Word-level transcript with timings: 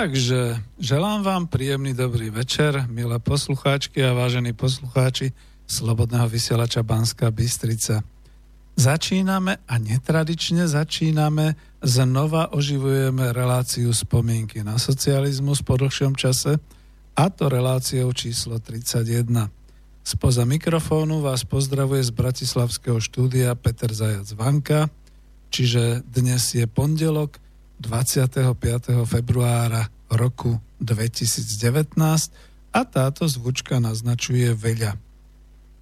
Takže 0.00 0.56
želám 0.80 1.20
vám 1.20 1.44
príjemný 1.44 1.92
dobrý 1.92 2.32
večer, 2.32 2.88
milé 2.88 3.20
poslucháčky 3.20 4.00
a 4.00 4.16
vážení 4.16 4.56
poslucháči 4.56 5.36
Slobodného 5.68 6.24
vysielača 6.24 6.80
Banska 6.80 7.28
Bystrica. 7.28 8.00
Začíname 8.80 9.60
a 9.68 9.74
netradične 9.76 10.64
začíname, 10.64 11.52
znova 11.84 12.48
oživujeme 12.56 13.28
reláciu 13.36 13.92
spomienky 13.92 14.64
na 14.64 14.80
socializmus 14.80 15.60
po 15.60 15.76
dlhšom 15.76 16.16
čase 16.16 16.56
a 17.12 17.24
to 17.28 17.52
reláciou 17.52 18.08
číslo 18.16 18.56
31. 18.56 19.04
Spoza 20.00 20.48
mikrofónu 20.48 21.20
vás 21.20 21.44
pozdravuje 21.44 22.08
z 22.08 22.12
Bratislavského 22.16 23.04
štúdia 23.04 23.52
Peter 23.52 23.92
Zajac 23.92 24.32
Vanka, 24.32 24.88
čiže 25.52 26.00
dnes 26.08 26.56
je 26.56 26.64
pondelok 26.64 27.49
25. 27.80 29.08
februára 29.08 29.88
roku 30.12 30.60
2019 30.84 31.96
a 32.70 32.80
táto 32.84 33.24
zvučka 33.24 33.80
naznačuje 33.80 34.52
veľa. 34.52 35.00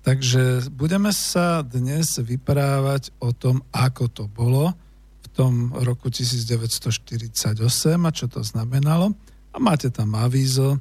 Takže 0.07 0.73
budeme 0.73 1.11
sa 1.11 1.61
dnes 1.67 2.17
vyprávať 2.17 3.13
o 3.19 3.35
tom, 3.35 3.61
ako 3.75 4.05
to 4.09 4.25
bolo 4.31 4.73
v 5.21 5.27
tom 5.35 5.75
roku 5.75 6.09
1948 6.09 7.61
a 7.99 8.11
čo 8.15 8.27
to 8.31 8.41
znamenalo. 8.47 9.13
A 9.53 9.59
máte 9.59 9.91
tam 9.91 10.15
avízo, 10.15 10.79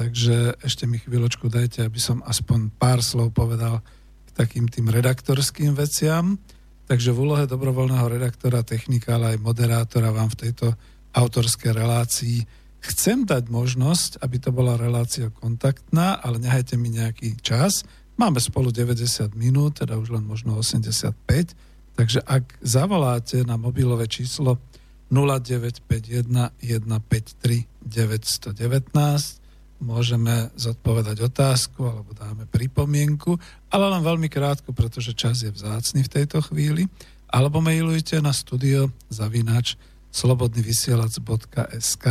takže 0.00 0.56
ešte 0.64 0.88
mi 0.88 0.96
chvíľočku 0.96 1.46
dajte, 1.52 1.84
aby 1.84 2.00
som 2.00 2.24
aspoň 2.24 2.72
pár 2.74 3.04
slov 3.04 3.36
povedal 3.36 3.84
k 4.26 4.30
takým 4.32 4.66
tým 4.66 4.88
redaktorským 4.88 5.76
veciam. 5.76 6.40
Takže 6.84 7.16
v 7.16 7.20
úlohe 7.24 7.44
dobrovoľného 7.48 8.06
redaktora, 8.12 8.60
technika, 8.60 9.16
ale 9.16 9.36
aj 9.36 9.38
moderátora 9.40 10.12
vám 10.12 10.28
v 10.36 10.48
tejto 10.48 10.76
autorskej 11.16 11.72
relácii 11.72 12.44
chcem 12.84 13.24
dať 13.24 13.48
možnosť, 13.48 14.20
aby 14.20 14.36
to 14.36 14.52
bola 14.52 14.76
relácia 14.76 15.32
kontaktná, 15.32 16.20
ale 16.20 16.36
nehajte 16.36 16.76
mi 16.76 16.92
nejaký 16.92 17.40
čas. 17.40 17.88
Máme 18.20 18.36
spolu 18.38 18.68
90 18.68 19.32
minút, 19.32 19.80
teda 19.80 19.96
už 19.96 20.12
len 20.12 20.28
možno 20.28 20.60
85, 20.60 21.16
takže 21.96 22.20
ak 22.20 22.60
zavoláte 22.60 23.40
na 23.48 23.56
mobilové 23.56 24.04
číslo 24.04 24.60
0951 25.08 26.52
153 26.60 27.64
919 27.80 29.43
môžeme 29.84 30.48
zodpovedať 30.56 31.20
otázku 31.28 31.84
alebo 31.84 32.16
dáme 32.16 32.48
pripomienku, 32.48 33.36
ale 33.68 33.84
len 33.92 34.00
veľmi 34.00 34.32
krátko, 34.32 34.72
pretože 34.72 35.12
čas 35.12 35.44
je 35.44 35.52
vzácný 35.52 36.02
v 36.08 36.12
tejto 36.20 36.40
chvíli, 36.40 36.88
alebo 37.28 37.60
mailujte 37.60 38.16
na 38.24 38.32
studio 38.32 38.88
zavinač 39.12 39.76
slobodnyvysielac.sk 40.14 42.06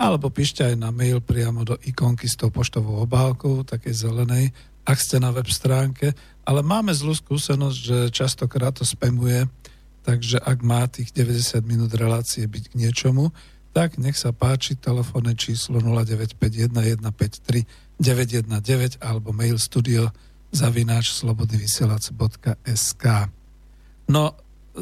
alebo 0.00 0.32
píšte 0.32 0.64
aj 0.64 0.80
na 0.80 0.88
mail 0.88 1.20
priamo 1.20 1.60
do 1.60 1.76
ikonky 1.84 2.24
s 2.24 2.32
tou 2.32 2.48
poštovou 2.48 3.04
obálkou, 3.04 3.68
takej 3.68 4.08
zelenej, 4.08 4.48
ak 4.88 4.96
ste 4.96 5.20
na 5.20 5.28
web 5.28 5.44
stránke, 5.44 6.16
ale 6.48 6.64
máme 6.64 6.96
zlú 6.96 7.12
skúsenosť, 7.12 7.76
že 7.76 8.08
častokrát 8.08 8.72
to 8.72 8.88
spamuje, 8.88 9.44
takže 10.00 10.40
ak 10.40 10.64
má 10.64 10.88
tých 10.88 11.12
90 11.12 11.60
minút 11.68 11.92
relácie 11.92 12.48
byť 12.48 12.72
k 12.72 12.78
niečomu, 12.80 13.28
tak 13.70 13.98
nech 14.02 14.18
sa 14.18 14.34
páči 14.34 14.74
telefónne 14.74 15.38
číslo 15.38 15.78
0951 15.78 16.74
alebo 18.98 19.30
mail 19.30 19.58
studio 19.58 20.10
zavináč 20.50 21.14
slobodnyvysielac.sk 21.14 23.04
No, 24.10 24.34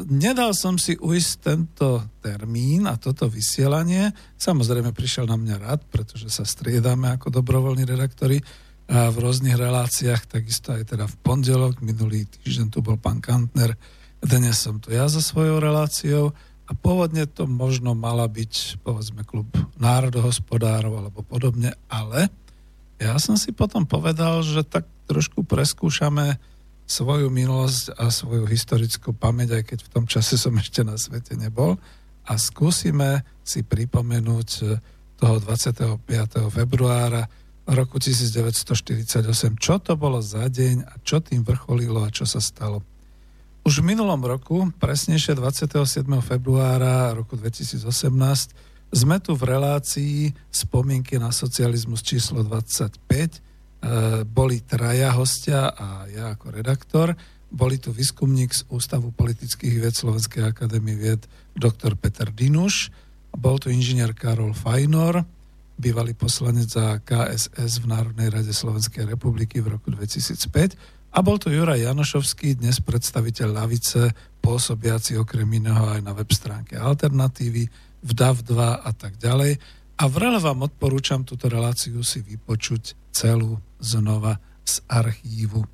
nedal 0.09 0.57
som 0.57 0.81
si 0.81 0.97
ujsť 0.97 1.31
tento 1.37 2.01
termín 2.17 2.89
a 2.89 2.97
toto 2.97 3.29
vysielanie. 3.29 4.09
Samozrejme 4.41 4.89
prišiel 4.89 5.29
na 5.29 5.37
mňa 5.37 5.55
rád, 5.61 5.85
pretože 5.93 6.33
sa 6.33 6.41
striedame 6.41 7.13
ako 7.13 7.29
dobrovoľní 7.29 7.85
redaktori 7.85 8.41
a 8.89 9.13
v 9.13 9.21
rôznych 9.21 9.53
reláciách, 9.53 10.25
takisto 10.25 10.73
aj 10.73 10.97
teda 10.97 11.05
v 11.05 11.15
pondelok, 11.21 11.77
minulý 11.85 12.25
týždeň 12.25 12.73
tu 12.73 12.81
bol 12.81 12.97
pán 12.97 13.21
Kantner, 13.21 13.77
dnes 14.17 14.57
som 14.57 14.81
tu 14.81 14.89
ja 14.89 15.05
so 15.05 15.21
svojou 15.21 15.61
reláciou 15.61 16.33
a 16.69 16.71
pôvodne 16.77 17.25
to 17.25 17.49
možno 17.49 17.97
mala 17.97 18.29
byť, 18.29 18.85
povedzme, 18.85 19.25
klub 19.25 19.49
národohospodárov 19.81 20.93
alebo 21.01 21.25
podobne, 21.25 21.73
ale 21.89 22.29
ja 23.01 23.17
som 23.17 23.33
si 23.33 23.49
potom 23.49 23.89
povedal, 23.89 24.45
že 24.45 24.61
tak 24.61 24.85
trošku 25.09 25.41
preskúšame 25.49 26.37
svoju 26.85 27.33
minulosť 27.33 27.97
a 27.97 28.13
svoju 28.13 28.45
historickú 28.45 29.17
pamäť, 29.17 29.61
aj 29.61 29.63
keď 29.73 29.79
v 29.81 29.91
tom 29.93 30.05
čase 30.05 30.37
som 30.37 30.53
ešte 30.57 30.85
na 30.85 30.97
svete 30.97 31.33
nebol 31.33 31.81
a 32.29 32.33
skúsime 32.37 33.25
si 33.41 33.65
pripomenúť 33.65 34.49
toho 35.17 35.35
25. 35.41 36.05
februára 36.53 37.25
roku 37.69 38.01
1948, 38.01 39.17
čo 39.57 39.75
to 39.81 39.93
bolo 39.97 40.21
za 40.21 40.45
deň 40.49 40.85
a 40.85 40.93
čo 41.01 41.21
tým 41.21 41.45
vrcholilo 41.45 42.05
a 42.05 42.13
čo 42.13 42.25
sa 42.25 42.41
stalo. 42.41 42.81
Už 43.69 43.85
v 43.85 43.93
minulom 43.93 44.17
roku, 44.25 44.65
presnejšie 44.81 45.37
27. 45.37 46.01
februára 46.25 47.13
roku 47.13 47.37
2018, 47.37 47.85
sme 48.89 49.21
tu 49.21 49.37
v 49.37 49.45
relácii 49.45 50.33
spomienky 50.49 51.21
na 51.21 51.29
socializmus 51.29 52.01
číslo 52.01 52.41
25. 52.41 52.97
E, 52.97 53.29
boli 54.25 54.65
traja 54.65 55.13
hostia 55.13 55.69
a 55.69 56.09
ja 56.09 56.33
ako 56.33 56.49
redaktor. 56.49 57.13
Boli 57.53 57.77
tu 57.77 57.93
výskumník 57.93 58.57
z 58.57 58.65
Ústavu 58.73 59.13
politických 59.13 59.85
vied 59.85 59.93
Slovenskej 59.93 60.49
akadémie 60.49 60.97
vied 60.97 61.29
dr. 61.53 61.93
Peter 61.93 62.33
Dinuš, 62.33 62.89
bol 63.37 63.61
tu 63.61 63.69
inžinier 63.69 64.17
Karol 64.17 64.57
Fajnor, 64.57 65.21
bývalý 65.77 66.17
poslanec 66.17 66.73
za 66.73 66.97
KSS 67.05 67.85
v 67.85 67.85
Národnej 67.85 68.33
rade 68.33 68.49
Slovenskej 68.49 69.05
republiky 69.05 69.61
v 69.61 69.77
roku 69.77 69.93
2005 69.93 70.97
a 71.09 71.17
bol 71.25 71.41
to 71.41 71.49
Juraj 71.49 71.81
Janošovský, 71.81 72.61
dnes 72.61 72.77
predstaviteľ 72.85 73.47
Lavice, 73.49 74.13
pôsobiaci 74.39 75.17
okrem 75.17 75.49
iného 75.49 75.81
aj 75.89 76.05
na 76.05 76.13
web 76.13 76.29
stránke 76.29 76.77
Alternatívy, 76.77 77.65
v 77.99 78.11
DAV2 78.15 78.53
a 78.79 78.91
tak 78.95 79.19
ďalej. 79.19 79.59
A 79.99 80.03
vrele 80.07 80.39
vám 80.39 80.63
odporúčam 80.63 81.27
túto 81.27 81.51
reláciu 81.51 81.99
si 82.07 82.23
vypočuť 82.23 83.11
celú 83.11 83.59
znova 83.83 84.39
z 84.63 84.79
archívu. 84.87 85.65
E, 85.65 85.67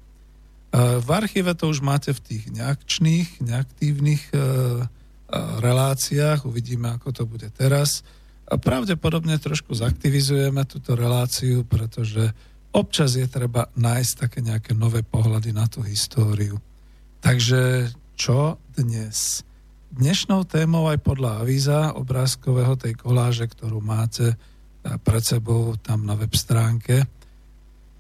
v 0.98 1.10
archíve 1.14 1.54
to 1.54 1.70
už 1.70 1.86
máte 1.86 2.10
v 2.10 2.24
tých 2.24 2.44
neakčných, 2.50 3.46
neaktívnych 3.46 4.34
e, 4.34 4.36
e, 4.36 4.42
reláciách, 5.62 6.50
uvidíme, 6.50 6.98
ako 6.98 7.10
to 7.14 7.24
bude 7.30 7.54
teraz. 7.54 8.02
A 8.50 8.58
pravdepodobne 8.58 9.38
trošku 9.38 9.78
zaktivizujeme 9.78 10.66
túto 10.66 10.98
reláciu, 10.98 11.62
pretože 11.66 12.34
občas 12.76 13.16
je 13.16 13.24
treba 13.24 13.72
nájsť 13.80 14.14
také 14.20 14.44
nejaké 14.44 14.76
nové 14.76 15.00
pohľady 15.00 15.56
na 15.56 15.64
tú 15.72 15.80
históriu. 15.80 16.60
Takže 17.24 17.90
čo 18.20 18.60
dnes? 18.76 19.48
Dnešnou 19.96 20.44
témou 20.44 20.92
aj 20.92 21.00
podľa 21.00 21.40
avíza 21.40 21.96
obrázkového 21.96 22.76
tej 22.76 23.00
koláže, 23.00 23.48
ktorú 23.48 23.80
máte 23.80 24.36
pred 24.84 25.24
sebou 25.24 25.80
tam 25.80 26.04
na 26.04 26.20
web 26.20 26.36
stránke, 26.36 27.08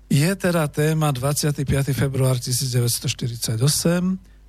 je 0.05 0.31
teda 0.37 0.69
téma 0.69 1.09
25. 1.09 1.65
február 1.95 2.37
1948, 2.37 3.57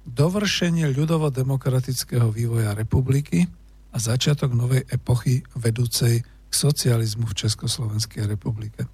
dovršenie 0.04 0.84
ľudovo-demokratického 0.92 2.28
vývoja 2.28 2.76
republiky 2.76 3.48
a 3.88 3.96
začiatok 3.96 4.52
novej 4.52 4.84
epochy 4.92 5.40
vedúcej 5.56 6.20
k 6.20 6.52
socializmu 6.52 7.24
v 7.24 7.34
Československej 7.46 8.28
republike. 8.28 8.84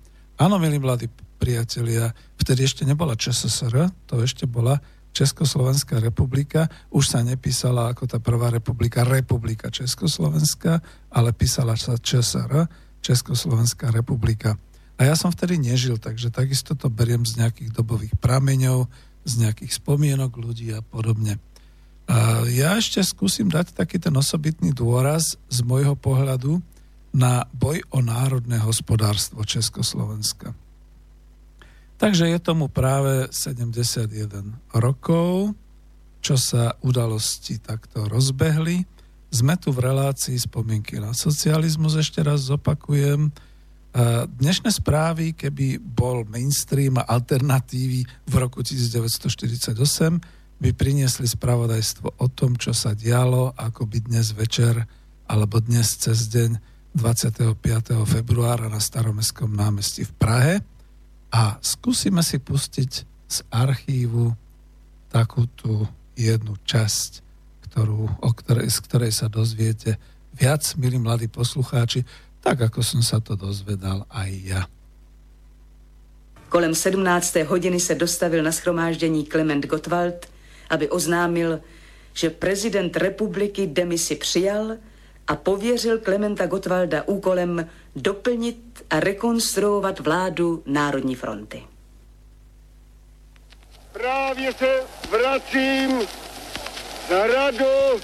Áno, 0.42 0.58
milí 0.58 0.82
mladí 0.82 1.06
priatelia, 1.38 2.10
vtedy 2.34 2.66
ešte 2.66 2.82
nebola 2.82 3.14
ČSSR, 3.14 3.94
to 4.10 4.26
ešte 4.26 4.42
bola 4.42 4.82
Československá 5.14 6.02
republika, 6.02 6.66
už 6.90 7.14
sa 7.14 7.22
nepísala 7.22 7.94
ako 7.94 8.10
tá 8.10 8.18
prvá 8.18 8.50
republika 8.50 9.06
Republika 9.06 9.70
Československá, 9.70 10.82
ale 11.14 11.30
písala 11.30 11.78
sa 11.78 11.94
ČSR, 11.94 12.66
Československá 12.98 13.94
republika. 13.94 14.58
A 14.98 15.06
ja 15.06 15.14
som 15.14 15.30
vtedy 15.30 15.62
nežil, 15.62 16.02
takže 16.02 16.34
takisto 16.34 16.74
to 16.74 16.90
beriem 16.90 17.22
z 17.22 17.38
nejakých 17.38 17.70
dobových 17.70 18.18
prameňov, 18.18 18.90
z 19.22 19.46
nejakých 19.46 19.78
spomienok 19.78 20.42
ľudí 20.42 20.74
a 20.74 20.82
podobne. 20.82 21.38
A 22.10 22.42
ja 22.50 22.74
ešte 22.74 22.98
skúsim 23.06 23.46
dať 23.46 23.78
taký 23.78 24.02
ten 24.02 24.10
osobitný 24.18 24.74
dôraz 24.74 25.38
z 25.46 25.58
môjho 25.62 25.94
pohľadu 25.94 26.58
na 27.12 27.44
boj 27.52 27.84
o 27.92 28.00
národné 28.00 28.56
hospodárstvo 28.60 29.44
Československa. 29.44 30.56
Takže 32.00 32.32
je 32.32 32.40
tomu 32.42 32.66
práve 32.66 33.30
71 33.30 34.58
rokov, 34.74 35.54
čo 36.18 36.34
sa 36.34 36.74
udalosti 36.82 37.62
takto 37.62 38.08
rozbehli. 38.10 38.82
Sme 39.30 39.54
tu 39.60 39.70
v 39.70 39.86
relácii 39.86 40.34
spomienky 40.40 40.98
na 40.98 41.14
socializmus, 41.14 41.94
ešte 41.94 42.24
raz 42.24 42.48
zopakujem. 42.48 43.30
Dnešné 44.40 44.72
správy, 44.72 45.36
keby 45.36 45.76
bol 45.78 46.24
mainstream 46.24 46.96
a 46.96 47.04
alternatívy 47.06 48.08
v 48.08 48.34
roku 48.34 48.64
1948, 48.64 49.76
by 50.62 50.70
priniesli 50.72 51.28
spravodajstvo 51.28 52.18
o 52.18 52.26
tom, 52.32 52.56
čo 52.56 52.72
sa 52.72 52.96
dialo, 52.96 53.52
ako 53.52 53.84
by 53.84 53.98
dnes 54.00 54.32
večer 54.32 54.88
alebo 55.28 55.60
dnes 55.60 55.92
cez 55.98 56.30
deň 56.32 56.71
25. 56.92 57.56
februára 58.04 58.68
na 58.68 58.76
Staromestskom 58.76 59.48
námestí 59.48 60.04
v 60.04 60.12
Prahe 60.12 60.54
a 61.32 61.56
skúsime 61.64 62.20
si 62.20 62.36
pustiť 62.36 62.90
z 63.28 63.38
archívu 63.48 64.36
takú 65.08 65.48
tú 65.56 65.88
jednu 66.12 66.52
časť, 66.68 67.24
ktorú, 67.68 68.12
o 68.20 68.30
ktorej, 68.36 68.68
z 68.68 68.78
ktorej 68.84 69.12
sa 69.16 69.32
dozviete 69.32 69.96
viac, 70.36 70.60
milí 70.76 71.00
mladí 71.00 71.32
poslucháči, 71.32 72.04
tak 72.44 72.68
ako 72.68 72.84
som 72.84 73.00
sa 73.00 73.24
to 73.24 73.40
dozvedal 73.40 74.04
aj 74.12 74.30
ja. 74.44 74.62
Kolem 76.52 76.76
17. 76.76 77.00
hodiny 77.48 77.80
se 77.80 77.94
dostavil 77.94 78.44
na 78.44 78.52
schromáždění 78.52 79.24
Klement 79.24 79.64
Gottwald, 79.64 80.28
aby 80.68 80.88
oznámil, 80.88 81.60
že 82.12 82.30
prezident 82.30 82.96
republiky 82.96 83.66
demisi 83.66 84.16
přijal 84.16 84.76
a 85.28 85.36
pověřil 85.36 85.98
Klementa 85.98 86.46
Gottwalda 86.46 87.02
úkolem 87.06 87.70
doplnit 87.96 88.84
a 88.90 89.00
rekonstruovat 89.00 90.00
vládu 90.00 90.62
Národní 90.66 91.14
fronty. 91.14 91.62
Právě 93.92 94.52
se 94.52 94.80
vracím 95.10 96.08
za 97.08 97.26
radu 97.26 98.00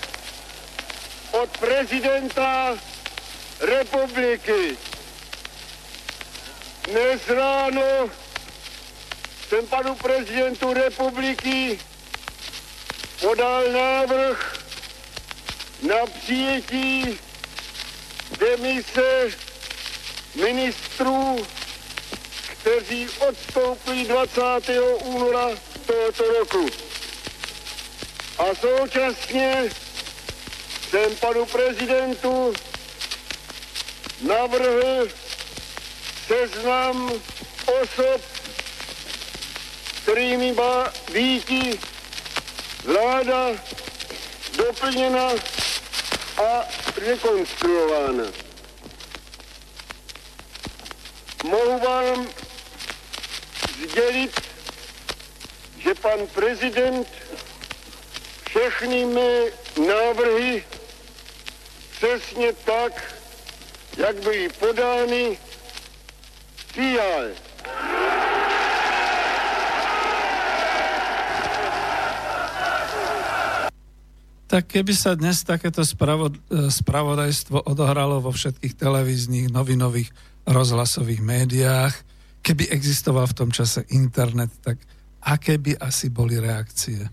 od 1.43 1.59
prezidenta 1.59 2.75
republiky. 3.61 4.77
Dnes 6.91 7.29
ráno 7.29 8.11
jsem 9.49 9.67
panu 9.67 9.95
prezidentu 9.95 10.73
republiky 10.73 11.79
podal 13.21 13.63
návrh 13.73 14.58
na 15.89 16.07
přijetí 16.07 17.19
demise 18.39 19.29
ministrů, 20.35 21.47
kteří 22.53 23.09
odstoupí 23.29 24.05
20. 24.05 24.41
února 25.05 25.49
tohoto 25.87 26.33
roku. 26.39 26.67
A 28.39 28.45
současně 28.61 29.71
jsem 30.91 31.17
panu 31.17 31.47
prezidentu 31.47 32.53
navrhl 34.21 35.09
seznam 36.27 37.13
osob, 37.83 38.21
kterými 40.03 40.53
má 40.53 40.93
být 41.13 41.51
vláda 42.85 43.51
doplněna 44.57 45.29
a 46.39 46.69
rekonstruována. 46.97 48.25
Mohu 51.45 51.79
vám 51.79 52.29
sdělit, 53.89 54.41
že 55.79 55.95
pan 55.95 56.27
prezident 56.27 57.09
všechny 58.49 59.05
mé 59.05 59.41
návrhy 59.87 60.65
přesně 61.91 62.53
tak, 62.53 63.15
jak 63.97 64.17
byly 64.17 64.49
podány, 64.49 65.39
přijal. 66.71 67.48
Tak 74.49 74.65
keby 74.65 74.97
sa 74.97 75.13
dnes 75.13 75.45
takéto 75.45 75.85
spravod, 75.85 76.33
e, 76.49 76.73
spravodajstvo 76.73 77.69
odohralo 77.69 78.25
vo 78.25 78.33
všetkých 78.33 78.81
televíznych, 78.81 79.53
novinových, 79.53 80.09
rozhlasových 80.49 81.21
médiách, 81.21 81.93
keby 82.41 82.73
existoval 82.73 83.29
v 83.29 83.37
tom 83.45 83.51
čase 83.53 83.85
internet, 83.93 84.49
tak 84.65 84.81
aké 85.21 85.61
by 85.61 85.77
asi 85.77 86.09
boli 86.09 86.41
reakcie? 86.41 87.05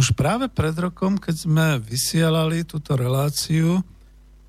Už 0.00 0.16
práve 0.16 0.48
pred 0.48 0.72
rokom, 0.80 1.20
keď 1.20 1.34
sme 1.36 1.66
vysielali 1.76 2.64
túto 2.64 2.96
reláciu, 2.96 3.84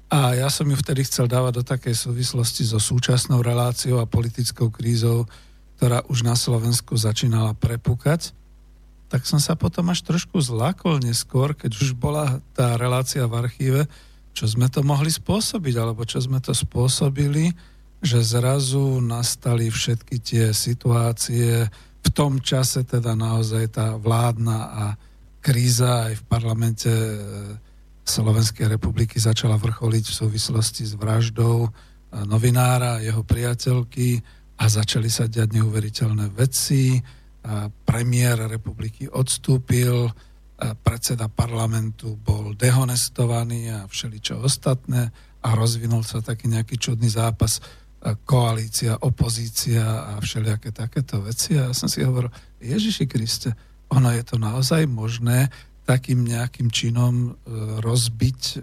a 0.08 0.40
ja 0.40 0.48
som 0.48 0.64
ju 0.64 0.80
vtedy 0.80 1.04
chcel 1.04 1.28
dávať 1.28 1.60
do 1.60 1.64
takej 1.68 1.92
súvislosti 1.92 2.64
so 2.64 2.80
súčasnou 2.80 3.44
reláciou 3.44 4.00
a 4.00 4.08
politickou 4.08 4.72
krízou, 4.72 5.28
ktorá 5.76 6.00
už 6.08 6.24
na 6.24 6.40
Slovensku 6.40 6.96
začínala 6.96 7.52
prepukať, 7.52 8.32
tak 9.08 9.24
som 9.24 9.40
sa 9.40 9.56
potom 9.56 9.88
až 9.88 10.04
trošku 10.04 10.40
zlakol 10.44 11.00
neskôr, 11.00 11.56
keď 11.56 11.72
už 11.80 11.96
bola 11.96 12.44
tá 12.52 12.76
relácia 12.76 13.24
v 13.24 13.40
archíve, 13.40 13.82
čo 14.36 14.46
sme 14.46 14.68
to 14.68 14.84
mohli 14.84 15.10
spôsobiť, 15.10 15.76
alebo 15.80 16.04
čo 16.04 16.20
sme 16.20 16.44
to 16.44 16.52
spôsobili, 16.52 17.56
že 18.04 18.22
zrazu 18.22 19.02
nastali 19.02 19.72
všetky 19.72 20.16
tie 20.22 20.46
situácie, 20.54 21.66
v 22.08 22.10
tom 22.14 22.40
čase 22.40 22.86
teda 22.86 23.18
naozaj 23.18 23.74
tá 23.74 23.98
vládna 23.98 24.60
a 24.60 24.86
kríza 25.42 26.12
aj 26.12 26.14
v 26.22 26.24
parlamente 26.28 26.92
e, 26.92 27.18
Slovenskej 28.08 28.72
republiky 28.72 29.20
začala 29.20 29.60
vrcholiť 29.60 30.06
v 30.08 30.18
súvislosti 30.24 30.84
s 30.88 30.94
vraždou 30.96 31.68
e, 31.68 31.70
novinára 32.24 33.04
jeho 33.04 33.24
priateľky 33.24 34.22
a 34.58 34.66
začali 34.68 35.10
sa 35.12 35.28
diať 35.28 35.60
neuveriteľné 35.60 36.32
veci 36.32 37.00
premiér 37.88 38.52
republiky 38.52 39.08
odstúpil, 39.08 40.12
predseda 40.58 41.30
parlamentu 41.30 42.18
bol 42.18 42.58
dehonestovaný 42.58 43.72
a 43.72 43.80
všeličo 43.86 44.42
ostatné 44.42 45.08
a 45.46 45.50
rozvinul 45.54 46.02
sa 46.02 46.20
taký 46.20 46.50
nejaký 46.50 46.76
čudný 46.82 47.08
zápas 47.08 47.62
koalícia, 48.26 48.98
opozícia 49.02 49.84
a 49.84 50.22
všelijaké 50.22 50.72
takéto 50.72 51.22
veci. 51.22 51.58
A 51.58 51.70
ja 51.70 51.74
som 51.74 51.90
si 51.90 52.06
hovoril, 52.06 52.30
Ježiši 52.62 53.06
Kriste, 53.10 53.52
ono 53.90 54.12
je 54.14 54.24
to 54.24 54.38
naozaj 54.38 54.86
možné 54.86 55.50
takým 55.88 56.28
nejakým 56.28 56.68
činom 56.68 57.16
e, 57.16 57.30
rozbiť 57.80 58.40
e, 58.44 58.56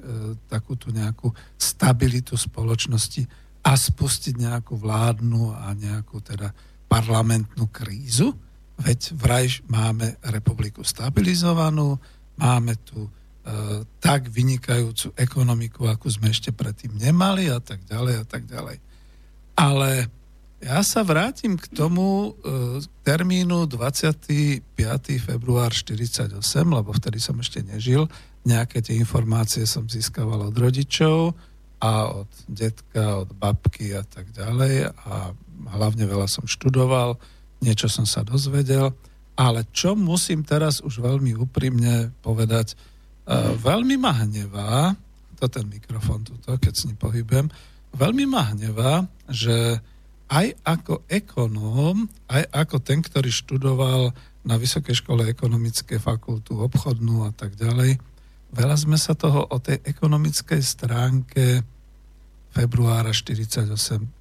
takú 0.44 0.76
tú 0.76 0.92
nejakú 0.92 1.32
stabilitu 1.56 2.36
spoločnosti 2.36 3.24
a 3.64 3.72
spustiť 3.72 4.34
nejakú 4.44 4.76
vládnu 4.76 5.56
a 5.56 5.72
nejakú 5.72 6.20
teda 6.20 6.52
parlamentnú 6.84 7.72
krízu. 7.72 8.36
Veď 8.74 9.14
vraj 9.14 9.46
máme 9.70 10.18
republiku 10.26 10.82
stabilizovanú, 10.82 11.94
máme 12.34 12.74
tu 12.82 13.06
e, 13.06 13.10
tak 14.02 14.26
vynikajúcu 14.26 15.14
ekonomiku, 15.14 15.86
akú 15.86 16.10
sme 16.10 16.34
ešte 16.34 16.50
predtým 16.50 16.98
nemali 16.98 17.46
a 17.54 17.62
tak 17.62 17.86
ďalej 17.86 18.14
a 18.18 18.24
tak 18.26 18.50
ďalej. 18.50 18.82
Ale 19.54 20.10
ja 20.64 20.80
sa 20.82 21.04
vrátim 21.06 21.60
k 21.60 21.70
tomu 21.70 22.34
e, 22.40 22.80
termínu 23.04 23.70
25. 23.70 24.64
február 25.20 25.70
48, 25.70 26.40
lebo 26.66 26.90
vtedy 26.90 27.20
som 27.20 27.38
ešte 27.38 27.62
nežil. 27.62 28.10
Nejaké 28.42 28.82
tie 28.82 28.98
informácie 28.98 29.68
som 29.70 29.86
získaval 29.86 30.50
od 30.50 30.56
rodičov 30.56 31.36
a 31.84 32.08
od 32.10 32.30
detka, 32.48 33.22
od 33.22 33.30
babky 33.36 33.92
a 33.92 34.02
tak 34.02 34.32
ďalej 34.32 34.88
a 35.04 35.36
hlavne 35.68 36.08
veľa 36.08 36.26
som 36.26 36.48
študoval 36.48 37.20
niečo 37.64 37.88
som 37.88 38.04
sa 38.04 38.20
dozvedel, 38.20 38.92
ale 39.34 39.66
čo 39.72 39.96
musím 39.96 40.44
teraz 40.44 40.84
už 40.84 41.00
veľmi 41.00 41.32
úprimne 41.40 42.12
povedať, 42.20 42.76
uh, 43.26 43.56
veľmi 43.56 43.96
ma 43.96 44.12
hnevá, 44.22 44.92
to 45.40 45.48
ten 45.48 45.66
mikrofón 45.66 46.22
tuto, 46.22 46.54
keď 46.60 46.72
s 46.76 46.84
ním 46.86 47.00
pohybujem, 47.00 47.48
veľmi 47.96 48.24
ma 48.28 48.52
hnevá, 48.52 49.08
že 49.26 49.80
aj 50.30 50.46
ako 50.64 51.04
ekonóm, 51.10 52.06
aj 52.30 52.44
ako 52.52 52.76
ten, 52.80 53.00
ktorý 53.02 53.28
študoval 53.28 54.14
na 54.44 54.54
Vysokej 54.60 55.00
škole 55.00 55.24
ekonomické 55.24 55.96
fakultu, 55.96 56.60
obchodnú 56.60 57.24
a 57.24 57.32
tak 57.32 57.56
ďalej, 57.56 57.96
veľa 58.54 58.76
sme 58.76 58.96
sa 59.00 59.16
toho 59.16 59.50
o 59.50 59.56
tej 59.58 59.80
ekonomickej 59.82 60.60
stránke 60.62 61.73
februára 62.54 63.10
48 63.10 63.66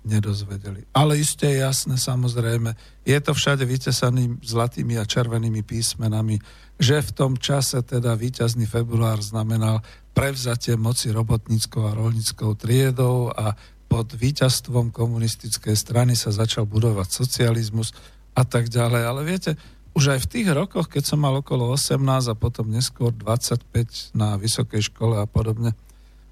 nedozvedeli. 0.09 0.89
Ale 0.89 1.21
isté 1.21 1.53
je 1.53 1.61
jasné, 1.61 2.01
samozrejme, 2.01 2.73
je 3.05 3.17
to 3.21 3.37
všade 3.37 3.61
vytesaný 3.61 4.41
zlatými 4.41 4.97
a 4.97 5.05
červenými 5.05 5.61
písmenami, 5.61 6.41
že 6.81 7.05
v 7.05 7.11
tom 7.13 7.37
čase 7.37 7.85
teda 7.85 8.17
víťazný 8.17 8.65
február 8.65 9.21
znamenal 9.21 9.85
prevzatie 10.17 10.73
moci 10.73 11.13
robotníckou 11.13 11.85
a 11.85 11.93
rolníckou 11.93 12.57
triedou 12.57 13.29
a 13.29 13.53
pod 13.85 14.09
víťazstvom 14.17 14.89
komunistickej 14.89 15.77
strany 15.77 16.17
sa 16.17 16.33
začal 16.33 16.65
budovať 16.65 17.13
socializmus 17.13 17.93
a 18.33 18.41
tak 18.41 18.73
ďalej. 18.73 19.01
Ale 19.05 19.21
viete, 19.21 19.53
už 19.93 20.17
aj 20.17 20.19
v 20.25 20.29
tých 20.33 20.47
rokoch, 20.49 20.89
keď 20.89 21.13
som 21.13 21.21
mal 21.21 21.37
okolo 21.37 21.69
18 21.69 22.01
a 22.01 22.33
potom 22.33 22.73
neskôr 22.73 23.13
25 23.13 24.17
na 24.17 24.41
vysokej 24.41 24.89
škole 24.89 25.21
a 25.21 25.29
podobne, 25.29 25.77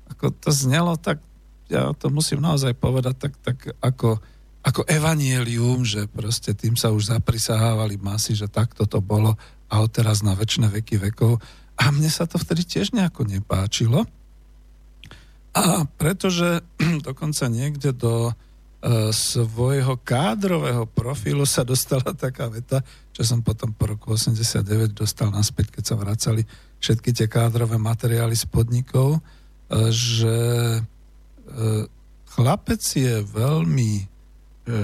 ako 0.09 0.33
to 0.33 0.49
znelo 0.49 0.97
tak 0.97 1.21
ja 1.71 1.95
to 1.95 2.11
musím 2.11 2.43
naozaj 2.43 2.75
povedať 2.75 3.15
tak, 3.15 3.33
tak 3.39 3.57
ako, 3.79 4.19
ako 4.61 4.81
evanielium, 4.91 5.87
že 5.87 6.11
proste 6.11 6.51
tým 6.51 6.75
sa 6.75 6.91
už 6.91 7.15
zaprisahávali 7.15 7.95
masy, 7.95 8.35
že 8.35 8.51
takto 8.51 8.83
to 8.83 8.99
bolo 8.99 9.39
a 9.71 9.79
odteraz 9.79 10.19
na 10.19 10.35
väčšie 10.35 10.67
veky 10.67 10.95
vekov. 10.99 11.39
A 11.79 11.89
mne 11.95 12.11
sa 12.11 12.27
to 12.27 12.35
vtedy 12.35 12.67
tiež 12.67 12.91
nejako 12.91 13.23
nepáčilo. 13.23 14.03
A 15.55 15.87
pretože 15.95 16.59
dokonca 17.07 17.47
niekde 17.47 17.95
do 17.95 18.31
e, 18.31 18.33
svojho 19.15 19.95
kádrového 20.03 20.83
profilu 20.91 21.47
sa 21.47 21.63
dostala 21.63 22.11
taká 22.11 22.51
veta, 22.51 22.83
čo 23.15 23.23
som 23.23 23.39
potom 23.39 23.71
po 23.71 23.87
roku 23.95 24.15
89 24.15 24.91
dostal 24.91 25.31
naspäť, 25.31 25.79
keď 25.79 25.83
sa 25.87 25.95
vracali 25.95 26.43
všetky 26.83 27.15
tie 27.15 27.27
kádrové 27.31 27.79
materiály 27.79 28.35
z 28.35 28.47
podnikov, 28.47 29.19
e, 29.19 29.21
že 29.91 30.35
chlapec 32.31 32.81
je 32.81 33.21
veľmi 33.27 33.91
e, 33.99 34.03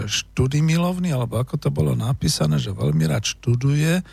študimilovný, 0.06 1.16
alebo 1.16 1.40
ako 1.40 1.56
to 1.56 1.70
bolo 1.72 1.96
napísané, 1.96 2.60
že 2.60 2.76
veľmi 2.76 3.08
rád 3.08 3.24
študuje 3.24 4.04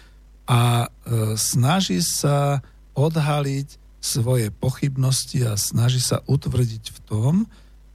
a 0.47 0.63
e, 0.85 0.89
snaží 1.35 1.99
sa 2.05 2.63
odhaliť 2.95 3.83
svoje 3.99 4.53
pochybnosti 4.53 5.49
a 5.49 5.57
snaží 5.57 5.99
sa 5.99 6.21
utvrdiť 6.29 6.85
v 6.93 6.99
tom, 7.09 7.35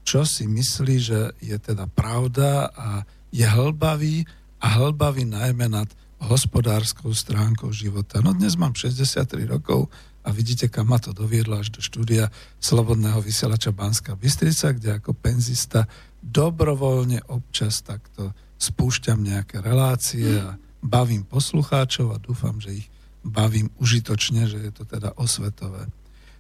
čo 0.01 0.25
si 0.25 0.50
myslí, 0.50 0.96
že 0.98 1.20
je 1.38 1.54
teda 1.62 1.86
pravda 1.86 2.74
a 2.74 3.06
je 3.30 3.46
hlbavý 3.46 4.25
a 4.58 4.82
hlbavý 4.82 5.30
najmä 5.30 5.70
nad 5.70 5.88
hospodárskou 6.20 7.13
stránkou 7.16 7.72
života. 7.72 8.20
No 8.20 8.36
dnes 8.36 8.60
mám 8.60 8.75
63 8.75 9.48
rokov 9.48 9.88
a 10.24 10.30
vidíte, 10.36 10.68
kam 10.68 10.92
ma 10.92 11.00
to 11.00 11.16
doviedlo 11.16 11.58
až 11.60 11.72
do 11.74 11.82
štúdia 11.82 12.28
Slobodného 12.60 13.24
vysielača 13.24 13.72
Banska 13.72 14.20
Bystrica, 14.20 14.76
kde 14.76 15.00
ako 15.00 15.16
penzista 15.16 15.88
dobrovoľne 16.20 17.24
občas 17.32 17.80
takto 17.82 18.36
spúšťam 18.60 19.24
nejaké 19.24 19.64
relácie 19.64 20.36
a 20.36 20.60
bavím 20.84 21.24
poslucháčov 21.24 22.12
a 22.12 22.20
dúfam, 22.20 22.60
že 22.60 22.84
ich 22.84 22.88
bavím 23.24 23.72
užitočne, 23.80 24.48
že 24.48 24.60
je 24.60 24.72
to 24.72 24.84
teda 24.84 25.16
osvetové. 25.16 25.88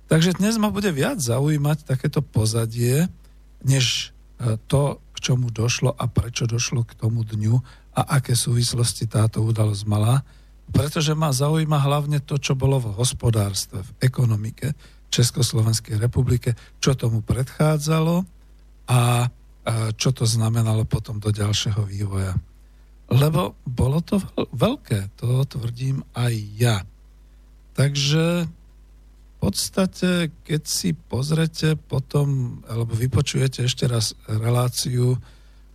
Takže 0.09 0.39
dnes 0.41 0.57
ma 0.59 0.73
bude 0.73 0.89
viac 0.91 1.21
zaujímať 1.21 1.85
takéto 1.85 2.19
pozadie, 2.19 3.07
než 3.63 4.09
e, 4.39 4.57
to, 4.67 4.99
k 5.15 5.17
čomu 5.19 5.51
došlo 5.51 5.91
a 5.95 6.07
prečo 6.07 6.47
došlo 6.47 6.87
k 6.87 6.95
tomu 6.95 7.27
dňu 7.27 7.55
a 7.95 8.01
aké 8.19 8.35
súvislosti 8.35 9.05
táto 9.05 9.43
udalosť 9.43 9.83
mala, 9.87 10.23
pretože 10.69 11.17
ma 11.17 11.33
zaujíma 11.33 11.77
hlavne 11.81 12.21
to, 12.21 12.37
čo 12.37 12.53
bolo 12.53 12.77
v 12.79 12.93
hospodárstve, 12.97 13.81
v 13.81 13.91
ekonomike 14.01 14.73
Československej 15.09 15.97
republike, 15.97 16.53
čo 16.77 16.93
tomu 16.93 17.25
predchádzalo 17.25 18.25
a 18.89 19.29
čo 19.97 20.09
to 20.15 20.25
znamenalo 20.25 20.85
potom 20.85 21.21
do 21.21 21.29
ďalšieho 21.29 21.85
vývoja. 21.85 22.33
Lebo 23.09 23.57
bolo 23.65 24.01
to 24.05 24.21
veľké, 24.53 25.17
to 25.17 25.45
tvrdím 25.49 26.05
aj 26.13 26.33
ja. 26.57 26.77
Takže 27.73 28.49
podstate, 29.39 30.35
keď 30.43 30.61
si 30.67 30.91
pozrete 30.91 31.79
potom, 31.79 32.59
alebo 32.67 32.91
vypočujete 32.91 33.63
ešte 33.63 33.87
raz 33.87 34.11
reláciu, 34.27 35.15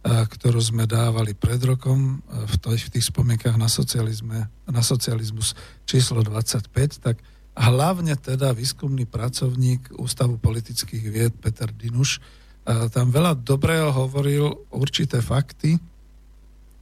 ktorú 0.05 0.61
sme 0.61 0.85
dávali 0.85 1.33
pred 1.33 1.57
rokom 1.65 2.21
v, 2.29 2.55
tých, 2.93 3.09
spomienkach 3.09 3.57
na, 3.57 3.73
socializme, 3.73 4.53
na 4.69 4.83
socializmus 4.85 5.57
číslo 5.89 6.21
25, 6.21 6.69
tak 7.01 7.17
hlavne 7.57 8.13
teda 8.21 8.53
výskumný 8.53 9.09
pracovník 9.09 9.97
Ústavu 9.97 10.37
politických 10.37 11.05
vied 11.09 11.33
Peter 11.41 11.73
Dinuš 11.73 12.21
tam 12.65 13.13
veľa 13.13 13.37
dobrého 13.45 13.93
hovoril 13.93 14.49
určité 14.73 15.21
fakty 15.21 15.77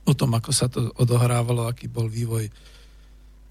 o 0.07 0.15
tom, 0.15 0.35
ako 0.35 0.51
sa 0.55 0.71
to 0.71 0.91
odohrávalo, 0.99 1.67
aký 1.67 1.91
bol 1.91 2.07
vývoj 2.07 2.47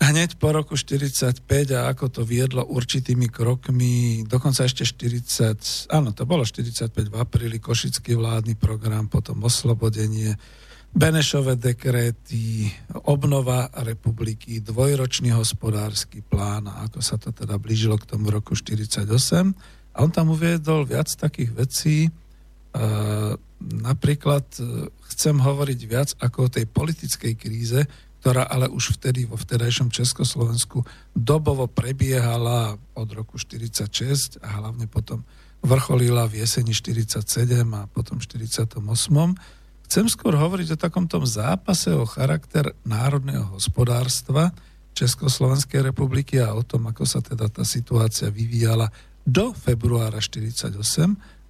hneď 0.02 0.42
po 0.42 0.50
roku 0.50 0.74
45 0.74 1.46
a 1.78 1.94
ako 1.94 2.10
to 2.10 2.22
viedlo 2.26 2.66
určitými 2.66 3.30
krokmi, 3.30 4.26
dokonca 4.26 4.66
ešte 4.66 4.82
40, 4.82 5.94
áno, 5.94 6.10
to 6.10 6.26
bolo 6.26 6.42
45 6.42 6.90
v 6.90 7.16
apríli, 7.22 7.62
Košický 7.62 8.18
vládny 8.18 8.58
program, 8.58 9.06
potom 9.06 9.46
oslobodenie, 9.46 10.34
Benešové 10.92 11.56
dekréty, 11.56 12.68
obnova 13.08 13.72
republiky, 13.88 14.60
dvojročný 14.60 15.32
hospodársky 15.32 16.20
plán 16.20 16.68
a 16.68 16.84
ako 16.90 17.00
sa 17.00 17.16
to 17.16 17.32
teda 17.32 17.56
blížilo 17.56 17.96
k 17.96 18.12
tomu 18.12 18.28
roku 18.28 18.60
48. 18.60 19.08
A 19.96 19.98
on 20.04 20.12
tam 20.12 20.36
uviedol 20.36 20.84
viac 20.84 21.08
takých 21.16 21.56
vecí, 21.56 21.98
e, 22.08 22.12
napríklad 23.64 24.44
e, 24.60 24.92
chcem 25.16 25.40
hovoriť 25.40 25.80
viac 25.88 26.10
ako 26.20 26.50
o 26.50 26.52
tej 26.52 26.68
politickej 26.68 27.34
kríze, 27.40 27.88
ktorá 28.22 28.46
ale 28.46 28.70
už 28.70 29.02
vtedy 29.02 29.26
vo 29.26 29.34
vtedajšom 29.34 29.90
Československu 29.90 30.86
dobovo 31.18 31.66
prebiehala 31.66 32.78
od 32.94 33.10
roku 33.18 33.42
46 33.42 34.38
a 34.46 34.62
hlavne 34.62 34.86
potom 34.86 35.26
vrcholila 35.66 36.30
v 36.30 36.46
jeseni 36.46 36.70
47 36.70 37.26
a 37.74 37.90
potom 37.90 38.22
48. 38.22 38.78
Chcem 39.90 40.06
skôr 40.06 40.38
hovoriť 40.38 40.78
o 40.78 40.82
takom 40.82 41.10
tom 41.10 41.26
zápase 41.26 41.90
o 41.98 42.06
charakter 42.06 42.78
národného 42.86 43.58
hospodárstva 43.58 44.54
Československej 44.94 45.90
republiky 45.90 46.38
a 46.38 46.54
o 46.54 46.62
tom, 46.62 46.94
ako 46.94 47.10
sa 47.10 47.26
teda 47.26 47.50
tá 47.50 47.66
situácia 47.66 48.30
vyvíjala 48.30 48.94
do 49.26 49.50
februára 49.58 50.22
48 50.22 50.78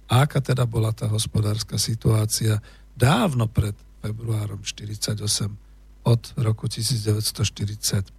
a 0.08 0.14
aká 0.24 0.40
teda 0.40 0.64
bola 0.64 0.96
tá 0.96 1.04
hospodárska 1.04 1.76
situácia 1.76 2.64
dávno 2.96 3.44
pred 3.44 3.76
februárom 4.00 4.64
48 4.64 5.61
od 6.02 6.22
roku 6.38 6.66
1945. 6.66 8.12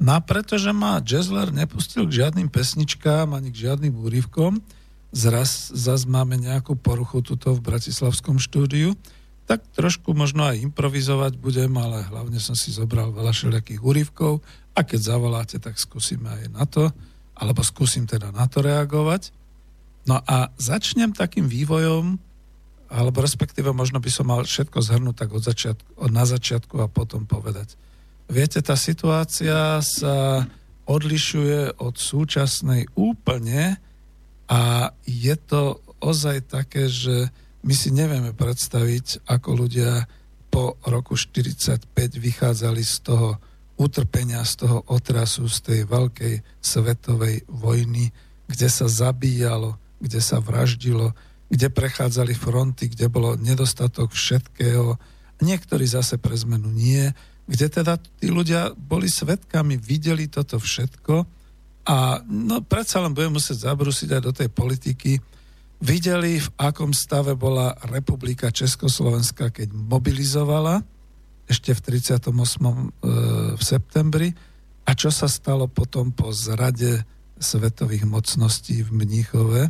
No 0.00 0.16
pretože 0.24 0.72
ma 0.72 1.04
Jazzler 1.04 1.52
nepustil 1.52 2.08
k 2.08 2.24
žiadnym 2.24 2.48
pesničkám 2.48 3.36
ani 3.36 3.52
k 3.52 3.68
žiadnym 3.68 3.92
úryvkom, 4.00 4.64
zraz 5.12 5.68
zase 5.76 6.08
máme 6.08 6.40
nejakú 6.40 6.78
poruchu 6.78 7.20
tuto 7.20 7.52
v 7.52 7.60
Bratislavskom 7.60 8.40
štúdiu, 8.40 8.96
tak 9.44 9.66
trošku 9.74 10.14
možno 10.14 10.46
aj 10.46 10.62
improvizovať 10.62 11.36
budem, 11.36 11.74
ale 11.74 12.06
hlavne 12.06 12.38
som 12.38 12.54
si 12.54 12.70
zobral 12.70 13.10
veľa 13.10 13.34
všelijakých 13.34 13.82
úryvkov 13.82 14.40
a 14.72 14.80
keď 14.86 15.00
zavoláte, 15.02 15.56
tak 15.58 15.74
skúsime 15.76 16.30
aj 16.30 16.44
na 16.54 16.64
to, 16.64 16.88
alebo 17.34 17.60
skúsim 17.66 18.06
teda 18.06 18.30
na 18.30 18.46
to 18.46 18.62
reagovať. 18.62 19.34
No 20.06 20.22
a 20.22 20.54
začnem 20.56 21.12
takým 21.12 21.50
vývojom, 21.50 22.16
alebo 22.90 23.22
respektíve 23.22 23.70
možno 23.70 24.02
by 24.02 24.10
som 24.10 24.26
mal 24.26 24.42
všetko 24.42 24.82
zhrnúť 24.82 25.16
tak 25.16 25.30
od 25.30 25.46
začiatku, 25.46 25.88
od 25.94 26.10
na 26.10 26.26
začiatku 26.26 26.74
a 26.82 26.90
potom 26.90 27.22
povedať. 27.22 27.78
Viete, 28.26 28.58
tá 28.58 28.74
situácia 28.74 29.78
sa 29.78 30.46
odlišuje 30.90 31.78
od 31.78 31.94
súčasnej 31.94 32.90
úplne 32.98 33.78
a 34.50 34.90
je 35.06 35.34
to 35.38 35.78
ozaj 36.02 36.50
také, 36.50 36.90
že 36.90 37.30
my 37.62 37.74
si 37.76 37.94
nevieme 37.94 38.34
predstaviť, 38.34 39.22
ako 39.30 39.48
ľudia 39.54 40.10
po 40.50 40.74
roku 40.82 41.14
45 41.14 41.86
vychádzali 42.18 42.82
z 42.82 42.96
toho 43.06 43.38
utrpenia, 43.78 44.42
z 44.42 44.66
toho 44.66 44.82
otrasu, 44.90 45.46
z 45.46 45.58
tej 45.62 45.80
veľkej 45.86 46.34
svetovej 46.58 47.46
vojny, 47.46 48.10
kde 48.50 48.68
sa 48.68 48.90
zabíjalo, 48.90 49.78
kde 50.02 50.18
sa 50.18 50.42
vraždilo, 50.42 51.14
kde 51.50 51.66
prechádzali 51.66 52.32
fronty, 52.38 52.86
kde 52.94 53.10
bolo 53.10 53.34
nedostatok 53.34 54.14
všetkého. 54.14 54.94
Niektorí 55.42 55.82
zase 55.82 56.16
pre 56.16 56.38
zmenu 56.38 56.70
nie, 56.70 57.10
kde 57.50 57.66
teda 57.66 57.98
tí 57.98 58.30
ľudia 58.30 58.70
boli 58.78 59.10
svetkami, 59.10 59.74
videli 59.74 60.30
toto 60.30 60.62
všetko 60.62 61.26
a 61.90 62.22
no 62.22 62.62
predsa 62.62 63.02
len 63.02 63.10
budem 63.10 63.34
musieť 63.34 63.66
zabrusiť 63.66 64.08
aj 64.14 64.22
do 64.22 64.32
tej 64.32 64.48
politiky. 64.54 65.18
Videli, 65.82 66.38
v 66.38 66.48
akom 66.54 66.94
stave 66.94 67.34
bola 67.34 67.74
Republika 67.90 68.54
Československa, 68.54 69.50
keď 69.50 69.74
mobilizovala 69.74 70.86
ešte 71.50 71.74
v 71.74 71.80
38. 71.98 72.30
E, 72.30 72.46
v 73.58 73.62
septembri 73.64 74.30
a 74.86 74.90
čo 74.94 75.10
sa 75.10 75.26
stalo 75.26 75.66
potom 75.66 76.14
po 76.14 76.30
zrade 76.30 77.02
svetových 77.40 78.06
mocností 78.06 78.86
v 78.86 78.90
Mníchove 78.94 79.62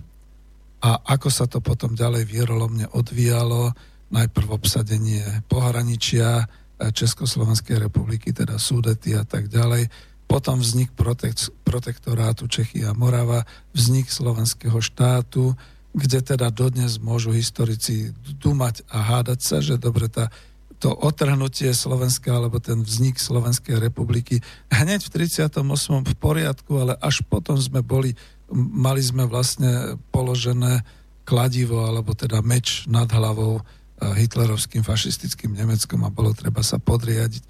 a 0.81 1.01
ako 1.17 1.29
sa 1.29 1.45
to 1.45 1.61
potom 1.61 1.93
ďalej 1.93 2.25
vierolomne 2.25 2.89
odvíjalo, 2.97 3.77
najprv 4.11 4.49
obsadenie 4.51 5.23
pohraničia 5.47 6.43
e, 6.43 6.45
Československej 6.91 7.79
republiky, 7.79 8.35
teda 8.35 8.59
Súdety 8.59 9.15
a 9.15 9.23
tak 9.23 9.47
ďalej, 9.47 9.87
potom 10.31 10.63
vznik 10.63 10.95
protek- 10.95 11.51
protektorátu 11.67 12.47
Čechy 12.47 12.87
a 12.87 12.95
Morava, 12.95 13.43
vznik 13.75 14.11
slovenského 14.11 14.79
štátu, 14.79 15.59
kde 15.91 16.23
teda 16.23 16.55
dodnes 16.55 17.03
môžu 17.03 17.35
historici 17.35 18.15
dumať 18.39 18.87
a 18.95 19.03
hádať 19.03 19.41
sa, 19.43 19.59
že 19.59 19.75
dobre, 19.75 20.07
tá, 20.07 20.31
to 20.79 20.95
otrhnutie 20.95 21.75
Slovenska 21.75 22.31
alebo 22.31 22.63
ten 22.63 22.87
vznik 22.87 23.19
Slovenskej 23.19 23.83
republiky 23.83 24.39
hneď 24.71 25.03
v 25.03 25.11
38. 25.29 25.61
v 26.07 26.15
poriadku, 26.15 26.73
ale 26.79 26.95
až 27.03 27.27
potom 27.27 27.59
sme 27.59 27.83
boli 27.83 28.15
mali 28.55 29.03
sme 29.03 29.27
vlastne 29.27 29.97
položené 30.11 30.83
kladivo, 31.25 31.87
alebo 31.87 32.15
teda 32.15 32.43
meč 32.43 32.85
nad 32.91 33.07
hlavou 33.11 33.63
hitlerovským 34.01 34.81
fašistickým 34.81 35.53
Nemeckom 35.55 36.01
a 36.03 36.11
bolo 36.11 36.33
treba 36.33 36.65
sa 36.65 36.81
podriadiť. 36.81 37.45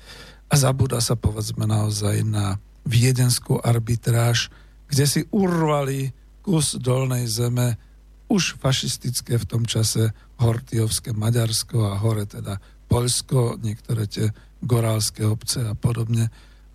A 0.50 0.58
zabúda 0.58 0.98
sa 0.98 1.14
povedzme 1.14 1.64
naozaj 1.64 2.26
na 2.26 2.58
viedenskú 2.82 3.62
arbitráž, 3.62 4.50
kde 4.90 5.04
si 5.06 5.20
urvali 5.30 6.10
kus 6.42 6.74
dolnej 6.74 7.30
zeme 7.30 7.78
už 8.26 8.58
fašistické 8.58 9.38
v 9.38 9.46
tom 9.46 9.62
čase 9.66 10.10
Hortiovské 10.42 11.14
Maďarsko 11.14 11.94
a 11.94 11.98
hore 11.98 12.26
teda 12.26 12.58
Poľsko, 12.90 13.62
niektoré 13.62 14.10
tie 14.10 14.34
gorálske 14.58 15.22
obce 15.22 15.62
a 15.62 15.78
podobne. 15.78 16.26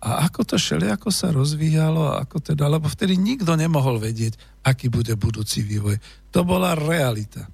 A 0.06 0.30
ako 0.30 0.46
to 0.46 0.54
ako 0.86 1.10
sa 1.10 1.34
rozvíjalo, 1.34 2.14
ako 2.14 2.38
teda, 2.38 2.70
lebo 2.70 2.86
vtedy 2.86 3.18
nikto 3.18 3.58
nemohol 3.58 3.98
vedieť, 3.98 4.38
aký 4.62 4.86
bude 4.86 5.18
budúci 5.18 5.66
vývoj. 5.66 5.98
To 6.30 6.46
bola 6.46 6.78
realita. 6.78 7.50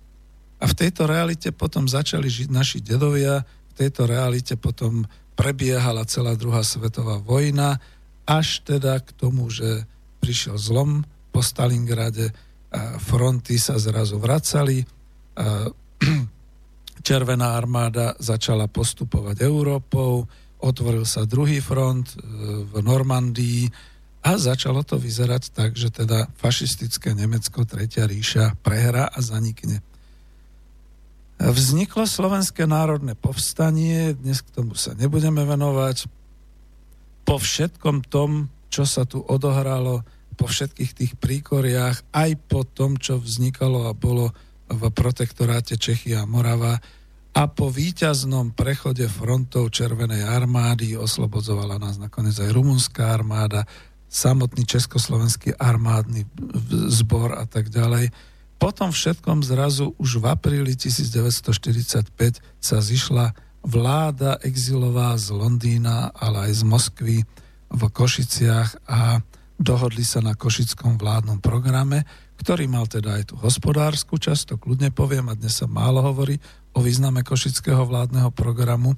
A 0.60 0.68
v 0.68 0.76
tejto 0.76 1.08
realite 1.08 1.48
potom 1.48 1.88
začali 1.88 2.28
žiť 2.28 2.52
naši 2.52 2.84
dedovia, 2.84 3.40
v 3.72 3.72
tejto 3.72 4.04
realite 4.04 4.60
potom 4.60 5.08
prebiehala 5.32 6.04
celá 6.04 6.36
druhá 6.36 6.60
svetová 6.60 7.24
vojna, 7.24 7.80
až 8.28 8.60
teda 8.68 9.00
k 9.00 9.16
tomu, 9.16 9.48
že 9.48 9.88
prišiel 10.20 10.60
zlom 10.60 11.08
po 11.32 11.40
Stalingrade, 11.40 12.36
fronty 13.00 13.56
sa 13.56 13.80
zrazu 13.80 14.20
vracali, 14.20 14.84
Červená 17.02 17.58
armáda 17.58 18.14
začala 18.22 18.70
postupovať 18.70 19.42
Európou, 19.42 20.30
otvoril 20.62 21.02
sa 21.02 21.26
druhý 21.26 21.58
front 21.58 22.14
e, 22.14 22.16
v 22.62 22.74
Normandii 22.80 23.66
a 24.22 24.38
začalo 24.38 24.86
to 24.86 25.02
vyzerať 25.02 25.50
tak, 25.50 25.74
že 25.74 25.90
teda 25.90 26.30
fašistické 26.38 27.10
Nemecko, 27.12 27.66
Tretia 27.66 28.06
ríša 28.06 28.54
prehrá 28.62 29.10
a 29.10 29.18
zanikne. 29.18 29.82
Vzniklo 31.42 32.06
Slovenské 32.06 32.70
národné 32.70 33.18
povstanie, 33.18 34.14
dnes 34.14 34.46
k 34.46 34.54
tomu 34.54 34.78
sa 34.78 34.94
nebudeme 34.94 35.42
venovať. 35.42 36.06
Po 37.26 37.42
všetkom 37.42 38.06
tom, 38.06 38.46
čo 38.70 38.86
sa 38.86 39.02
tu 39.02 39.26
odohralo, 39.26 40.06
po 40.38 40.46
všetkých 40.46 40.92
tých 40.94 41.12
príkoriach, 41.18 42.06
aj 42.14 42.30
po 42.46 42.62
tom, 42.62 42.94
čo 42.94 43.18
vznikalo 43.18 43.90
a 43.90 43.92
bolo 43.92 44.30
v 44.70 44.82
protektoráte 44.94 45.74
Čechy 45.76 46.14
a 46.14 46.22
Morava 46.24 46.78
a 47.32 47.48
po 47.48 47.72
víťaznom 47.72 48.52
prechode 48.52 49.08
frontov 49.08 49.72
Červenej 49.72 50.20
armády 50.20 51.00
oslobodzovala 51.00 51.80
nás 51.80 51.96
nakoniec 51.96 52.36
aj 52.36 52.52
rumunská 52.52 53.08
armáda, 53.08 53.64
samotný 54.12 54.68
československý 54.68 55.56
armádny 55.56 56.28
zbor 56.92 57.32
a 57.32 57.48
tak 57.48 57.72
ďalej. 57.72 58.12
Potom 58.60 58.92
všetkom 58.92 59.40
zrazu 59.40 59.96
už 59.96 60.20
v 60.20 60.28
apríli 60.28 60.76
1945 60.76 62.12
sa 62.60 62.78
zišla 62.84 63.32
vláda 63.64 64.36
exilová 64.44 65.16
z 65.16 65.32
Londýna, 65.32 66.12
ale 66.12 66.52
aj 66.52 66.60
z 66.60 66.62
Moskvy 66.68 67.16
v 67.72 67.82
Košiciach 67.88 68.84
a 68.84 69.24
dohodli 69.56 70.04
sa 70.04 70.20
na 70.20 70.36
košickom 70.36 71.00
vládnom 71.00 71.40
programe, 71.40 72.04
ktorý 72.36 72.68
mal 72.68 72.84
teda 72.90 73.22
aj 73.22 73.32
tú 73.32 73.34
hospodárskú 73.40 74.18
časť, 74.18 74.42
to 74.52 74.54
kľudne 74.58 74.90
poviem, 74.92 75.30
a 75.30 75.38
dnes 75.38 75.56
sa 75.56 75.70
málo 75.70 76.02
hovorí 76.02 76.36
o 76.72 76.80
význame 76.80 77.22
košického 77.22 77.84
vládneho 77.84 78.32
programu. 78.32 78.96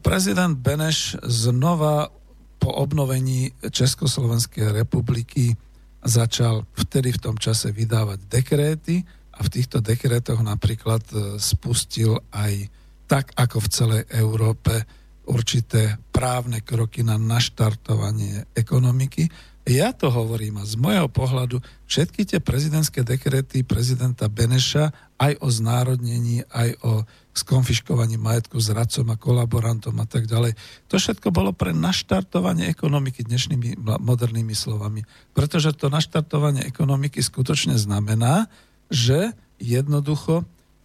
Prezident 0.00 0.56
Beneš 0.56 1.16
znova 1.24 2.12
po 2.60 2.70
obnovení 2.70 3.52
Československej 3.58 4.72
republiky 4.72 5.56
začal 6.04 6.66
vtedy 6.74 7.14
v 7.14 7.22
tom 7.22 7.36
čase 7.38 7.72
vydávať 7.72 8.18
dekréty 8.26 9.02
a 9.32 9.40
v 9.40 9.48
týchto 9.48 9.80
dekrétoch 9.80 10.42
napríklad 10.44 11.02
e, 11.14 11.40
spustil 11.40 12.20
aj 12.34 12.68
tak 13.06 13.32
ako 13.38 13.58
v 13.64 13.68
celej 13.72 14.02
Európe 14.10 14.82
určité 15.30 15.96
právne 16.10 16.60
kroky 16.60 17.06
na 17.06 17.16
naštartovanie 17.16 18.50
ekonomiky 18.52 19.30
ja 19.62 19.94
to 19.94 20.10
hovorím 20.10 20.58
a 20.58 20.66
z 20.66 20.74
môjho 20.74 21.06
pohľadu 21.06 21.62
všetky 21.86 22.26
tie 22.26 22.42
prezidentské 22.42 23.06
dekrety 23.06 23.62
prezidenta 23.62 24.26
Beneša 24.26 24.90
aj 25.22 25.38
o 25.38 25.48
znárodnení, 25.54 26.42
aj 26.50 26.82
o 26.82 26.92
skonfiškovaní 27.32 28.18
majetku 28.18 28.58
s 28.58 28.74
radcom 28.74 29.06
a 29.14 29.16
kolaborantom 29.16 29.94
a 30.02 30.06
tak 30.10 30.26
ďalej. 30.26 30.58
To 30.90 30.98
všetko 30.98 31.30
bolo 31.30 31.54
pre 31.54 31.70
naštartovanie 31.70 32.66
ekonomiky 32.74 33.22
dnešnými 33.22 33.78
modernými 33.78 34.52
slovami. 34.52 35.06
Pretože 35.30 35.78
to 35.78 35.88
naštartovanie 35.88 36.66
ekonomiky 36.66 37.22
skutočne 37.22 37.78
znamená, 37.78 38.50
že 38.90 39.30
jednoducho 39.62 40.42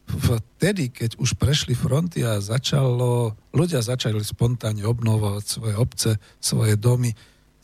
vtedy, 0.07 0.87
keď 0.93 1.19
už 1.19 1.35
prešli 1.35 1.75
fronty 1.75 2.23
a 2.23 2.39
začalo, 2.39 3.35
ľudia 3.51 3.83
začali 3.83 4.21
spontánne 4.23 4.87
obnovovať 4.87 5.43
svoje 5.43 5.75
obce, 5.75 6.09
svoje 6.39 6.79
domy, 6.79 7.11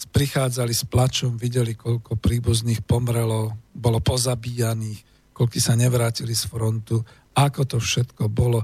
prichádzali 0.09 0.73
s 0.73 0.83
plačom, 0.87 1.37
videli, 1.37 1.77
koľko 1.77 2.19
príbuzných 2.19 2.83
pomrelo, 2.83 3.55
bolo 3.71 3.99
pozabíjaných, 4.03 5.31
koľko 5.33 5.57
sa 5.59 5.73
nevrátili 5.77 6.33
z 6.33 6.49
frontu, 6.49 7.01
ako 7.33 7.61
to 7.65 7.77
všetko 7.81 8.29
bolo, 8.29 8.61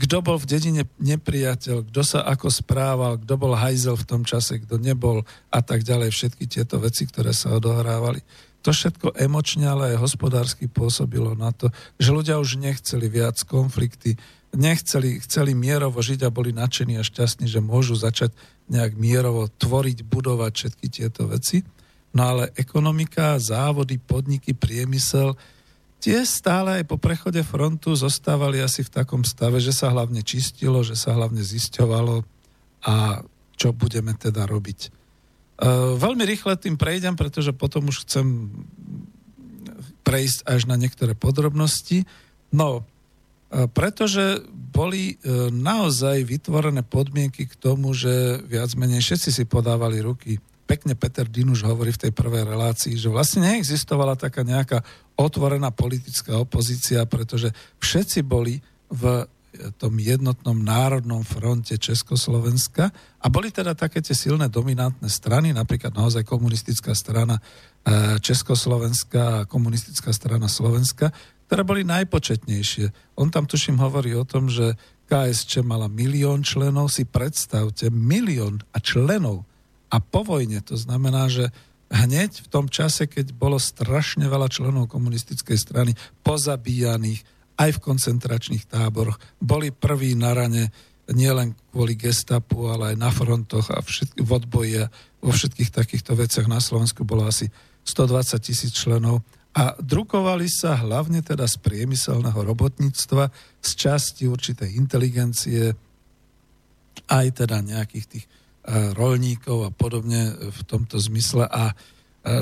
kto 0.00 0.24
bol 0.24 0.40
v 0.40 0.48
dedine 0.48 0.82
nepriateľ, 0.96 1.92
kto 1.92 2.00
sa 2.00 2.20
ako 2.24 2.48
správal, 2.48 3.20
kto 3.20 3.34
bol 3.36 3.52
hajzel 3.52 4.00
v 4.00 4.08
tom 4.08 4.22
čase, 4.24 4.56
kto 4.64 4.80
nebol? 4.80 5.20
A 5.52 5.60
tak 5.60 5.84
ďalej, 5.84 6.08
všetky 6.08 6.48
tieto 6.48 6.80
veci, 6.80 7.04
ktoré 7.04 7.36
sa 7.36 7.52
odohrávali. 7.52 8.24
To 8.64 8.72
všetko 8.72 9.16
emočne, 9.20 9.68
ale 9.68 9.92
aj 9.92 10.00
hospodársky 10.00 10.72
pôsobilo 10.72 11.36
na 11.36 11.52
to, 11.52 11.68
že 12.00 12.16
ľudia 12.16 12.40
už 12.40 12.60
nechceli 12.60 13.12
viac 13.12 13.40
konflikty, 13.44 14.16
nechceli, 14.56 15.20
chceli 15.20 15.52
mierovo 15.52 16.00
žiť 16.00 16.24
a 16.24 16.32
boli 16.32 16.56
nadšení 16.56 16.96
a 16.96 17.04
šťastní, 17.04 17.44
že 17.44 17.60
môžu 17.60 17.96
začať 17.96 18.32
nejak 18.70 18.94
mierovo 18.94 19.50
tvoriť, 19.50 20.06
budovať 20.06 20.52
všetky 20.54 20.86
tieto 20.86 21.26
veci. 21.26 21.66
No 22.14 22.26
ale 22.26 22.54
ekonomika, 22.54 23.38
závody, 23.38 23.98
podniky, 23.98 24.54
priemysel, 24.54 25.34
tie 25.98 26.22
stále 26.22 26.82
aj 26.82 26.84
po 26.86 26.96
prechode 26.96 27.42
frontu 27.42 27.92
zostávali 27.98 28.62
asi 28.62 28.86
v 28.86 28.94
takom 28.94 29.26
stave, 29.26 29.58
že 29.58 29.74
sa 29.74 29.90
hlavne 29.90 30.22
čistilo, 30.22 30.80
že 30.86 30.94
sa 30.94 31.14
hlavne 31.14 31.42
zisťovalo 31.42 32.22
a 32.86 33.26
čo 33.58 33.76
budeme 33.76 34.16
teda 34.16 34.48
robiť. 34.48 34.80
E, 34.86 34.90
veľmi 36.00 36.24
rýchle 36.24 36.56
tým 36.56 36.80
prejdem, 36.80 37.14
pretože 37.14 37.52
potom 37.52 37.92
už 37.92 38.08
chcem 38.08 38.48
prejsť 40.00 40.48
až 40.48 40.64
na 40.64 40.80
niektoré 40.80 41.12
podrobnosti. 41.12 42.08
No, 42.50 42.88
pretože 43.50 44.46
boli 44.46 45.18
e, 45.18 45.50
naozaj 45.50 46.22
vytvorené 46.22 46.86
podmienky 46.86 47.50
k 47.50 47.54
tomu, 47.58 47.90
že 47.90 48.38
viac 48.46 48.70
menej 48.78 49.02
všetci 49.02 49.30
si 49.34 49.44
podávali 49.44 49.98
ruky. 49.98 50.38
Pekne 50.70 50.94
Peter 50.94 51.26
Dinuš 51.26 51.66
hovorí 51.66 51.90
v 51.90 52.06
tej 52.06 52.12
prvej 52.14 52.46
relácii, 52.46 52.94
že 52.94 53.10
vlastne 53.10 53.42
neexistovala 53.50 54.14
taká 54.14 54.46
nejaká 54.46 54.86
otvorená 55.18 55.74
politická 55.74 56.38
opozícia, 56.38 57.02
pretože 57.10 57.50
všetci 57.82 58.22
boli 58.22 58.62
v 58.86 59.26
tom 59.82 59.98
jednotnom 59.98 60.54
národnom 60.54 61.26
fronte 61.26 61.74
Československa 61.74 62.86
a 63.18 63.26
boli 63.26 63.50
teda 63.50 63.74
také 63.74 63.98
tie 63.98 64.14
silné 64.14 64.46
dominantné 64.46 65.10
strany, 65.10 65.50
napríklad 65.50 65.90
naozaj 65.90 66.22
komunistická 66.22 66.94
strana 66.94 67.42
e, 67.42 67.42
Československa 68.22 69.42
a 69.42 69.46
komunistická 69.50 70.14
strana 70.14 70.46
Slovenska, 70.46 71.10
ktoré 71.50 71.66
boli 71.66 71.82
najpočetnejšie. 71.82 73.18
On 73.18 73.26
tam 73.26 73.50
tuším 73.50 73.82
hovorí 73.82 74.14
o 74.14 74.22
tom, 74.22 74.46
že 74.46 74.78
KSČ 75.10 75.66
mala 75.66 75.90
milión 75.90 76.46
členov, 76.46 76.94
si 76.94 77.02
predstavte, 77.02 77.90
milión 77.90 78.62
a 78.70 78.78
členov. 78.78 79.42
A 79.90 79.98
po 79.98 80.22
vojne 80.22 80.62
to 80.62 80.78
znamená, 80.78 81.26
že 81.26 81.50
hneď 81.90 82.46
v 82.46 82.48
tom 82.54 82.70
čase, 82.70 83.10
keď 83.10 83.34
bolo 83.34 83.58
strašne 83.58 84.30
veľa 84.30 84.46
členov 84.46 84.86
komunistickej 84.94 85.58
strany 85.58 85.98
pozabíjaných 86.22 87.26
aj 87.58 87.70
v 87.74 87.82
koncentračných 87.82 88.70
táboroch, 88.70 89.18
boli 89.42 89.74
prví 89.74 90.14
na 90.14 90.30
rane 90.30 90.70
nielen 91.10 91.58
kvôli 91.74 91.98
gestapu, 91.98 92.70
ale 92.70 92.94
aj 92.94 92.96
na 93.02 93.10
frontoch 93.10 93.74
a 93.74 93.82
všetky, 93.82 94.22
v 94.22 94.30
odboji 94.30 94.86
a 94.86 94.90
vo 95.18 95.34
všetkých 95.34 95.74
takýchto 95.74 96.14
veciach 96.14 96.46
na 96.46 96.62
Slovensku 96.62 97.02
bolo 97.02 97.26
asi 97.26 97.50
120 97.82 98.38
tisíc 98.38 98.70
členov 98.70 99.26
a 99.50 99.74
drukovali 99.82 100.46
sa 100.46 100.78
hlavne 100.78 101.26
teda 101.26 101.42
z 101.50 101.58
priemyselného 101.58 102.38
robotníctva, 102.38 103.34
z 103.58 103.70
časti 103.74 104.30
určitej 104.30 104.78
inteligencie, 104.78 105.74
aj 107.10 107.26
teda 107.34 107.58
nejakých 107.58 108.06
tých 108.06 108.24
e, 108.26 108.30
rolníkov 108.94 109.66
a 109.66 109.70
podobne 109.74 110.30
v 110.54 110.60
tomto 110.70 111.02
zmysle. 111.02 111.50
A 111.50 111.74
e, 111.74 111.74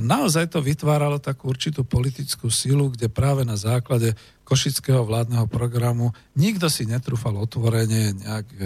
naozaj 0.04 0.52
to 0.52 0.60
vytváralo 0.60 1.16
takú 1.16 1.48
určitú 1.48 1.80
politickú 1.88 2.52
silu, 2.52 2.92
kde 2.92 3.08
práve 3.08 3.40
na 3.48 3.56
základe 3.56 4.12
košického 4.44 5.00
vládneho 5.08 5.48
programu 5.48 6.12
nikto 6.36 6.68
si 6.68 6.84
netrúfal 6.84 7.40
otvorene 7.40 8.20
nejak 8.20 8.46
e, 8.52 8.58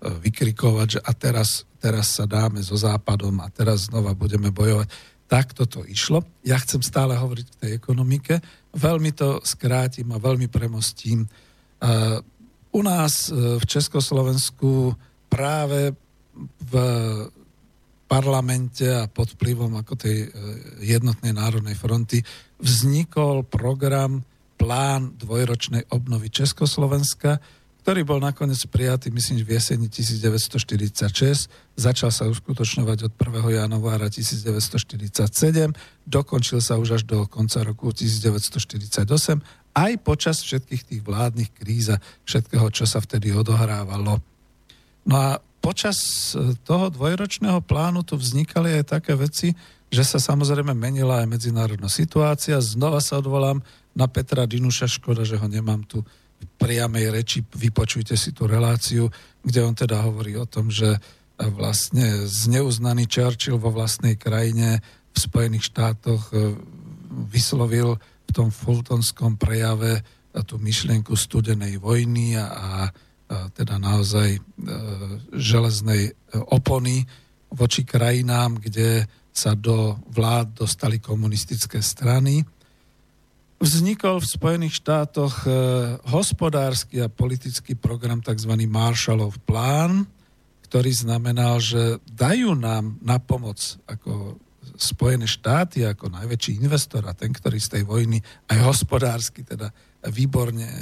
vykrikovať, 0.00 0.88
že 0.98 1.00
a 1.06 1.10
teraz, 1.14 1.68
teraz 1.78 2.18
sa 2.18 2.26
dáme 2.26 2.58
so 2.66 2.74
západom 2.74 3.38
a 3.44 3.52
teraz 3.52 3.86
znova 3.92 4.16
budeme 4.16 4.50
bojovať 4.50 4.90
takto 5.30 5.62
to 5.70 5.86
išlo. 5.86 6.26
Ja 6.42 6.58
chcem 6.58 6.82
stále 6.82 7.14
hovoriť 7.14 7.46
k 7.46 7.60
tej 7.62 7.70
ekonomike. 7.78 8.42
Veľmi 8.74 9.14
to 9.14 9.38
skrátim 9.46 10.10
a 10.10 10.18
veľmi 10.18 10.50
premostím. 10.50 11.30
U 12.70 12.80
nás 12.82 13.30
e, 13.30 13.58
v 13.58 13.64
Československu 13.66 14.94
práve 15.30 15.94
v 16.66 16.72
parlamente 18.10 18.86
a 18.90 19.06
pod 19.06 19.38
vplyvom 19.38 19.78
ako 19.78 19.94
tej 19.94 20.26
e, 20.26 20.28
jednotnej 20.82 21.30
národnej 21.30 21.78
fronty 21.78 22.22
vznikol 22.58 23.46
program 23.46 24.22
plán 24.58 25.14
dvojročnej 25.14 25.88
obnovy 25.94 26.28
Československa, 26.30 27.38
ktorý 27.80 28.04
bol 28.04 28.20
nakoniec 28.20 28.60
prijatý, 28.68 29.08
myslím, 29.08 29.40
v 29.40 29.56
jeseni 29.56 29.88
1946. 29.88 31.48
Začal 31.80 32.10
sa 32.12 32.28
uskutočňovať 32.28 33.08
od 33.08 33.12
1. 33.16 33.60
januára 33.64 34.12
1947, 34.12 35.72
dokončil 36.04 36.60
sa 36.60 36.76
už 36.76 37.00
až 37.00 37.02
do 37.08 37.24
konca 37.24 37.64
roku 37.64 37.88
1948, 37.88 39.00
aj 39.72 39.92
počas 40.04 40.44
všetkých 40.44 40.82
tých 40.84 41.00
vládnych 41.00 41.50
kríz 41.56 41.88
a 41.88 41.96
všetkého, 42.28 42.68
čo 42.68 42.84
sa 42.84 43.00
vtedy 43.00 43.32
odohrávalo. 43.32 44.20
No 45.08 45.14
a 45.16 45.40
počas 45.64 45.96
e, 46.36 46.52
toho 46.66 46.92
dvojročného 46.92 47.64
plánu 47.64 48.04
tu 48.04 48.20
vznikali 48.20 48.76
aj 48.76 49.00
také 49.00 49.16
veci, 49.16 49.56
že 49.90 50.04
sa 50.04 50.20
samozrejme 50.20 50.76
menila 50.76 51.24
aj 51.24 51.32
medzinárodná 51.32 51.88
situácia. 51.90 52.60
Znova 52.62 53.00
sa 53.02 53.18
odvolám 53.18 53.64
na 53.96 54.06
Petra 54.06 54.46
Dinuša, 54.46 54.86
škoda, 54.86 55.26
že 55.26 55.34
ho 55.34 55.46
nemám 55.50 55.82
tu 55.82 56.04
priamej 56.60 57.06
reči, 57.12 57.38
vypočujte 57.44 58.16
si 58.16 58.32
tú 58.32 58.44
reláciu, 58.48 59.08
kde 59.40 59.60
on 59.64 59.74
teda 59.74 60.04
hovorí 60.04 60.36
o 60.36 60.44
tom, 60.44 60.68
že 60.68 61.00
vlastne 61.48 62.28
zneuznaný 62.28 63.08
Churchill 63.08 63.56
vo 63.56 63.72
vlastnej 63.72 64.20
krajine 64.20 64.84
v 65.10 65.16
Spojených 65.16 65.72
štátoch 65.72 66.28
e, 66.30 66.52
vyslovil 67.32 67.96
v 68.28 68.30
tom 68.30 68.52
fultonskom 68.52 69.40
prejave 69.40 70.04
tú 70.44 70.60
myšlienku 70.60 71.16
studenej 71.16 71.80
vojny 71.82 72.38
a, 72.38 72.46
a 72.46 72.70
teda 73.56 73.80
naozaj 73.80 74.36
e, 74.36 74.40
železnej 75.32 76.10
e, 76.10 76.12
opony 76.52 77.08
voči 77.50 77.82
krajinám, 77.82 78.60
kde 78.62 79.08
sa 79.30 79.56
do 79.56 79.98
vlád 80.12 80.66
dostali 80.66 81.00
komunistické 81.00 81.82
strany 81.82 82.44
vznikol 83.60 84.24
v 84.24 84.26
Spojených 84.26 84.80
štátoch 84.80 85.44
e, 85.44 85.50
hospodársky 86.08 87.04
a 87.04 87.12
politický 87.12 87.76
program 87.76 88.24
tzv. 88.24 88.56
Marshallov 88.64 89.36
plán, 89.44 90.08
ktorý 90.64 90.90
znamenal, 90.90 91.60
že 91.60 92.00
dajú 92.08 92.56
nám 92.56 92.96
na 93.04 93.20
pomoc 93.20 93.60
ako 93.84 94.40
Spojené 94.80 95.28
štáty 95.28 95.84
ako 95.84 96.08
najväčší 96.08 96.56
investor 96.56 97.04
a 97.04 97.12
ten, 97.12 97.36
ktorý 97.36 97.60
z 97.60 97.68
tej 97.76 97.82
vojny 97.84 98.16
aj 98.48 98.58
hospodársky 98.64 99.44
teda 99.44 99.68
výborne 100.08 100.64
e, 100.64 100.76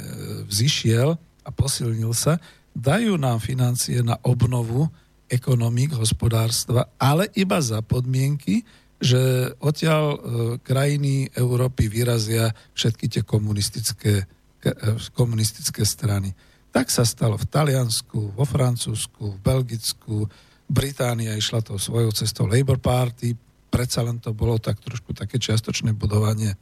vzýšiel 0.47 1.09
a 1.19 1.49
posilnil 1.51 2.15
sa, 2.15 2.39
dajú 2.71 3.19
nám 3.19 3.43
financie 3.43 3.99
na 3.99 4.15
obnovu 4.23 4.87
ekonomik, 5.27 5.93
hospodárstva, 5.99 6.89
ale 6.95 7.27
iba 7.35 7.59
za 7.59 7.83
podmienky, 7.83 8.63
že 8.99 9.55
odtiaľ 9.63 10.03
e, 10.11 10.17
krajiny 10.59 11.31
Európy 11.31 11.87
vyrazia 11.87 12.51
všetky 12.75 13.07
tie 13.07 13.23
komunistické, 13.23 14.27
e, 14.59 14.73
komunistické 15.15 15.87
strany. 15.87 16.35
Tak 16.69 16.91
sa 16.91 17.07
stalo 17.07 17.39
v 17.39 17.47
Taliansku, 17.47 18.35
vo 18.35 18.45
Francúzsku, 18.45 19.35
v 19.35 19.37
Belgicku, 19.39 20.27
Británia 20.69 21.33
išla 21.33 21.65
tou 21.65 21.79
svojou 21.79 22.13
cestou 22.13 22.45
Labour 22.45 22.77
Party, 22.77 23.33
predsa 23.71 24.03
len 24.05 24.19
to 24.19 24.35
bolo 24.35 24.59
tak 24.59 24.77
trošku 24.83 25.15
také 25.15 25.39
čiastočné 25.39 25.95
budovanie 25.95 26.53
e, 26.53 26.57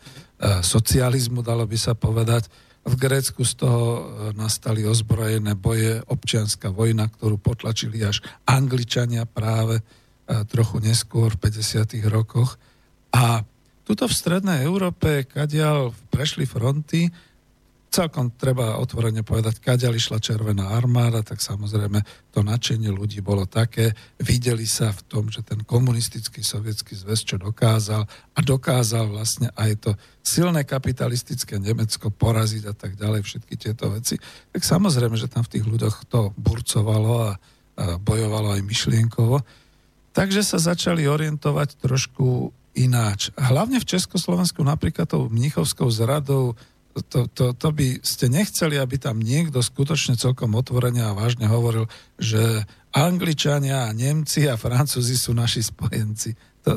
socializmu, 0.62 1.42
dalo 1.42 1.66
by 1.66 1.76
sa 1.76 1.98
povedať. 1.98 2.48
V 2.88 2.96
Grécku 2.96 3.44
z 3.44 3.60
toho 3.60 3.84
nastali 4.32 4.88
ozbrojené 4.88 5.60
boje, 5.60 6.00
občianská 6.08 6.72
vojna, 6.72 7.12
ktorú 7.12 7.36
potlačili 7.36 8.00
až 8.00 8.24
Angličania 8.48 9.28
práve 9.28 9.84
trochu 10.52 10.84
neskôr 10.84 11.32
v 11.40 11.48
50. 11.48 12.04
rokoch. 12.12 12.60
A 13.16 13.42
tuto 13.88 14.04
v 14.04 14.14
strednej 14.14 14.68
Európe, 14.68 15.24
kadiaľ 15.24 15.96
prešli 16.12 16.44
fronty, 16.44 17.08
celkom 17.88 18.36
treba 18.36 18.78
otvorene 18.78 19.24
povedať, 19.24 19.64
kadiaľ 19.64 19.96
išla 19.96 20.20
Červená 20.20 20.76
armáda, 20.76 21.24
tak 21.24 21.40
samozrejme 21.40 22.04
to 22.30 22.44
nadšenie 22.44 22.92
ľudí 22.92 23.24
bolo 23.24 23.48
také. 23.48 23.96
Videli 24.20 24.68
sa 24.68 24.92
v 24.92 25.02
tom, 25.08 25.24
že 25.32 25.42
ten 25.42 25.64
komunistický 25.64 26.44
sovietský 26.44 26.94
zväz 27.00 27.24
čo 27.24 27.40
dokázal 27.40 28.04
a 28.08 28.40
dokázal 28.44 29.08
vlastne 29.08 29.50
aj 29.56 29.72
to 29.82 29.92
silné 30.20 30.68
kapitalistické 30.68 31.58
Nemecko 31.58 32.12
poraziť 32.12 32.64
a 32.68 32.74
tak 32.76 33.00
ďalej, 33.00 33.24
všetky 33.24 33.56
tieto 33.56 33.88
veci. 33.90 34.20
Tak 34.52 34.62
samozrejme, 34.62 35.16
že 35.16 35.32
tam 35.32 35.48
v 35.48 35.58
tých 35.58 35.66
ľuďoch 35.66 36.12
to 36.12 36.36
burcovalo 36.36 37.14
a, 37.24 37.32
a 37.32 37.34
bojovalo 37.98 38.60
aj 38.60 38.62
myšlienkovo. 38.68 39.40
Takže 40.18 40.42
sa 40.42 40.58
začali 40.58 41.06
orientovať 41.06 41.78
trošku 41.78 42.50
ináč. 42.74 43.30
Hlavne 43.38 43.78
v 43.78 43.86
Československu 43.86 44.66
napríklad 44.66 45.06
tou 45.06 45.30
mnichovskou 45.30 45.86
zradou 45.94 46.58
to, 47.06 47.30
to, 47.30 47.54
to 47.54 47.70
by 47.70 48.02
ste 48.02 48.26
nechceli, 48.34 48.82
aby 48.82 48.98
tam 48.98 49.22
niekto 49.22 49.62
skutočne 49.62 50.18
celkom 50.18 50.58
otvorene 50.58 51.06
a 51.06 51.14
vážne 51.14 51.46
hovoril, 51.46 51.86
že 52.18 52.66
Angličania 52.90 53.94
Nemci 53.94 54.50
a 54.50 54.58
Francúzi 54.58 55.14
sú 55.14 55.38
naši 55.38 55.62
spojenci. 55.62 56.34
To, 56.66 56.74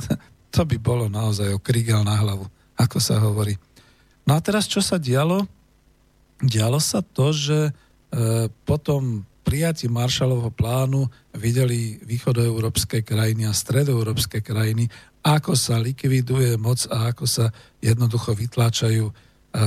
to 0.52 0.62
by 0.68 0.76
bolo 0.76 1.08
naozaj 1.08 1.56
o 1.56 1.62
krigel 1.62 2.04
na 2.04 2.20
hlavu, 2.20 2.44
ako 2.76 2.98
sa 3.00 3.16
hovorí. 3.16 3.56
No 4.28 4.36
a 4.36 4.40
teraz 4.44 4.68
čo 4.68 4.84
sa 4.84 5.00
dialo? 5.00 5.48
Dialo 6.44 6.76
sa 6.76 7.00
to, 7.00 7.32
že 7.32 7.58
e, 7.68 7.72
potom 8.68 9.24
prijatí 9.50 9.90
Marshallovho 9.90 10.54
plánu 10.54 11.10
videli 11.34 11.98
východoeurópske 12.06 13.02
krajiny 13.02 13.50
a 13.50 13.52
stredoeurópske 13.52 14.46
krajiny, 14.46 14.86
ako 15.26 15.58
sa 15.58 15.74
likviduje 15.82 16.54
moc 16.54 16.86
a 16.86 17.10
ako 17.10 17.26
sa 17.26 17.50
jednoducho 17.82 18.30
vytláčajú 18.30 19.10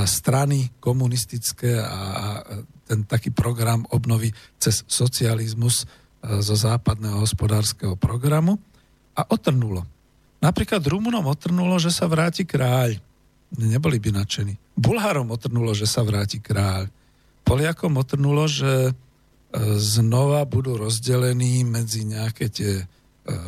strany 0.08 0.72
komunistické 0.80 1.76
a 1.76 2.40
ten 2.88 3.04
taký 3.04 3.28
program 3.28 3.84
obnovy 3.92 4.32
cez 4.56 4.88
socializmus 4.88 5.84
zo 6.24 6.56
západného 6.56 7.20
hospodárskeho 7.20 8.00
programu 8.00 8.56
a 9.12 9.28
otrnulo. 9.28 9.84
Napríklad 10.40 10.80
Rumunom 10.80 11.28
otrnulo, 11.28 11.76
že 11.76 11.92
sa 11.92 12.08
vráti 12.08 12.48
kráľ. 12.48 12.96
Neboli 13.60 14.00
by 14.00 14.16
nadšení. 14.16 14.56
Bulharom 14.80 15.28
otrnulo, 15.28 15.76
že 15.76 15.84
sa 15.84 16.00
vráti 16.00 16.40
kráľ. 16.40 16.88
Poliakom 17.44 18.00
otrnulo, 18.00 18.48
že 18.48 18.96
znova 19.78 20.42
budú 20.44 20.74
rozdelení 20.74 21.62
medzi 21.62 22.02
nejaké 22.02 22.50
tie 22.50 22.72
e, 22.82 22.84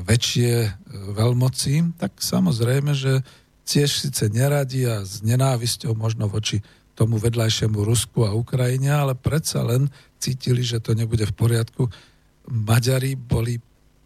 väčšie 0.07 0.53
e, 0.63 0.71
veľmoci, 1.13 1.99
tak 1.99 2.23
samozrejme, 2.23 2.95
že 2.95 3.27
tiež 3.67 4.07
síce 4.07 4.31
neradi 4.31 4.87
a 4.87 5.03
s 5.03 5.27
nenávisťou 5.27 5.99
možno 5.99 6.31
voči 6.31 6.63
tomu 6.97 7.19
vedľajšiemu 7.19 7.83
Rusku 7.83 8.25
a 8.25 8.33
Ukrajine, 8.33 8.95
ale 8.95 9.19
predsa 9.19 9.67
len 9.67 9.91
cítili, 10.17 10.63
že 10.65 10.81
to 10.81 10.95
nebude 10.97 11.27
v 11.27 11.35
poriadku. 11.35 11.91
Maďari 12.49 13.19
boli, 13.19 13.59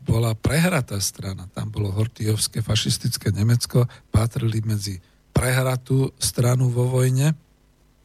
bola 0.02 0.34
prehratá 0.34 0.98
strana. 0.98 1.46
Tam 1.52 1.70
bolo 1.70 1.92
hortijovské 1.92 2.64
fašistické 2.64 3.30
Nemecko, 3.30 3.86
patrili 4.10 4.64
medzi 4.64 4.98
prehratú 5.30 6.10
stranu 6.18 6.72
vo 6.72 6.90
vojne. 6.90 7.36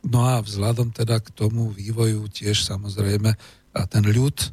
No 0.05 0.21
a 0.21 0.37
vzhľadom 0.37 0.93
teda 0.93 1.17
k 1.17 1.33
tomu 1.33 1.73
vývoju 1.73 2.29
tiež 2.29 2.61
samozrejme 2.61 3.33
a 3.75 3.83
ten 3.85 4.07
ľud 4.07 4.37
e, 4.39 4.47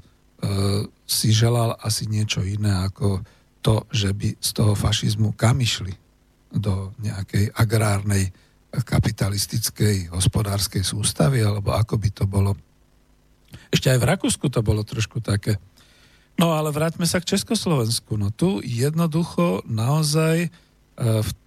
si 1.06 1.30
želal 1.30 1.78
asi 1.78 2.11
niečo 2.11 2.42
iné 2.42 2.74
ako 2.82 3.22
to, 3.62 3.87
že 3.94 4.11
by 4.11 4.35
z 4.42 4.50
toho 4.50 4.74
fašizmu 4.74 5.38
kam 5.38 5.62
išli 5.62 5.94
do 6.52 6.92
nejakej 7.00 7.54
agrárnej 7.54 8.35
kapitalistickej 8.72 10.11
hospodárskej 10.12 10.80
sústavy, 10.80 11.44
alebo 11.44 11.76
ako 11.76 11.94
by 12.00 12.08
to 12.11 12.24
bolo. 12.24 12.56
Ešte 13.68 13.92
aj 13.92 13.98
v 14.00 14.08
Rakúsku 14.08 14.46
to 14.48 14.64
bolo 14.64 14.80
trošku 14.80 15.20
také. 15.20 15.61
No 16.40 16.56
ale 16.56 16.72
vráťme 16.72 17.04
sa 17.04 17.20
k 17.20 17.37
Československu. 17.37 18.16
No 18.16 18.32
tu 18.32 18.64
jednoducho 18.64 19.61
naozaj 19.68 20.48
e, 20.48 20.50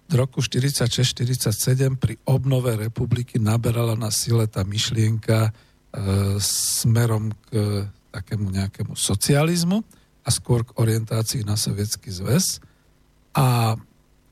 v 0.06 0.12
roku 0.14 0.38
46-47 0.38 1.98
pri 1.98 2.14
obnove 2.30 2.78
republiky 2.78 3.42
naberala 3.42 3.98
na 3.98 4.14
sile 4.14 4.46
tá 4.46 4.62
myšlienka 4.62 5.50
smerom 6.42 7.32
k 7.48 7.84
takému 8.12 8.48
nejakému 8.48 8.96
socializmu 8.96 9.80
a 10.24 10.28
skôr 10.32 10.64
k 10.64 10.74
orientácii 10.76 11.44
na 11.44 11.54
sovietský 11.54 12.10
zväz. 12.12 12.60
A 13.36 13.76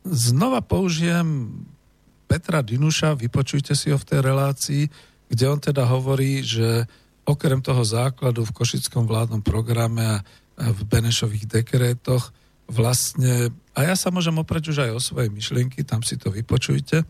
znova 0.05 0.65
použijem 0.65 1.61
Petra 2.25 2.65
Dinuša, 2.65 3.15
vypočujte 3.15 3.77
si 3.77 3.93
ho 3.93 3.99
v 4.01 4.09
tej 4.09 4.21
relácii, 4.25 4.83
kde 5.29 5.45
on 5.49 5.61
teda 5.61 5.85
hovorí, 5.85 6.41
že 6.41 6.89
okrem 7.25 7.61
toho 7.61 7.85
základu 7.85 8.45
v 8.45 8.55
Košickom 8.57 9.09
vládnom 9.09 9.41
programe 9.41 10.05
a 10.05 10.23
v 10.57 10.81
Benešových 10.87 11.61
dekrétoch 11.61 12.33
vlastne, 12.69 13.53
a 13.77 13.81
ja 13.85 13.95
sa 13.97 14.09
môžem 14.09 14.37
oprieť 14.41 14.73
už 14.73 14.79
aj 14.89 14.91
o 14.97 15.01
svoje 15.01 15.29
myšlienky, 15.29 15.85
tam 15.85 16.01
si 16.01 16.17
to 16.17 16.33
vypočujte, 16.33 17.05
e, 17.05 17.07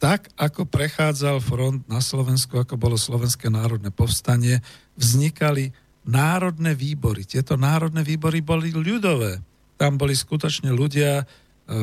tak 0.00 0.32
ako 0.40 0.64
prechádzal 0.64 1.44
front 1.44 1.84
na 1.84 2.00
Slovensku, 2.00 2.56
ako 2.56 2.80
bolo 2.80 2.96
Slovenské 2.96 3.52
národné 3.52 3.92
povstanie, 3.92 4.64
vznikali 4.96 5.76
národné 6.08 6.72
výbory. 6.72 7.28
Tieto 7.28 7.60
národné 7.60 8.00
výbory 8.00 8.40
boli 8.40 8.72
ľudové. 8.72 9.44
Tam 9.76 10.00
boli 10.00 10.16
skutočne 10.16 10.72
ľudia, 10.72 11.20
e, 11.20 11.24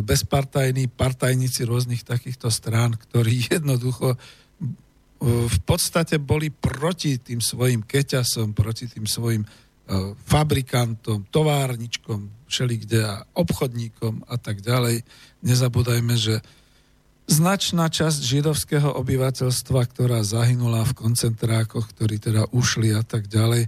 bezpartajní 0.01 0.89
partajníci 0.89 1.69
rôznych 1.69 2.01
takýchto 2.01 2.49
strán, 2.49 2.97
ktorí 2.97 3.45
jednoducho 3.61 4.17
v 5.21 5.59
podstate 5.65 6.21
boli 6.21 6.53
proti 6.53 7.17
tým 7.17 7.41
svojim 7.41 7.81
keťasom, 7.81 8.53
proti 8.53 8.85
tým 8.85 9.09
svojim 9.09 9.41
fabrikantom, 10.27 11.31
továrničkom, 11.31 12.47
všelikde 12.47 12.99
a 13.07 13.23
obchodníkom 13.39 14.27
a 14.27 14.35
tak 14.35 14.59
ďalej. 14.59 15.03
Nezabúdajme, 15.43 16.15
že 16.19 16.43
značná 17.27 17.91
časť 17.91 18.23
židovského 18.23 18.95
obyvateľstva, 19.03 19.83
ktorá 19.91 20.23
zahynula 20.23 20.87
v 20.87 20.95
koncentrákoch, 20.95 21.91
ktorí 21.91 22.23
teda 22.23 22.47
ušli 22.55 22.95
a 22.95 23.03
tak 23.03 23.27
ďalej, 23.27 23.67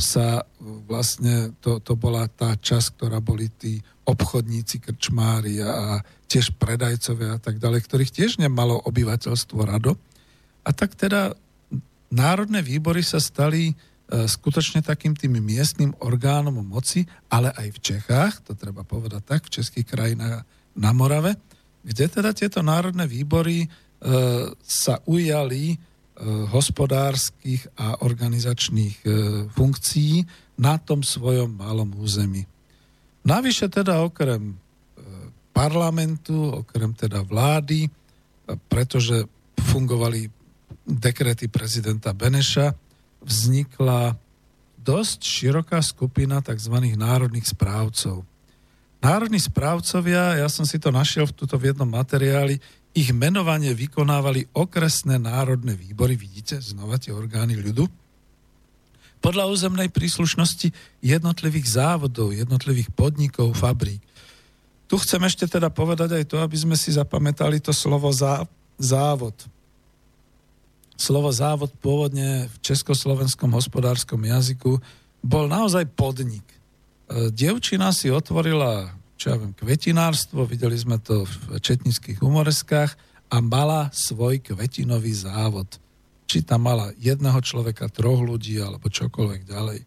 sa 0.00 0.48
vlastne, 0.88 1.52
to, 1.60 1.84
to 1.84 1.92
bola 2.00 2.24
tá 2.32 2.56
časť, 2.56 2.96
ktorá 2.96 3.20
boli 3.20 3.52
tí 3.52 3.84
obchodníci, 4.08 4.80
krčmári 4.80 5.60
a 5.60 6.00
tiež 6.32 6.56
predajcovia 6.56 7.36
a 7.36 7.40
tak 7.40 7.60
ďalej, 7.60 7.80
ktorých 7.84 8.14
tiež 8.16 8.40
nemalo 8.40 8.80
obyvateľstvo 8.88 9.60
rado. 9.60 10.00
A 10.64 10.72
tak 10.72 10.96
teda 10.96 11.36
národné 12.08 12.64
výbory 12.64 13.04
sa 13.04 13.20
stali 13.20 13.68
e, 13.68 13.74
skutočne 14.24 14.80
takým 14.80 15.12
tým 15.12 15.36
miestnym 15.44 15.92
orgánom 16.00 16.56
moci, 16.64 17.04
ale 17.28 17.52
aj 17.52 17.68
v 17.68 17.82
Čechách, 17.84 18.32
to 18.48 18.56
treba 18.56 18.80
povedať 18.80 19.22
tak, 19.28 19.44
v 19.44 19.60
českých 19.60 19.92
krajinách 19.92 20.48
na 20.72 20.90
Morave, 20.96 21.36
kde 21.84 22.08
teda 22.08 22.32
tieto 22.32 22.64
národné 22.64 23.04
výbory 23.04 23.64
e, 23.64 23.68
sa 24.64 24.98
ujali 25.04 25.72
e, 25.72 25.76
hospodárskych 26.48 27.76
a 27.76 28.00
organizačných 28.00 28.96
e, 29.04 29.06
funkcií 29.52 30.24
na 30.58 30.80
tom 30.80 31.04
svojom 31.04 31.60
malom 31.60 31.92
území. 32.00 32.48
Navyše 33.24 33.68
teda 33.68 34.00
okrem 34.00 34.52
e, 34.52 34.56
parlamentu, 35.52 36.64
okrem 36.64 36.96
teda 36.96 37.20
vlády, 37.20 37.84
e, 37.84 37.90
pretože 38.68 39.28
fungovali 39.60 40.28
dekrety 40.84 41.48
prezidenta 41.48 42.12
Beneša, 42.12 42.72
vznikla 43.24 44.16
dosť 44.84 45.18
široká 45.24 45.80
skupina 45.80 46.44
tzv. 46.44 46.76
národných 46.92 47.48
správcov. 47.48 48.33
Národní 49.04 49.36
správcovia, 49.36 50.40
ja 50.40 50.48
som 50.48 50.64
si 50.64 50.80
to 50.80 50.88
našiel 50.88 51.28
v 51.28 51.36
tuto 51.36 51.60
v 51.60 51.76
jednom 51.76 51.84
materiáli, 51.84 52.56
ich 52.96 53.12
menovanie 53.12 53.76
vykonávali 53.76 54.48
okresné 54.56 55.20
národné 55.20 55.76
výbory, 55.76 56.16
vidíte, 56.16 56.56
znova 56.64 56.96
tie 56.96 57.12
orgány 57.12 57.52
ľudu, 57.52 57.84
podľa 59.20 59.52
územnej 59.52 59.92
príslušnosti 59.92 60.72
jednotlivých 61.04 61.76
závodov, 61.76 62.32
jednotlivých 62.32 62.96
podnikov, 62.96 63.52
fabrík. 63.52 64.00
Tu 64.88 64.96
chcem 64.96 65.20
ešte 65.28 65.44
teda 65.52 65.68
povedať 65.68 66.16
aj 66.16 66.24
to, 66.24 66.40
aby 66.40 66.56
sme 66.56 66.76
si 66.76 66.88
zapamätali 66.88 67.60
to 67.60 67.76
slovo 67.76 68.08
zá, 68.08 68.48
závod. 68.80 69.36
Slovo 70.96 71.28
závod 71.28 71.76
pôvodne 71.76 72.48
v 72.48 72.56
československom 72.64 73.52
hospodárskom 73.52 74.20
jazyku 74.24 74.80
bol 75.20 75.44
naozaj 75.44 75.88
podnik. 75.92 76.53
E, 77.04 77.28
dievčina 77.28 77.92
si 77.92 78.08
otvorila, 78.08 78.88
čo 79.20 79.34
ja 79.34 79.36
viem, 79.36 79.52
kvetinárstvo, 79.52 80.48
videli 80.48 80.76
sme 80.76 80.96
to 80.96 81.28
v 81.28 81.60
četnických 81.60 82.20
humoreskách 82.24 82.96
a 83.28 83.36
mala 83.44 83.92
svoj 83.92 84.40
kvetinový 84.40 85.12
závod. 85.12 85.68
Či 86.24 86.40
tam 86.48 86.64
mala 86.64 86.96
jedného 86.96 87.36
človeka, 87.44 87.92
troch 87.92 88.24
ľudí 88.24 88.56
alebo 88.56 88.88
čokoľvek 88.88 89.40
ďalej. 89.44 89.80
E, 89.84 89.86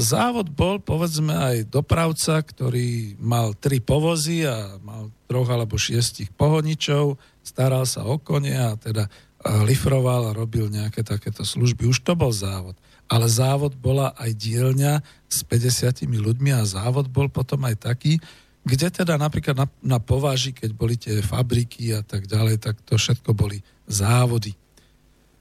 závod 0.00 0.48
bol, 0.48 0.80
povedzme, 0.80 1.36
aj 1.36 1.68
dopravca, 1.68 2.40
ktorý 2.40 3.20
mal 3.20 3.52
tri 3.52 3.84
povozy 3.84 4.48
a 4.48 4.80
mal 4.80 5.12
troch 5.28 5.52
alebo 5.52 5.76
šiestich 5.76 6.32
pohoničov, 6.32 7.20
staral 7.44 7.84
sa 7.84 8.08
o 8.08 8.16
kone 8.16 8.56
a 8.56 8.72
teda 8.80 9.12
lifroval 9.44 10.32
a 10.32 10.36
robil 10.36 10.72
nejaké 10.72 11.04
takéto 11.04 11.44
služby. 11.44 11.84
Už 11.84 12.00
to 12.00 12.16
bol 12.16 12.32
závod 12.32 12.80
ale 13.08 13.26
závod 13.28 13.76
bola 13.76 14.16
aj 14.16 14.32
dielňa 14.34 15.04
s 15.28 15.44
50 15.44 16.08
ľuďmi 16.08 16.50
a 16.56 16.64
závod 16.64 17.10
bol 17.12 17.28
potom 17.28 17.60
aj 17.68 17.84
taký, 17.84 18.16
kde 18.64 18.88
teda 18.88 19.20
napríklad 19.20 19.56
na, 19.60 19.66
na 19.84 19.98
pováži, 20.00 20.56
keď 20.56 20.70
boli 20.72 20.96
tie 20.96 21.20
fabriky 21.20 21.92
a 21.92 22.00
tak 22.00 22.24
ďalej, 22.24 22.64
tak 22.64 22.80
to 22.88 22.96
všetko 22.96 23.36
boli 23.36 23.60
závody. 23.84 24.56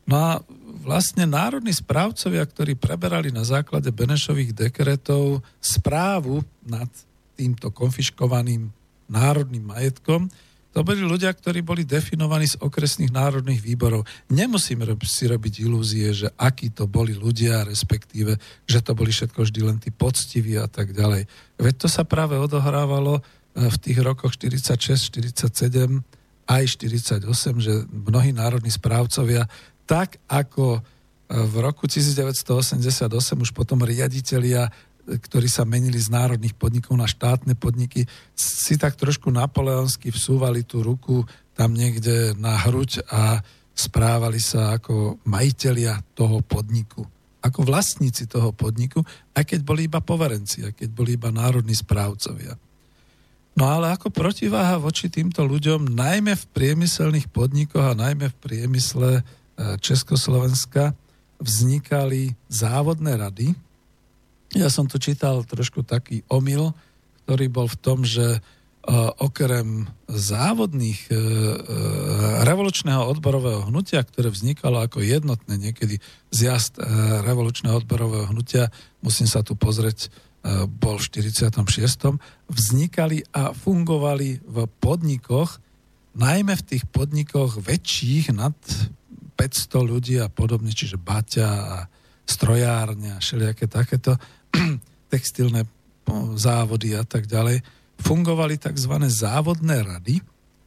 No 0.04 0.16
a 0.20 0.32
vlastne 0.84 1.24
národní 1.24 1.72
správcovia, 1.72 2.44
ktorí 2.44 2.76
preberali 2.76 3.32
na 3.32 3.48
základe 3.48 3.88
Benešových 3.88 4.52
dekretov 4.52 5.40
správu 5.64 6.44
nad 6.68 6.92
týmto 7.40 7.72
konfiškovaným 7.72 8.68
národným 9.08 9.64
majetkom, 9.64 10.28
to 10.74 10.82
boli 10.82 11.06
ľudia, 11.06 11.30
ktorí 11.30 11.62
boli 11.62 11.86
definovaní 11.86 12.50
z 12.50 12.58
okresných 12.58 13.14
národných 13.14 13.62
výborov. 13.62 14.10
Nemusíme 14.34 14.82
si 15.06 15.30
robiť 15.30 15.54
ilúzie, 15.62 16.10
že 16.10 16.34
akí 16.34 16.74
to 16.74 16.90
boli 16.90 17.14
ľudia, 17.14 17.62
respektíve, 17.62 18.42
že 18.66 18.82
to 18.82 18.98
boli 18.98 19.14
všetko 19.14 19.46
vždy 19.46 19.62
len 19.62 19.78
tí 19.78 19.94
poctiví 19.94 20.58
a 20.58 20.66
tak 20.66 20.98
ďalej. 20.98 21.30
Veď 21.62 21.76
to 21.78 21.88
sa 21.88 22.02
práve 22.02 22.42
odohrávalo 22.42 23.22
e, 23.22 23.70
v 23.70 23.78
tých 23.78 24.02
rokoch 24.02 24.34
46, 24.34 25.14
47 25.14 26.02
aj 26.50 26.64
48, 26.66 27.22
že 27.62 27.74
mnohí 27.94 28.34
národní 28.34 28.74
správcovia, 28.74 29.46
tak 29.86 30.18
ako 30.26 30.82
e, 30.82 30.82
v 31.38 31.56
roku 31.62 31.86
1988 31.86 33.14
už 33.38 33.54
potom 33.54 33.78
riaditeľia 33.86 34.74
ktorí 35.04 35.52
sa 35.52 35.68
menili 35.68 36.00
z 36.00 36.12
národných 36.12 36.56
podnikov 36.56 36.96
na 36.96 37.08
štátne 37.08 37.60
podniky, 37.60 38.08
si 38.34 38.76
tak 38.80 38.96
trošku 38.96 39.28
napoleonsky 39.30 40.10
vsúvali 40.10 40.64
tú 40.64 40.80
ruku 40.80 41.28
tam 41.54 41.78
niekde 41.78 42.34
na 42.38 42.58
hruď 42.58 43.06
a 43.10 43.44
správali 43.74 44.42
sa 44.42 44.78
ako 44.78 45.22
majitelia 45.26 46.02
toho 46.14 46.42
podniku, 46.42 47.06
ako 47.42 47.60
vlastníci 47.66 48.30
toho 48.30 48.54
podniku, 48.54 49.02
aj 49.34 49.44
keď 49.54 49.60
boli 49.66 49.90
iba 49.90 50.02
poverenci, 50.02 50.66
aj 50.70 50.74
keď 50.78 50.90
boli 50.94 51.18
iba 51.18 51.34
národní 51.34 51.74
správcovia. 51.74 52.58
No 53.54 53.70
ale 53.70 53.94
ako 53.94 54.10
protiváha 54.10 54.82
voči 54.82 55.14
týmto 55.14 55.46
ľuďom, 55.46 55.94
najmä 55.94 56.34
v 56.34 56.50
priemyselných 56.58 57.30
podnikoch 57.30 57.86
a 57.86 57.98
najmä 57.98 58.34
v 58.34 58.40
priemysle 58.42 59.10
e, 59.14 59.24
Československa, 59.78 60.98
vznikali 61.38 62.34
závodné 62.50 63.14
rady, 63.14 63.54
ja 64.54 64.70
som 64.70 64.86
tu 64.86 65.02
čítal 65.02 65.42
trošku 65.44 65.82
taký 65.82 66.22
omyl, 66.30 66.74
ktorý 67.26 67.46
bol 67.50 67.68
v 67.70 67.80
tom, 67.80 68.06
že 68.06 68.38
uh, 68.38 69.10
okrem 69.18 69.90
závodných 70.08 71.10
uh, 71.10 71.18
revolučného 72.46 73.04
odborového 73.08 73.68
hnutia, 73.68 74.04
ktoré 74.04 74.30
vznikalo 74.30 74.84
ako 74.84 75.02
jednotné 75.02 75.56
niekedy 75.58 75.98
zjazd 76.34 76.78
revolučného 77.24 77.82
odborového 77.82 78.30
hnutia, 78.30 78.70
musím 79.02 79.30
sa 79.30 79.46
tu 79.46 79.56
pozrieť, 79.56 80.10
bol 80.68 81.00
v 81.00 81.08
46. 81.24 81.56
vznikali 82.52 83.24
a 83.32 83.56
fungovali 83.56 84.44
v 84.44 84.58
podnikoch, 84.84 85.64
najmä 86.20 86.60
v 86.60 86.68
tých 86.68 86.84
podnikoch 86.92 87.64
väčších 87.64 88.36
nad 88.36 88.54
500 89.40 89.92
ľudí 89.92 90.16
a 90.20 90.28
podobne, 90.28 90.70
čiže 90.76 91.00
Baťa 91.00 91.48
a 91.48 91.78
strojárne 92.24 93.16
a 93.16 93.22
všelijaké 93.24 93.68
takéto 93.68 94.16
textilné 95.14 95.66
závody 96.36 96.94
a 96.94 97.04
tak 97.08 97.26
ďalej, 97.26 97.64
fungovali 98.02 98.60
tzv. 98.60 98.94
závodné 99.08 99.82
rady 99.82 100.20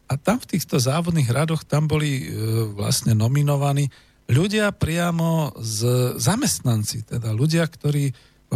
a 0.06 0.14
tam 0.14 0.38
v 0.38 0.56
týchto 0.56 0.78
závodných 0.78 1.28
radoch 1.28 1.66
tam 1.66 1.90
boli 1.90 2.22
e, 2.22 2.24
vlastne 2.72 3.12
nominovaní 3.12 3.90
ľudia 4.30 4.70
priamo 4.74 5.54
z 5.58 6.14
zamestnanci, 6.18 7.06
teda 7.06 7.30
ľudia, 7.34 7.66
ktorí 7.66 8.10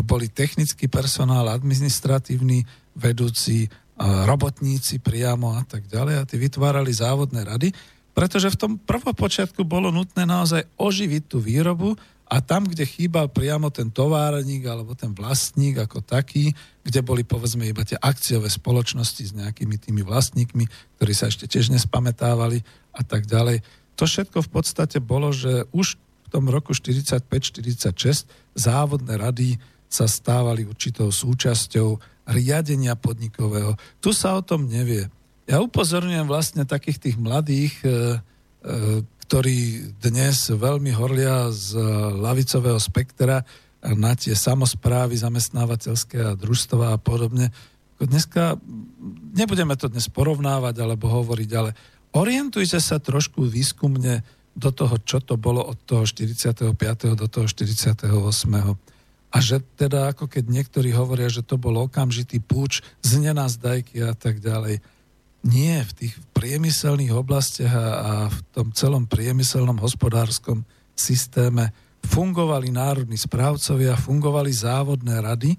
boli 0.07 0.31
technický 0.31 0.87
personál, 0.87 1.51
administratívny, 1.51 2.63
vedúci, 2.95 3.67
robotníci 4.01 5.03
priamo 5.03 5.59
a 5.59 5.63
tak 5.67 5.85
ďalej 5.85 6.15
a 6.17 6.27
tí 6.27 6.41
vytvárali 6.41 6.89
závodné 6.89 7.45
rady, 7.45 7.69
pretože 8.17 8.49
v 8.51 8.59
tom 8.59 8.73
prvopočiatku 8.81 9.63
bolo 9.63 9.93
nutné 9.93 10.25
naozaj 10.25 10.65
oživiť 10.81 11.23
tú 11.29 11.39
výrobu 11.39 11.95
a 12.31 12.39
tam, 12.39 12.63
kde 12.63 12.87
chýbal 12.87 13.27
priamo 13.27 13.75
ten 13.75 13.91
továrnik 13.91 14.63
alebo 14.63 14.95
ten 14.95 15.11
vlastník 15.11 15.83
ako 15.83 15.99
taký, 15.99 16.55
kde 16.87 17.03
boli 17.03 17.27
povedzme 17.27 17.67
iba 17.67 17.83
tie 17.83 17.99
akciové 17.99 18.47
spoločnosti 18.47 19.23
s 19.27 19.33
nejakými 19.35 19.75
tými 19.75 20.07
vlastníkmi, 20.07 20.65
ktorí 20.97 21.13
sa 21.13 21.27
ešte 21.27 21.51
tiež 21.51 21.75
nespamätávali 21.75 22.63
a 22.95 23.03
tak 23.03 23.27
ďalej. 23.27 23.67
To 23.99 24.07
všetko 24.07 24.47
v 24.47 24.51
podstate 24.55 25.03
bolo, 25.03 25.35
že 25.35 25.67
už 25.75 25.99
v 25.99 26.29
tom 26.31 26.47
roku 26.47 26.71
45-46 26.71 27.91
závodné 28.55 29.15
rady 29.19 29.59
sa 29.91 30.07
stávali 30.07 30.63
určitou 30.63 31.11
súčasťou 31.11 31.99
riadenia 32.31 32.95
podnikového. 32.95 33.75
Tu 33.99 34.15
sa 34.15 34.39
o 34.39 34.43
tom 34.47 34.71
nevie. 34.71 35.11
Ja 35.51 35.59
upozorňujem 35.59 36.31
vlastne 36.31 36.63
takých 36.63 37.11
tých 37.11 37.17
mladých 37.19 37.75
e, 37.83 37.91
e, 37.91 37.99
ktorí 39.31 39.95
dnes 40.03 40.51
veľmi 40.51 40.91
horlia 40.91 41.55
z 41.55 41.79
lavicového 42.19 42.83
spektra 42.83 43.47
na 43.79 44.19
tie 44.19 44.35
samozprávy 44.35 45.15
zamestnávateľské 45.15 46.19
a 46.19 46.35
družstva 46.35 46.99
a 46.99 46.99
podobne, 46.99 47.55
Dneska 48.01 48.57
nebudeme 49.37 49.77
to 49.77 49.93
dnes 49.93 50.09
porovnávať 50.09 50.81
alebo 50.81 51.13
hovoriť, 51.13 51.51
ale 51.53 51.77
orientujte 52.17 52.81
sa 52.81 52.97
trošku 52.97 53.45
výskumne 53.45 54.25
do 54.57 54.73
toho, 54.73 54.97
čo 55.05 55.21
to 55.21 55.37
bolo 55.37 55.61
od 55.61 55.77
toho 55.85 56.09
45. 56.09 56.73
do 57.13 57.27
toho 57.29 57.45
48. 57.45 58.09
A 59.31 59.37
že 59.39 59.63
teda 59.77 60.11
ako 60.11 60.27
keď 60.27 60.45
niektorí 60.49 60.97
hovoria, 60.97 61.29
že 61.29 61.45
to 61.45 61.61
bol 61.61 61.77
okamžitý 61.77 62.41
púč 62.41 62.81
z 63.05 63.21
nenazdajky 63.21 64.01
a 64.03 64.17
tak 64.17 64.41
ďalej. 64.41 64.81
Nie, 65.41 65.89
v 65.89 65.93
tých 65.97 66.15
priemyselných 66.37 67.17
oblastiach 67.17 67.73
a, 67.73 67.89
a 67.97 68.13
v 68.29 68.39
tom 68.53 68.69
celom 68.77 69.09
priemyselnom 69.09 69.81
hospodárskom 69.81 70.69
systéme 70.93 71.73
fungovali 72.05 72.69
národní 72.69 73.17
správcovia, 73.17 73.97
fungovali 73.97 74.53
závodné 74.53 75.17
rady 75.21 75.57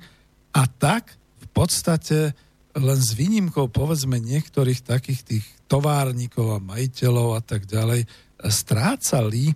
a 0.53 0.69
tak 0.69 1.17
v 1.17 1.47
podstate 1.49 2.37
len 2.77 2.99
s 3.01 3.11
výnimkou 3.17 3.67
povedzme 3.73 4.21
niektorých 4.21 4.85
takých 4.85 5.21
tých 5.25 5.45
továrnikov 5.65 6.55
a 6.55 6.63
majiteľov 6.63 7.35
a 7.35 7.41
tak 7.41 7.67
ďalej 7.67 8.05
strácali, 8.47 9.53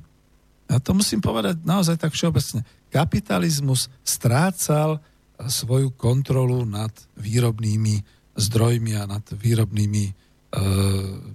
a 0.66 0.82
to 0.82 0.98
musím 0.98 1.22
povedať 1.22 1.62
naozaj 1.62 2.02
tak 2.02 2.12
všeobecne, 2.14 2.66
kapitalizmus 2.90 3.88
strácal 4.02 4.98
svoju 5.36 5.92
kontrolu 5.94 6.64
nad 6.64 6.92
výrobnými 7.20 8.15
zdrojmi 8.36 9.00
a 9.00 9.08
nad 9.08 9.24
výrobnými 9.24 10.06
e, 10.06 10.14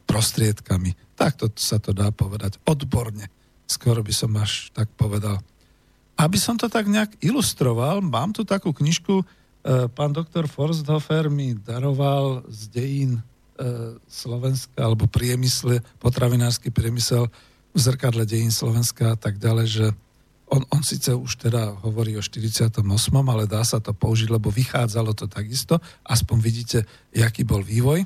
prostriedkami. 0.05 1.17
Takto 1.17 1.49
sa 1.57 1.81
to 1.81 1.97
dá 1.97 2.13
povedať 2.13 2.61
odborne. 2.69 3.27
Skoro 3.65 4.05
by 4.05 4.13
som 4.13 4.33
až 4.37 4.69
tak 4.77 4.93
povedal. 4.95 5.41
Aby 6.21 6.37
som 6.37 6.61
to 6.61 6.69
tak 6.69 6.85
nejak 6.85 7.17
ilustroval, 7.25 8.05
mám 8.05 8.37
tu 8.37 8.45
takú 8.45 8.77
knižku, 8.77 9.21
e, 9.21 9.25
pán 9.89 10.13
doktor 10.13 10.45
Forsthofer 10.45 11.33
mi 11.33 11.57
daroval 11.57 12.45
z 12.53 12.61
dejín 12.69 13.13
e, 13.17 13.23
Slovenska, 14.05 14.77
alebo 14.77 15.09
priemysle, 15.09 15.81
potravinársky 15.97 16.69
priemysel 16.69 17.33
v 17.73 17.79
zrkadle 17.79 18.29
dejín 18.29 18.53
Slovenska 18.53 19.15
a 19.15 19.17
tak 19.17 19.41
ďalej, 19.41 19.67
že 19.67 19.87
on, 20.51 20.67
on 20.75 20.83
síce 20.83 21.15
už 21.15 21.39
teda 21.39 21.79
hovorí 21.87 22.19
o 22.19 22.23
48., 22.23 22.83
ale 23.07 23.47
dá 23.47 23.63
sa 23.63 23.79
to 23.79 23.95
použiť, 23.95 24.29
lebo 24.35 24.51
vychádzalo 24.51 25.15
to 25.15 25.31
takisto. 25.31 25.79
Aspoň 26.03 26.37
vidíte, 26.43 26.79
jaký 27.15 27.47
bol 27.47 27.63
vývoj, 27.63 28.03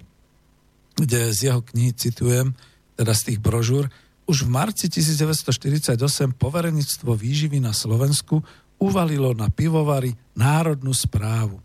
kde 1.00 1.20
z 1.32 1.50
jeho 1.50 1.60
knihy 1.64 1.96
citujem, 1.96 2.52
teda 2.94 3.16
z 3.16 3.32
tých 3.32 3.38
brožúr, 3.40 3.88
už 4.24 4.48
v 4.48 4.52
marci 4.52 4.88
1948 4.88 5.96
poverenictvo 6.36 7.12
výživy 7.12 7.60
na 7.60 7.76
Slovensku 7.76 8.40
uvalilo 8.80 9.32
na 9.36 9.48
pivovary 9.52 10.12
národnú 10.36 10.92
správu. 10.92 11.60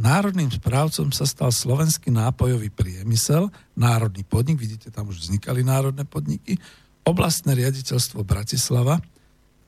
Národným 0.00 0.50
správcom 0.50 1.12
sa 1.12 1.28
stal 1.28 1.52
slovenský 1.52 2.10
nápojový 2.10 2.72
priemysel, 2.72 3.52
národný 3.76 4.24
podnik, 4.24 4.58
vidíte, 4.58 4.88
tam 4.88 5.12
už 5.12 5.28
vznikali 5.28 5.62
národné 5.62 6.08
podniky, 6.08 6.58
oblastné 7.06 7.54
riaditeľstvo 7.54 8.24
Bratislava, 8.24 8.98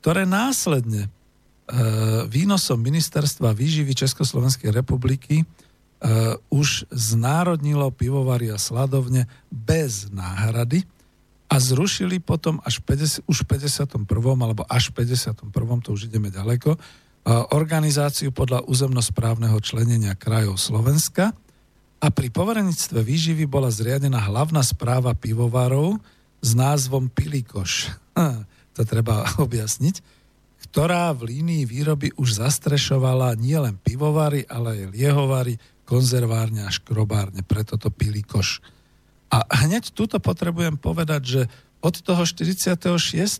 ktoré 0.05 0.29
následne 0.29 1.09
e, 1.09 1.09
výnosom 2.29 2.77
ministerstva 2.77 3.57
výživy 3.57 3.97
Československej 3.97 4.69
republiky 4.69 5.41
e, 5.41 5.45
už 6.53 6.85
znárodnilo 6.93 7.89
pivovary 7.89 8.53
a 8.53 8.61
sladovne 8.61 9.25
bez 9.49 10.13
náhrady 10.13 10.85
a 11.49 11.57
zrušili 11.57 12.21
potom 12.21 12.61
až 12.61 12.85
50, 12.85 13.25
už 13.25 13.49
v 13.49 13.73
51. 13.81 14.45
alebo 14.45 14.61
až 14.69 14.93
v 14.93 15.09
51. 15.09 15.49
to 15.81 15.97
už 15.97 16.05
ideme 16.05 16.29
ďaleko, 16.29 16.77
e, 16.77 16.79
organizáciu 17.57 18.29
podľa 18.29 18.61
územnosprávneho 18.69 19.57
členenia 19.65 20.13
krajov 20.13 20.61
Slovenska 20.61 21.33
a 21.97 22.07
pri 22.13 22.29
poverenictve 22.29 23.01
výživy 23.01 23.49
bola 23.49 23.73
zriadená 23.73 24.21
hlavná 24.21 24.61
správa 24.61 25.17
pivovarov 25.17 25.97
s 26.45 26.53
názvom 26.53 27.09
Pilikoš 27.09 27.89
to 28.75 28.83
treba 28.83 29.23
objasniť, 29.45 30.03
ktorá 30.69 31.15
v 31.15 31.31
línii 31.31 31.63
výroby 31.63 32.11
už 32.19 32.43
zastrešovala 32.43 33.39
nielen 33.39 33.79
pivovary, 33.79 34.43
ale 34.51 34.85
aj 34.85 34.91
liehovary, 34.91 35.55
konzervárne 35.85 36.65
a 36.65 36.73
škrobárne, 36.73 37.45
preto 37.45 37.77
to 37.77 37.93
pili 37.93 38.25
koš. 38.25 38.59
A 39.29 39.45
hneď 39.65 39.93
tuto 39.93 40.17
potrebujem 40.17 40.75
povedať, 40.75 41.21
že 41.23 41.41
od 41.85 42.01
toho 42.01 42.25
46. 42.25 42.81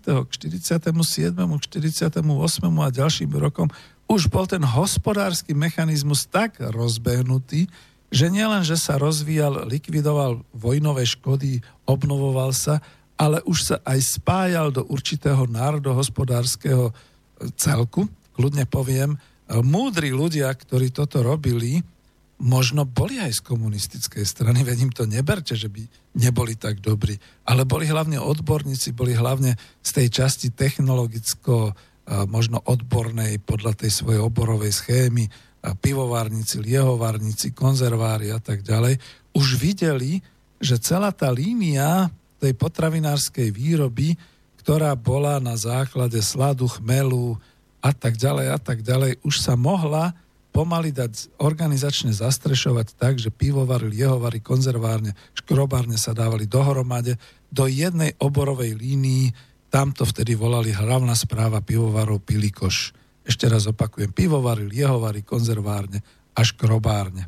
k 0.06 0.30
47. 0.30 0.94
k 1.34 1.64
48. 1.66 2.22
a 2.22 2.88
ďalším 2.94 3.32
rokom 3.42 3.74
už 4.06 4.30
bol 4.30 4.46
ten 4.46 4.62
hospodársky 4.62 5.58
mechanizmus 5.58 6.30
tak 6.30 6.62
rozbehnutý, 6.62 7.66
že 8.14 8.30
nielen, 8.30 8.62
že 8.62 8.78
sa 8.78 9.02
rozvíjal, 9.02 9.66
likvidoval 9.66 10.46
vojnové 10.54 11.10
škody, 11.10 11.66
obnovoval 11.90 12.54
sa, 12.54 12.86
ale 13.16 13.40
už 13.48 13.60
sa 13.74 13.76
aj 13.88 14.00
spájal 14.20 14.76
do 14.76 14.84
určitého 14.92 15.48
národohospodárskeho 15.48 16.92
celku, 17.56 18.08
kľudne 18.36 18.68
poviem, 18.68 19.16
múdri 19.64 20.12
ľudia, 20.12 20.52
ktorí 20.52 20.92
toto 20.92 21.24
robili, 21.24 21.80
možno 22.36 22.84
boli 22.84 23.16
aj 23.24 23.40
z 23.40 23.42
komunistickej 23.48 24.26
strany, 24.28 24.68
veď 24.68 24.78
im 24.84 24.92
to 24.92 25.08
neberte, 25.08 25.56
že 25.56 25.72
by 25.72 25.88
neboli 26.20 26.60
tak 26.60 26.84
dobrí, 26.84 27.16
ale 27.48 27.64
boli 27.64 27.88
hlavne 27.88 28.20
odborníci, 28.20 28.92
boli 28.92 29.16
hlavne 29.16 29.56
z 29.80 29.90
tej 29.96 30.08
časti 30.12 30.52
technologicko, 30.52 31.72
možno 32.28 32.60
odbornej 32.60 33.40
podľa 33.40 33.80
tej 33.80 33.92
svojej 34.04 34.20
oborovej 34.20 34.76
schémy, 34.76 35.26
pivovárnici, 35.80 36.62
liehovárnici, 36.62 37.56
konzervári 37.56 38.30
a 38.30 38.38
tak 38.44 38.62
ďalej, 38.62 39.00
už 39.34 39.58
videli, 39.58 40.20
že 40.60 40.78
celá 40.78 41.10
tá 41.16 41.32
línia 41.32 42.12
tej 42.46 42.54
potravinárskej 42.54 43.50
výroby, 43.50 44.14
ktorá 44.62 44.94
bola 44.94 45.42
na 45.42 45.58
základe 45.58 46.22
sladu, 46.22 46.70
chmelu 46.70 47.42
a 47.82 47.90
tak 47.90 48.22
ďalej 48.22 48.48
a 48.54 48.60
tak 48.62 48.86
ďalej, 48.86 49.18
už 49.26 49.42
sa 49.42 49.58
mohla 49.58 50.14
pomaly 50.54 50.94
dať 50.94 51.36
organizačne 51.42 52.16
zastrešovať 52.16 52.96
tak, 52.96 53.20
že 53.20 53.34
pivovary, 53.34 53.92
liehovary, 53.92 54.40
konzervárne, 54.40 55.12
škrobárne 55.36 56.00
sa 56.00 56.16
dávali 56.16 56.48
dohromade 56.48 57.20
do 57.52 57.68
jednej 57.68 58.16
oborovej 58.22 58.78
línii, 58.78 59.36
tam 59.68 59.92
to 59.92 60.08
vtedy 60.08 60.38
volali 60.40 60.72
hlavná 60.72 61.12
správa 61.18 61.60
pivovarov 61.60 62.24
Pilikoš. 62.24 62.96
Ešte 63.28 63.50
raz 63.52 63.68
opakujem, 63.68 64.16
pivovary, 64.16 64.70
liehovary, 64.72 65.26
konzervárne 65.26 66.00
a 66.32 66.42
škrobárne. 66.46 67.28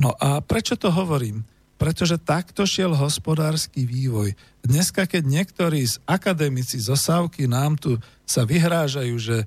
No 0.00 0.16
a 0.16 0.40
prečo 0.40 0.80
to 0.80 0.88
hovorím? 0.88 1.44
Pretože 1.80 2.20
takto 2.20 2.68
šiel 2.68 2.92
hospodársky 2.92 3.88
vývoj. 3.88 4.36
Dneska, 4.60 5.08
keď 5.08 5.24
niektorí 5.24 5.80
z 5.88 5.96
akademici 6.04 6.76
zo 6.76 6.92
Sávky 6.92 7.48
nám 7.48 7.80
tu 7.80 7.96
sa 8.28 8.44
vyhrážajú, 8.44 9.16
že 9.16 9.36
e, 9.40 9.46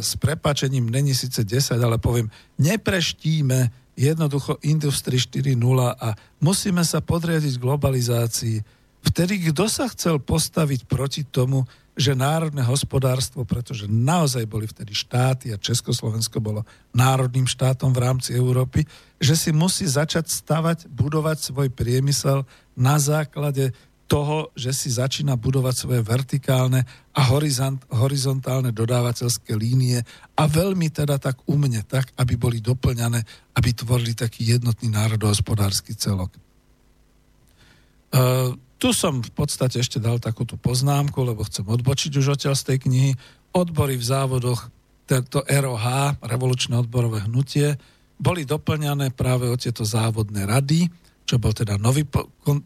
s 0.00 0.16
prepačením 0.16 0.88
není 0.88 1.12
síce 1.12 1.44
10, 1.44 1.76
ale 1.76 2.00
poviem, 2.00 2.32
nepreštíme 2.56 3.68
jednoducho 3.92 4.56
Industry 4.64 5.20
4.0 5.20 5.60
a 6.00 6.16
musíme 6.40 6.80
sa 6.80 7.04
podriadiť 7.04 7.60
globalizácii. 7.60 8.64
Vtedy 9.04 9.52
kto 9.52 9.68
sa 9.68 9.84
chcel 9.92 10.16
postaviť 10.16 10.88
proti 10.88 11.28
tomu, 11.28 11.68
že 12.00 12.16
národné 12.16 12.64
hospodárstvo, 12.64 13.44
pretože 13.44 13.84
naozaj 13.84 14.48
boli 14.48 14.64
vtedy 14.64 14.96
štáty 14.96 15.52
a 15.52 15.60
Československo 15.60 16.40
bolo 16.40 16.64
národným 16.96 17.44
štátom 17.44 17.92
v 17.92 18.00
rámci 18.00 18.32
Európy, 18.32 18.88
že 19.20 19.36
si 19.36 19.52
musí 19.52 19.84
začať 19.84 20.32
stavať, 20.32 20.88
budovať 20.88 21.52
svoj 21.52 21.68
priemysel 21.68 22.48
na 22.72 22.96
základe 22.96 23.76
toho, 24.08 24.50
že 24.58 24.74
si 24.74 24.90
začína 24.90 25.38
budovať 25.38 25.74
svoje 25.76 26.00
vertikálne 26.02 26.82
a 27.14 27.20
horizont, 27.30 27.78
horizontálne 27.92 28.74
dodávateľské 28.74 29.54
línie 29.54 30.02
a 30.34 30.42
veľmi 30.50 30.90
teda 30.90 31.20
tak 31.20 31.38
umne, 31.46 31.84
tak, 31.86 32.10
aby 32.18 32.34
boli 32.34 32.58
doplňané, 32.58 33.22
aby 33.54 33.70
tvorili 33.70 34.16
taký 34.18 34.56
jednotný 34.56 34.90
národohospodársky 34.90 35.94
celok. 35.94 36.34
Uh, 38.10 38.58
tu 38.80 38.96
som 38.96 39.20
v 39.20 39.28
podstate 39.36 39.76
ešte 39.76 40.00
dal 40.00 40.16
takú 40.16 40.48
tú 40.48 40.56
poznámku, 40.56 41.20
lebo 41.20 41.44
chcem 41.44 41.68
odbočiť 41.68 42.16
už 42.16 42.40
odtiaľ 42.40 42.56
z 42.56 42.64
tej 42.72 42.78
knihy. 42.88 43.12
Odbory 43.52 44.00
v 44.00 44.08
závodoch, 44.08 44.72
tento 45.04 45.44
ROH, 45.44 46.16
revolučné 46.24 46.80
odborové 46.80 47.28
hnutie, 47.28 47.76
boli 48.16 48.48
doplňané 48.48 49.12
práve 49.12 49.52
o 49.52 49.56
tieto 49.60 49.84
závodné 49.84 50.48
rady, 50.48 50.88
čo 51.28 51.36
bol 51.36 51.52
teda 51.52 51.76
nový 51.76 52.08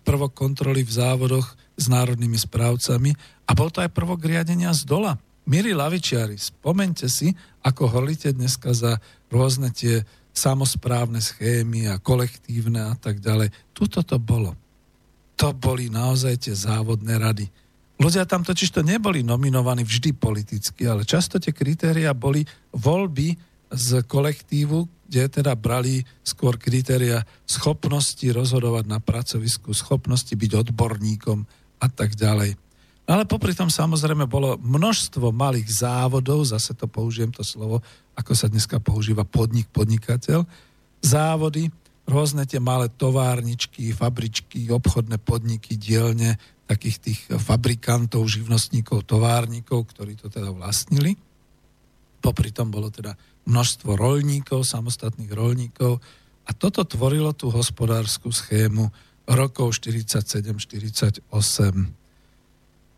prvok 0.07 0.33
kontroly 0.33 0.87
v 0.87 0.93
závodoch 0.95 1.59
s 1.75 1.85
národnými 1.91 2.39
správcami 2.39 3.11
a 3.45 3.51
bol 3.53 3.69
to 3.75 3.83
aj 3.83 3.91
prvok 3.91 4.23
riadenia 4.23 4.71
z 4.71 4.87
dola. 4.87 5.19
Milí 5.45 5.77
lavičiari, 5.77 6.41
spomente 6.41 7.11
si, 7.11 7.29
ako 7.61 7.91
horlíte 7.91 8.33
dneska 8.33 8.73
za 8.73 8.97
rôzne 9.29 9.69
tie 9.75 10.01
samozprávne 10.33 11.21
schémy 11.21 11.91
a 11.93 12.01
kolektívne 12.01 12.89
a 12.89 12.95
tak 12.97 13.21
ďalej. 13.21 13.53
Tuto 13.77 14.01
to 14.01 14.17
bolo 14.17 14.57
to 15.35 15.51
boli 15.55 15.91
naozaj 15.91 16.47
tie 16.47 16.55
závodné 16.55 17.19
rady. 17.19 17.47
Ľudia 17.95 18.27
tam 18.27 18.43
totiž 18.43 18.75
to 18.75 18.83
neboli 18.83 19.23
nominovaní 19.23 19.87
vždy 19.87 20.15
politicky, 20.19 20.87
ale 20.87 21.07
často 21.07 21.39
tie 21.39 21.55
kritéria 21.55 22.11
boli 22.11 22.43
voľby 22.75 23.39
z 23.71 24.03
kolektívu, 24.07 25.07
kde 25.07 25.43
teda 25.43 25.55
brali 25.55 26.03
skôr 26.27 26.59
kritéria 26.59 27.23
schopnosti 27.47 28.25
rozhodovať 28.25 28.85
na 28.91 28.99
pracovisku, 28.99 29.71
schopnosti 29.75 30.35
byť 30.35 30.51
odborníkom 30.67 31.47
a 31.79 31.87
tak 31.87 32.19
ďalej. 32.19 32.59
Ale 33.05 33.29
popri 33.29 33.53
tom 33.53 33.69
samozrejme 33.69 34.25
bolo 34.25 34.57
množstvo 34.65 35.29
malých 35.29 35.85
závodov, 35.85 36.49
zase 36.49 36.73
to 36.73 36.89
použijem 36.89 37.29
to 37.29 37.45
slovo, 37.45 37.85
ako 38.17 38.33
sa 38.33 38.49
dneska 38.49 38.81
používa 38.81 39.29
podnik, 39.29 39.69
podnikateľ, 39.71 40.49
závody, 41.05 41.69
rôzne 42.05 42.45
tie 42.45 42.61
malé 42.61 42.93
továrničky, 42.93 43.93
fabričky, 43.97 44.69
obchodné 44.69 45.17
podniky, 45.21 45.77
dielne 45.81 46.37
takých 46.65 46.97
tých 47.01 47.21
fabrikantov, 47.41 48.25
živnostníkov, 48.25 49.05
továrnikov, 49.05 49.85
ktorí 49.93 50.17
to 50.17 50.33
teda 50.33 50.49
vlastnili. 50.53 51.17
Popri 52.25 52.49
tom 52.53 52.73
bolo 52.73 52.89
teda 52.89 53.13
množstvo 53.45 54.01
rolníkov, 54.01 54.65
samostatných 54.65 55.29
rolníkov 55.29 56.01
a 56.45 56.51
toto 56.57 56.85
tvorilo 56.85 57.37
tú 57.37 57.53
hospodárskú 57.53 58.33
schému 58.33 58.89
rokov 59.29 59.77
47-48. 59.81 61.21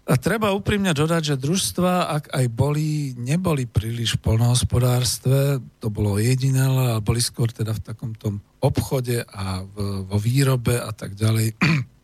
A 0.06 0.14
treba 0.22 0.54
úprimne 0.54 0.94
dodať, 0.94 1.34
že 1.34 1.42
družstva, 1.42 2.14
ak 2.14 2.24
aj 2.30 2.46
boli, 2.54 3.10
neboli 3.18 3.66
príliš 3.66 4.14
v 4.14 4.30
polnohospodárstve, 4.30 5.58
to 5.82 5.90
bolo 5.90 6.22
jediné, 6.22 6.62
ale 6.62 7.02
boli 7.02 7.18
skôr 7.18 7.50
teda 7.50 7.74
v 7.74 7.82
takom 7.82 8.14
obchode 8.60 9.24
a 9.28 9.62
v, 9.62 10.06
vo 10.06 10.16
výrobe 10.16 10.76
a 10.76 10.90
tak 10.92 11.14
ďalej. 11.14 11.54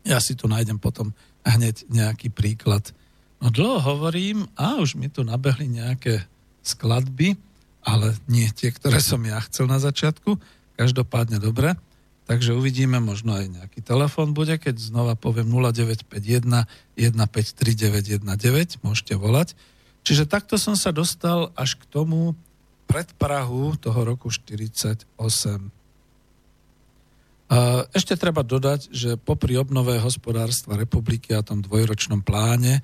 Ja 0.00 0.16
si 0.16 0.32
tu 0.32 0.48
nájdem 0.48 0.80
potom 0.80 1.12
hneď 1.44 1.84
nejaký 1.92 2.32
príklad. 2.32 2.88
No 3.36 3.52
dlho 3.52 3.84
hovorím 3.84 4.48
a 4.56 4.80
už 4.80 4.96
mi 4.96 5.12
tu 5.12 5.20
nabehli 5.20 5.68
nejaké 5.68 6.24
skladby, 6.64 7.36
ale 7.84 8.16
nie 8.24 8.48
tie, 8.48 8.72
ktoré 8.72 8.96
som 8.96 9.20
ja 9.28 9.36
chcel 9.44 9.68
na 9.68 9.76
začiatku. 9.76 10.40
Každopádne 10.80 11.36
dobre. 11.36 11.76
Takže 12.24 12.54
uvidíme, 12.54 12.96
možno 12.96 13.34
aj 13.34 13.50
nejaký 13.50 13.82
telefon 13.82 14.32
bude, 14.32 14.54
keď 14.54 14.78
znova 14.78 15.18
poviem 15.20 15.50
0951 15.50 16.64
153919, 16.96 18.24
môžete 18.80 19.18
volať. 19.18 19.58
Čiže 20.06 20.30
takto 20.30 20.54
som 20.54 20.78
sa 20.78 20.94
dostal 20.94 21.50
až 21.58 21.74
k 21.74 21.84
tomu 21.90 22.38
predprahu 22.86 23.74
toho 23.82 24.00
roku 24.06 24.30
48. 24.30 25.10
Ešte 27.90 28.14
treba 28.14 28.46
dodať, 28.46 28.94
že 28.94 29.18
popri 29.18 29.58
obnove 29.58 29.98
hospodárstva 29.98 30.78
republiky 30.78 31.34
a 31.34 31.42
tom 31.42 31.58
dvojročnom 31.58 32.22
pláne 32.22 32.78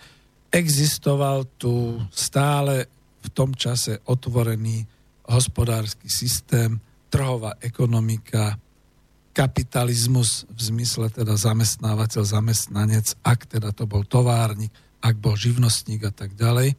existoval 0.51 1.47
tu 1.55 2.03
stále 2.11 2.91
v 3.23 3.29
tom 3.31 3.55
čase 3.55 4.03
otvorený 4.11 4.83
hospodársky 5.31 6.11
systém, 6.11 6.83
trhová 7.11 7.55
ekonomika, 7.63 8.59
kapitalizmus 9.31 10.49
v 10.51 10.61
zmysle 10.61 11.15
teda 11.15 11.39
zamestnávateľ, 11.39 12.23
zamestnanec, 12.27 13.21
ak 13.23 13.47
teda 13.47 13.71
to 13.71 13.87
bol 13.87 14.03
továrnik, 14.03 14.75
ak 14.99 15.15
bol 15.21 15.39
živnostník 15.39 16.03
a 16.09 16.13
tak 16.15 16.35
ďalej. 16.35 16.75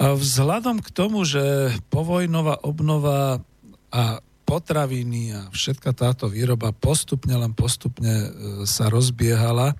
Vzhľadom 0.00 0.80
k 0.80 0.88
tomu, 0.88 1.26
že 1.28 1.74
povojnová 1.92 2.64
obnova 2.64 3.44
a 3.92 4.24
potraviny 4.44 5.32
a 5.32 5.40
všetka 5.50 5.90
táto 5.96 6.28
výroba 6.28 6.70
postupne, 6.70 7.34
len 7.34 7.52
postupne 7.56 8.12
e, 8.12 8.28
sa 8.68 8.92
rozbiehala, 8.92 9.76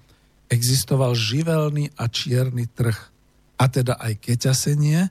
existoval 0.48 1.12
živelný 1.16 1.92
a 2.00 2.08
čierny 2.08 2.68
trh. 2.68 2.96
A 3.54 3.70
teda 3.70 3.96
aj 4.00 4.18
keťasenie. 4.18 5.08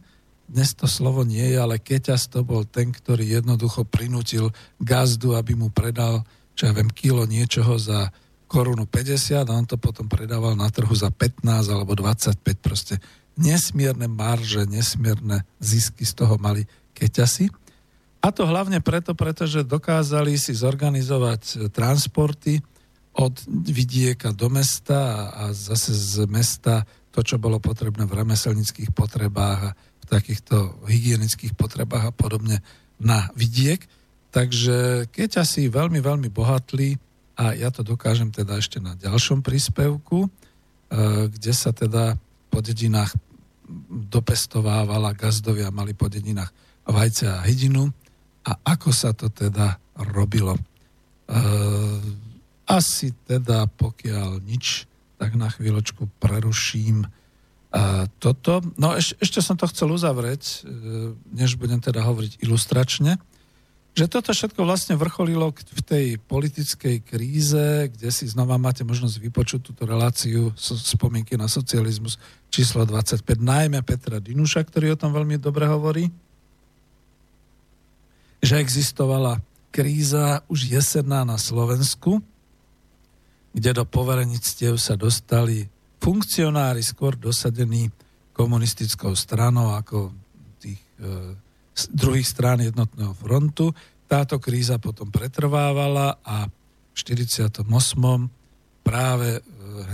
Dnes 0.49 0.75
to 0.75 0.85
slovo 0.85 1.23
nie 1.23 1.55
je, 1.55 1.57
ale 1.57 1.79
keťas 1.79 2.27
to 2.27 2.43
bol 2.43 2.67
ten, 2.67 2.91
ktorý 2.91 3.39
jednoducho 3.39 3.87
prinútil 3.87 4.51
gazdu, 4.77 5.33
aby 5.39 5.55
mu 5.55 5.71
predal 5.71 6.27
čo 6.53 6.69
ja 6.69 6.73
viem, 6.73 6.89
kilo 6.93 7.25
niečoho 7.25 7.77
za 7.81 8.13
korunu 8.45 8.85
50 8.85 9.49
a 9.49 9.53
on 9.53 9.65
to 9.65 9.81
potom 9.81 10.05
predával 10.05 10.53
na 10.53 10.69
trhu 10.69 10.93
za 10.93 11.09
15 11.09 11.73
alebo 11.73 11.97
25 11.97 12.37
proste. 12.61 13.01
Nesmierne 13.33 14.05
marže, 14.05 14.69
nesmierne 14.69 15.41
zisky 15.57 16.05
z 16.05 16.13
toho 16.13 16.37
mali 16.37 16.69
keťasy. 16.93 17.49
A 18.23 18.31
to 18.31 18.47
hlavne 18.47 18.79
preto, 18.79 19.11
pretože 19.11 19.67
dokázali 19.67 20.39
si 20.39 20.55
zorganizovať 20.55 21.41
e, 21.43 21.55
transporty 21.67 22.63
od 23.11 23.35
vidieka 23.51 24.31
do 24.31 24.47
mesta 24.47 25.29
a 25.35 25.43
zase 25.51 25.91
z 25.91 26.23
mesta 26.31 26.87
to, 27.11 27.19
čo 27.19 27.35
bolo 27.35 27.59
potrebné 27.59 28.07
v 28.07 28.23
remeselnických 28.23 28.95
potrebách 28.95 29.59
a 29.69 29.75
v 29.75 30.05
takýchto 30.07 30.87
hygienických 30.87 31.53
potrebách 31.53 32.09
a 32.09 32.15
podobne 32.15 32.63
na 32.95 33.27
vidiek. 33.35 33.83
Takže 34.31 35.11
keď 35.11 35.43
asi 35.43 35.67
veľmi, 35.67 35.99
veľmi 35.99 36.31
bohatlí, 36.31 36.95
a 37.35 37.51
ja 37.59 37.75
to 37.75 37.83
dokážem 37.83 38.31
teda 38.31 38.55
ešte 38.55 38.79
na 38.79 38.95
ďalšom 38.95 39.43
príspevku, 39.43 40.25
e, 40.25 40.29
kde 41.27 41.51
sa 41.51 41.75
teda 41.75 42.15
po 42.47 42.63
dedinách 42.63 43.11
dopestovávala, 43.91 45.11
gazdovia 45.11 45.75
mali 45.75 45.91
po 45.91 46.07
dedinách 46.07 46.55
vajce 46.87 47.27
a 47.27 47.43
hydinu 47.43 47.91
a 48.43 48.51
ako 48.75 48.89
sa 48.91 49.15
to 49.15 49.31
teda 49.31 49.79
robilo. 50.11 50.55
E, 50.55 50.61
asi 52.67 53.15
teda 53.23 53.67
pokiaľ 53.67 54.43
nič, 54.43 54.87
tak 55.19 55.35
na 55.39 55.47
chvíľočku 55.47 56.07
preruším 56.19 57.03
e, 57.03 57.07
toto. 58.19 58.59
No 58.75 58.95
ešte 58.99 59.39
som 59.39 59.55
to 59.55 59.67
chcel 59.71 59.91
uzavrieť, 59.95 60.67
než 61.31 61.55
budem 61.55 61.79
teda 61.79 62.03
hovoriť 62.03 62.43
ilustračne 62.43 63.19
že 63.93 64.09
toto 64.09 64.33
všetko 64.33 64.65
vlastne 64.65 64.97
vrcholilo 64.97 65.53
v 65.53 65.81
tej 65.85 66.05
politickej 66.17 67.05
kríze, 67.05 67.93
kde 67.93 68.09
si 68.09 68.25
znova 68.25 68.57
máte 68.57 68.81
možnosť 68.81 69.21
vypočuť 69.21 69.61
túto 69.61 69.85
reláciu 69.85 70.49
spomienky 70.57 71.37
na 71.37 71.45
socializmus 71.45 72.17
číslo 72.49 72.89
25, 72.89 73.21
najmä 73.37 73.85
Petra 73.85 74.17
Dinuša, 74.17 74.65
ktorý 74.65 74.97
o 74.97 74.99
tom 74.99 75.13
veľmi 75.13 75.37
dobre 75.37 75.69
hovorí, 75.69 76.09
že 78.43 78.59
existovala 78.59 79.39
kríza 79.71 80.43
už 80.51 80.67
jesenná 80.67 81.23
na 81.23 81.39
Slovensku, 81.39 82.19
kde 83.55 83.71
do 83.71 83.87
poverenictiev 83.87 84.75
sa 84.75 84.99
dostali 84.99 85.71
funkcionári 86.03 86.83
skôr 86.83 87.15
dosadení 87.15 87.87
komunistickou 88.35 89.15
stranou 89.15 89.71
ako 89.71 90.11
tých 90.59 90.81
e, 90.99 91.39
druhých 91.95 92.27
strán 92.27 92.59
jednotného 92.59 93.15
frontu. 93.15 93.71
Táto 94.11 94.37
kríza 94.43 94.75
potom 94.83 95.07
pretrvávala 95.07 96.19
a 96.19 96.49
v 96.49 96.93
48. 96.93 97.63
práve 98.83 99.29
e, 99.37 99.41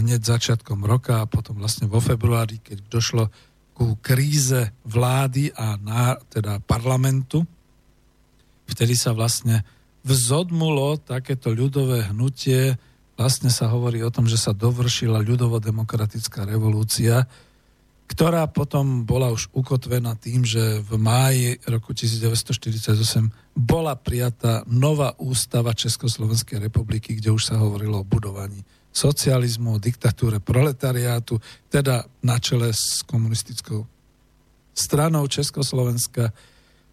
hneď 0.02 0.26
začiatkom 0.26 0.82
roka 0.82 1.22
a 1.22 1.30
potom 1.30 1.62
vlastne 1.62 1.86
vo 1.86 2.02
februári, 2.02 2.58
keď 2.58 2.78
došlo 2.90 3.30
ku 3.78 3.96
kríze 4.02 4.76
vlády 4.84 5.54
a 5.56 5.78
na, 5.78 6.18
teda 6.28 6.60
parlamentu, 6.64 7.46
vtedy 8.70 8.94
sa 8.94 9.12
vlastne 9.18 9.66
vzodmulo 10.06 11.02
takéto 11.02 11.52
ľudové 11.52 12.08
hnutie, 12.14 12.78
vlastne 13.20 13.52
sa 13.52 13.68
hovorí 13.68 14.00
o 14.00 14.14
tom, 14.14 14.30
že 14.30 14.40
sa 14.40 14.56
dovršila 14.56 15.20
ľudovo-demokratická 15.20 16.48
revolúcia, 16.48 17.28
ktorá 18.10 18.50
potom 18.50 19.06
bola 19.06 19.30
už 19.30 19.54
ukotvená 19.54 20.18
tým, 20.18 20.42
že 20.42 20.82
v 20.82 20.98
máji 20.98 21.62
roku 21.70 21.94
1948 21.94 23.30
bola 23.54 23.94
prijatá 23.94 24.66
nová 24.66 25.14
ústava 25.22 25.78
Československej 25.78 26.58
republiky, 26.58 27.14
kde 27.20 27.30
už 27.30 27.54
sa 27.54 27.62
hovorilo 27.62 28.02
o 28.02 28.08
budovaní 28.08 28.66
socializmu, 28.90 29.78
o 29.78 29.84
diktatúre 29.84 30.42
proletariátu, 30.42 31.38
teda 31.70 32.10
na 32.26 32.42
čele 32.42 32.74
s 32.74 33.06
komunistickou 33.06 33.86
stranou 34.74 35.30
Československa 35.30 36.34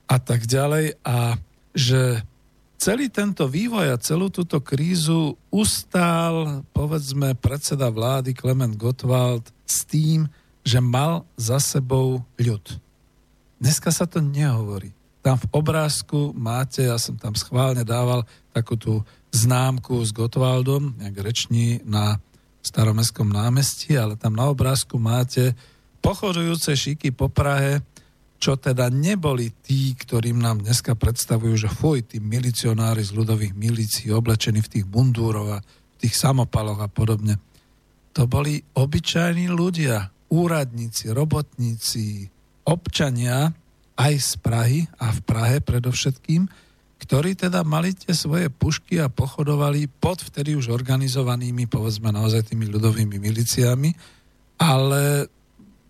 a 0.05 0.17
tak 0.21 0.45
ďalej. 0.45 1.01
A 1.01 1.41
že 1.77 2.25
celý 2.81 3.13
tento 3.13 3.45
vývoj 3.45 3.93
a 3.93 4.01
celú 4.01 4.33
túto 4.33 4.65
krízu 4.65 5.37
ustál, 5.53 6.65
povedzme, 6.73 7.37
predseda 7.37 7.93
vlády 7.93 8.33
Klement 8.33 8.73
Gottwald 8.81 9.53
s 9.69 9.85
tým, 9.85 10.25
že 10.65 10.81
mal 10.81 11.29
za 11.37 11.61
sebou 11.61 12.25
ľud. 12.41 12.65
Dneska 13.61 13.93
sa 13.93 14.09
to 14.09 14.25
nehovorí. 14.25 14.97
Tam 15.21 15.37
v 15.37 15.47
obrázku 15.53 16.33
máte, 16.33 16.87
ja 16.87 16.97
som 16.97 17.19
tam 17.21 17.37
schválne 17.37 17.85
dával 17.85 18.25
takú 18.55 18.79
tú 18.79 19.05
známku 19.35 20.01
s 20.01 20.15
Gotwaldom, 20.17 20.97
jak 20.97 21.15
reční 21.19 21.83
na 21.85 22.23
staromestskom 22.63 23.31
námestí, 23.31 23.95
ale 23.95 24.19
tam 24.19 24.35
na 24.35 24.51
obrázku 24.51 24.99
máte 24.99 25.55
pochodujúce 26.03 26.75
šiky 26.75 27.11
po 27.15 27.27
Prahe, 27.31 27.83
čo 28.37 28.61
teda 28.61 28.93
neboli 28.93 29.49
tí, 29.65 29.97
ktorým 29.97 30.37
nám 30.41 30.61
dneska 30.61 30.93
predstavujú, 30.93 31.55
že 31.57 31.73
fuj, 31.73 32.05
tí 32.05 32.21
milicionári 32.21 33.01
z 33.01 33.17
ľudových 33.17 33.57
milícií 33.57 34.13
oblečení 34.13 34.61
v 34.61 34.73
tých 34.79 34.87
bundúrov 34.87 35.57
a 35.57 35.65
v 35.65 35.97
tých 35.97 36.15
samopaloch 36.15 36.85
a 36.85 36.89
podobne. 36.93 37.41
To 38.13 38.29
boli 38.29 38.61
obyčajní 38.77 39.49
ľudia, 39.49 40.13
úradníci, 40.29 41.13
robotníci, 41.13 42.29
občania 42.65 43.53
aj 43.97 44.15
z 44.21 44.33
Prahy 44.45 44.81
a 45.01 45.13
v 45.13 45.21
Prahe 45.25 45.57
predovšetkým, 45.65 46.45
ktorí 46.97 47.37
teda 47.37 47.61
mali 47.65 47.93
tie 47.93 48.13
svoje 48.17 48.49
pušky 48.49 49.01
a 49.01 49.13
pochodovali 49.13 49.89
pod 50.01 50.25
vtedy 50.25 50.57
už 50.57 50.73
organizovanými, 50.73 51.69
povedzme 51.69 52.09
naozaj 52.13 52.53
tými 52.53 52.69
ľudovými 52.73 53.21
miliciami, 53.21 53.93
ale 54.61 55.29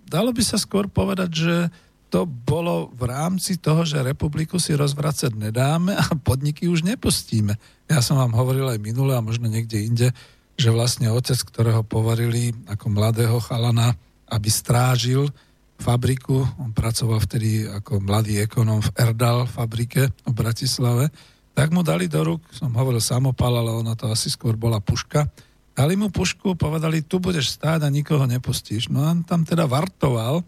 dalo 0.06 0.30
by 0.34 0.42
sa 0.42 0.58
skôr 0.58 0.90
povedať, 0.90 1.30
že 1.30 1.56
to 2.06 2.22
bolo 2.24 2.94
v 2.94 3.10
rámci 3.10 3.58
toho, 3.58 3.82
že 3.82 4.04
republiku 4.04 4.62
si 4.62 4.78
rozvracať 4.78 5.34
nedáme 5.34 5.98
a 5.98 6.06
podniky 6.14 6.70
už 6.70 6.86
nepustíme. 6.86 7.58
Ja 7.90 7.98
som 7.98 8.18
vám 8.18 8.34
hovoril 8.34 8.66
aj 8.70 8.78
minule 8.78 9.14
a 9.14 9.24
možno 9.24 9.50
niekde 9.50 9.82
inde, 9.82 10.08
že 10.56 10.72
vlastne 10.72 11.12
otec, 11.12 11.36
ktorého 11.36 11.84
povarili 11.84 12.54
ako 12.70 12.86
mladého 12.88 13.38
chalana, 13.42 13.92
aby 14.32 14.48
strážil 14.48 15.28
fabriku, 15.76 16.40
on 16.56 16.72
pracoval 16.72 17.20
vtedy 17.20 17.68
ako 17.68 18.00
mladý 18.00 18.40
ekonom 18.40 18.80
v 18.80 18.90
Erdal 18.96 19.44
fabrike 19.44 20.08
v 20.08 20.32
Bratislave, 20.32 21.12
tak 21.52 21.72
mu 21.72 21.84
dali 21.84 22.08
do 22.08 22.20
rúk, 22.24 22.42
som 22.52 22.72
hovoril 22.72 23.00
samopal, 23.00 23.60
ale 23.60 23.72
ona 23.76 23.92
to 23.92 24.08
asi 24.08 24.32
skôr 24.32 24.56
bola 24.56 24.80
puška, 24.80 25.28
dali 25.76 25.96
mu 25.96 26.08
pušku, 26.08 26.56
povedali, 26.56 27.04
tu 27.04 27.20
budeš 27.20 27.60
stáť 27.60 27.84
a 27.84 27.92
nikoho 27.92 28.24
nepustíš. 28.24 28.88
No 28.88 29.04
a 29.04 29.12
on 29.12 29.20
tam 29.24 29.44
teda 29.44 29.68
vartoval, 29.68 30.40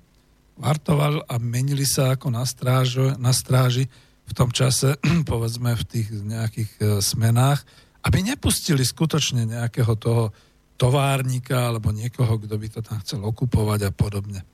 vartoval 0.58 1.22
a 1.24 1.38
menili 1.38 1.86
sa 1.86 2.18
ako 2.18 2.34
na, 2.34 2.42
stráž, 2.42 3.16
na 3.16 3.30
stráži 3.30 3.86
v 4.28 4.32
tom 4.34 4.50
čase, 4.52 4.98
povedzme 5.30 5.72
v 5.72 5.84
tých 5.86 6.08
nejakých 6.12 6.70
e, 6.78 6.82
smenách, 7.00 7.62
aby 8.04 8.20
nepustili 8.20 8.82
skutočne 8.84 9.48
nejakého 9.48 9.94
toho 9.96 10.34
továrnika 10.78 11.74
alebo 11.74 11.90
niekoho, 11.90 12.38
kto 12.38 12.54
by 12.54 12.66
to 12.70 12.80
tam 12.84 12.98
chcel 13.02 13.24
okupovať 13.26 13.88
a 13.88 13.90
podobne. 13.90 14.46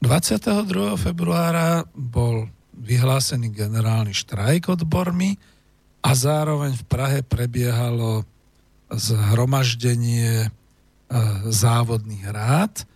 22. 0.00 0.94
februára 0.96 1.82
bol 1.92 2.46
vyhlásený 2.78 3.50
generálny 3.50 4.14
štrajk 4.14 4.78
odbormi 4.78 5.34
a 6.00 6.14
zároveň 6.14 6.78
v 6.78 6.84
Prahe 6.86 7.20
prebiehalo 7.26 8.22
zhromaždenie 8.88 10.46
e, 10.46 10.48
závodných 11.52 12.24
rád 12.30 12.87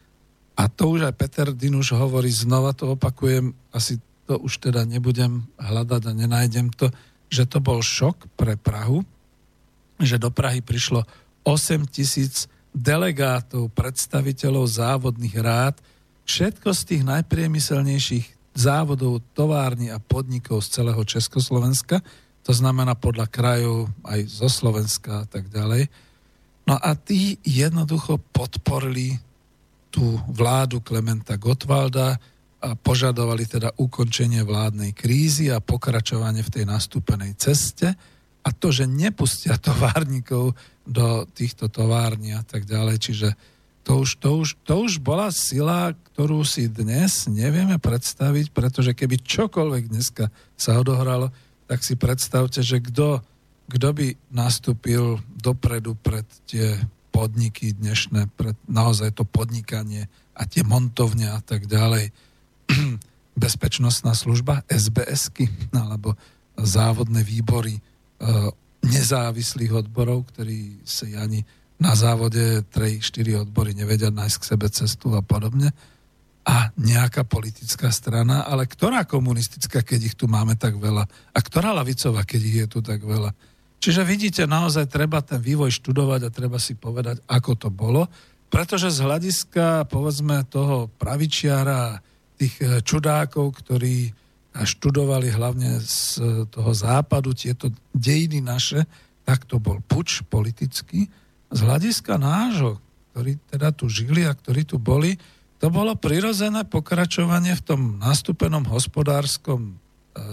a 0.53 0.69
to 0.69 0.93
už 0.93 1.09
aj 1.09 1.15
Peter 1.17 1.49
Dinuš 1.51 1.97
hovorí, 1.97 2.29
znova 2.29 2.77
to 2.77 2.93
opakujem, 2.93 3.57
asi 3.73 3.97
to 4.29 4.37
už 4.39 4.61
teda 4.61 4.85
nebudem 4.85 5.49
hľadať 5.57 6.03
a 6.09 6.13
nenájdem 6.13 6.69
to, 6.73 6.93
že 7.33 7.49
to 7.49 7.65
bol 7.65 7.81
šok 7.81 8.29
pre 8.37 8.61
Prahu, 8.61 9.01
že 9.97 10.21
do 10.21 10.29
Prahy 10.29 10.61
prišlo 10.61 11.09
8 11.49 11.89
tisíc 11.89 12.47
delegátov, 12.73 13.73
predstaviteľov 13.73 14.65
závodných 14.69 15.37
rád, 15.41 15.77
všetko 16.29 16.69
z 16.73 16.81
tých 16.85 17.03
najpriemyselnejších 17.09 18.27
závodov, 18.53 19.25
továrny 19.33 19.89
a 19.89 19.97
podnikov 19.97 20.61
z 20.61 20.81
celého 20.81 21.03
Československa, 21.09 22.05
to 22.43 22.53
znamená 22.53 22.99
podľa 22.99 23.31
krajov 23.31 23.89
aj 24.05 24.21
zo 24.29 24.49
Slovenska 24.51 25.25
a 25.25 25.27
tak 25.27 25.49
ďalej. 25.49 25.89
No 26.67 26.75
a 26.79 26.95
tí 26.95 27.39
jednoducho 27.43 28.19
podporili 28.31 29.19
tú 29.93 30.17
vládu 30.33 30.81
Klementa 30.81 31.37
Gotwalda 31.37 32.17
a 32.63 32.73
požadovali 32.73 33.45
teda 33.45 33.77
ukončenie 33.77 34.41
vládnej 34.41 34.97
krízy 34.97 35.53
a 35.53 35.61
pokračovanie 35.61 36.41
v 36.41 36.53
tej 36.57 36.65
nastúpenej 36.65 37.37
ceste 37.37 37.93
a 38.43 38.49
to, 38.51 38.73
že 38.73 38.89
nepustia 38.89 39.61
továrnikov 39.61 40.57
do 40.83 41.29
týchto 41.31 41.69
tovární 41.69 42.35
a 42.35 42.43
tak 42.43 42.65
ďalej. 42.65 42.97
Čiže 42.99 43.29
to 43.83 44.07
už, 44.07 44.11
to, 44.23 44.31
už, 44.47 44.49
to 44.63 44.75
už 44.79 44.93
bola 45.03 45.29
sila, 45.35 45.91
ktorú 46.15 46.47
si 46.47 46.71
dnes 46.71 47.27
nevieme 47.27 47.83
predstaviť, 47.83 48.55
pretože 48.55 48.95
keby 48.95 49.19
čokoľvek 49.23 49.85
dneska 49.91 50.31
sa 50.55 50.79
odohralo, 50.79 51.35
tak 51.67 51.83
si 51.83 51.99
predstavte, 51.99 52.63
že 52.63 52.79
kto 52.79 53.89
by 53.91 54.07
nastúpil 54.31 55.19
dopredu 55.35 55.99
pred 55.99 56.27
tie 56.47 56.79
podniky 57.13 57.77
dnešné, 57.77 58.33
naozaj 58.67 59.13
to 59.13 59.29
podnikanie 59.29 60.09
a 60.33 60.49
tie 60.49 60.65
montovne 60.65 61.29
a 61.29 61.39
tak 61.45 61.69
ďalej. 61.69 62.09
Bezpečnostná 63.45 64.17
služba, 64.17 64.65
SBSky, 64.67 65.53
alebo 65.85 66.17
závodné 66.57 67.21
výbory 67.21 67.77
e, 67.77 67.81
nezávislých 68.83 69.87
odborov, 69.87 70.33
ktorí 70.33 70.83
si 70.83 71.13
ani 71.15 71.45
na 71.83 71.93
závode 71.99 72.63
3-4 72.71 73.43
odbory 73.47 73.75
nevedia 73.75 74.09
nájsť 74.09 74.37
k 74.39 74.49
sebe 74.55 74.67
cestu 74.71 75.13
a 75.19 75.23
podobne. 75.23 75.75
A 76.43 76.75
nejaká 76.75 77.23
politická 77.23 77.95
strana, 77.95 78.43
ale 78.43 78.67
ktorá 78.67 79.07
komunistická, 79.07 79.87
keď 79.87 80.01
ich 80.11 80.17
tu 80.19 80.27
máme 80.27 80.59
tak 80.59 80.75
veľa? 80.75 81.07
A 81.07 81.39
ktorá 81.39 81.71
lavicová, 81.71 82.27
keď 82.27 82.41
ich 82.43 82.57
je 82.63 82.67
tu 82.67 82.79
tak 82.83 83.03
veľa? 83.07 83.31
Čiže 83.83 84.07
vidíte, 84.07 84.47
naozaj 84.47 84.87
treba 84.87 85.19
ten 85.27 85.43
vývoj 85.43 85.75
študovať 85.75 86.21
a 86.23 86.31
treba 86.31 86.63
si 86.63 86.79
povedať, 86.79 87.19
ako 87.27 87.53
to 87.59 87.69
bolo, 87.69 88.07
pretože 88.47 88.95
z 88.95 89.03
hľadiska, 89.03 89.91
povedzme, 89.91 90.47
toho 90.47 90.87
pravičiara, 91.03 91.99
tých 92.39 92.55
eh, 92.63 92.79
čudákov, 92.79 93.59
ktorí 93.59 94.15
študovali 94.53 95.33
hlavne 95.33 95.81
z 95.81 96.21
toho 96.53 96.73
západu 96.77 97.33
tieto 97.33 97.73
dejiny 97.97 98.45
naše, 98.45 98.85
tak 99.25 99.49
to 99.49 99.57
bol 99.57 99.81
puč 99.81 100.21
politický, 100.29 101.09
z 101.53 101.59
hľadiska 101.61 102.21
nášho, 102.21 102.77
ktorí 103.13 103.41
teda 103.49 103.73
tu 103.73 103.89
žili 103.89 104.25
a 104.29 104.37
ktorí 104.37 104.69
tu 104.69 104.77
boli, 104.77 105.17
to 105.61 105.73
bolo 105.73 105.97
prirodzené 105.97 106.69
pokračovanie 106.69 107.57
v 107.57 107.65
tom 107.65 107.81
nastúpenom 107.97 108.67
hospodárskom 108.67 109.73
e, 109.73 109.75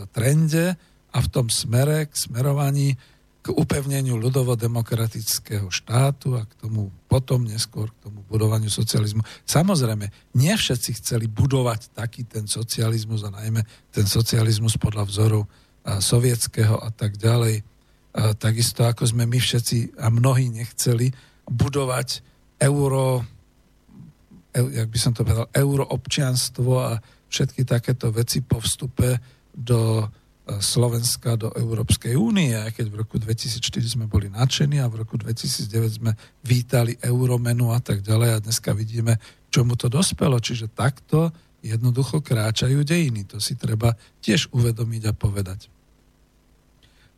trende 0.09 0.73
a 1.11 1.17
v 1.19 1.27
tom 1.31 1.47
smere 1.51 2.07
k 2.09 2.13
smerovaní 2.15 2.99
k 3.39 3.55
upevneniu 3.55 4.19
ľudovo-demokratického 4.19 5.71
štátu 5.71 6.35
a 6.35 6.43
k 6.43 6.53
tomu 6.59 6.91
potom 7.07 7.47
neskôr 7.47 7.87
k 7.87 8.11
tomu 8.11 8.19
budovaniu 8.27 8.67
socializmu. 8.67 9.23
Samozrejme, 9.47 10.35
nie 10.35 10.53
všetci 10.53 10.99
chceli 10.99 11.31
budovať 11.31 11.95
taký 11.95 12.27
ten 12.27 12.51
socializmus 12.51 13.23
a 13.23 13.31
najmä 13.31 13.63
ten 13.95 14.03
socializmus 14.03 14.75
podľa 14.75 15.07
vzorov 15.07 15.43
sovietského 16.03 16.75
a 16.83 16.91
tak 16.91 17.15
ďalej 17.15 17.63
takisto 18.37 18.83
ako 18.85 19.05
sme 19.05 19.29
my 19.29 19.37
všetci 19.37 20.01
a 20.01 20.09
mnohí 20.09 20.49
nechceli 20.49 21.13
budovať 21.45 22.25
euro, 22.59 23.23
jak 24.53 24.89
by 24.89 24.99
som 24.99 25.13
to 25.13 25.23
povedal, 25.23 25.47
euroobčianstvo 25.53 26.71
a 26.81 26.99
všetky 27.29 27.63
takéto 27.63 28.09
veci 28.09 28.41
po 28.41 28.57
vstupe 28.59 29.21
do 29.53 30.03
e, 30.03 30.05
Slovenska 30.57 31.37
do 31.37 31.53
Európskej 31.53 32.17
únie, 32.17 32.57
aj 32.57 32.81
keď 32.81 32.85
v 32.89 32.99
roku 33.05 33.21
2004 33.21 33.61
sme 33.85 34.09
boli 34.09 34.33
nadšení 34.33 34.81
a 34.81 34.89
v 34.89 35.05
roku 35.05 35.13
2009 35.21 36.01
sme 36.01 36.17
vítali 36.41 36.97
euromenu 37.05 37.69
a 37.69 37.77
tak 37.77 38.01
ďalej 38.01 38.29
a 38.33 38.41
dneska 38.41 38.73
vidíme, 38.73 39.21
čomu 39.53 39.77
to 39.77 39.85
dospelo. 39.85 40.41
Čiže 40.41 40.73
takto 40.73 41.29
jednoducho 41.61 42.25
kráčajú 42.25 42.81
dejiny. 42.81 43.29
To 43.29 43.37
si 43.37 43.53
treba 43.53 43.93
tiež 44.25 44.49
uvedomiť 44.49 45.03
a 45.05 45.13
povedať. 45.13 45.69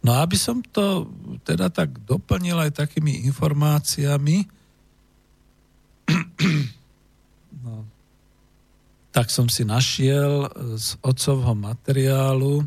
No 0.01 0.17
aby 0.17 0.33
som 0.33 0.65
to 0.65 1.07
teda 1.45 1.69
tak 1.69 1.93
doplnil 2.03 2.57
aj 2.57 2.73
takými 2.73 3.23
informáciami, 3.29 4.49
no, 7.63 7.85
tak 9.13 9.29
som 9.29 9.45
si 9.45 9.61
našiel 9.61 10.49
z 10.75 10.97
otcovho 11.05 11.53
materiálu 11.53 12.65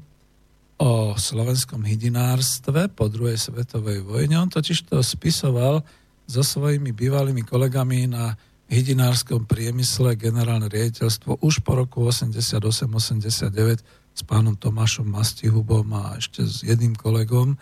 o 0.79 1.15
slovenskom 1.15 1.87
hydinárstve 1.87 2.91
po 2.91 3.07
druhej 3.07 3.39
svetovej 3.39 4.03
vojne. 4.03 4.43
On 4.43 4.51
totiž 4.51 4.91
to 4.91 4.99
spisoval 5.07 5.87
so 6.27 6.43
svojimi 6.43 6.91
bývalými 6.91 7.47
kolegami 7.47 8.11
na 8.11 8.35
hydinárskom 8.67 9.45
priemysle 9.45 10.17
generálne 10.17 10.67
riaditeľstvo 10.73 11.45
už 11.45 11.63
po 11.63 11.79
roku 11.79 12.03
88-89 12.09 13.85
s 14.15 14.23
pánom 14.25 14.57
Tomášom 14.57 15.05
Mastihubom 15.05 15.85
a 15.95 16.17
ešte 16.19 16.43
s 16.43 16.65
jedným 16.65 16.97
kolegom. 16.97 17.55
E, 17.55 17.57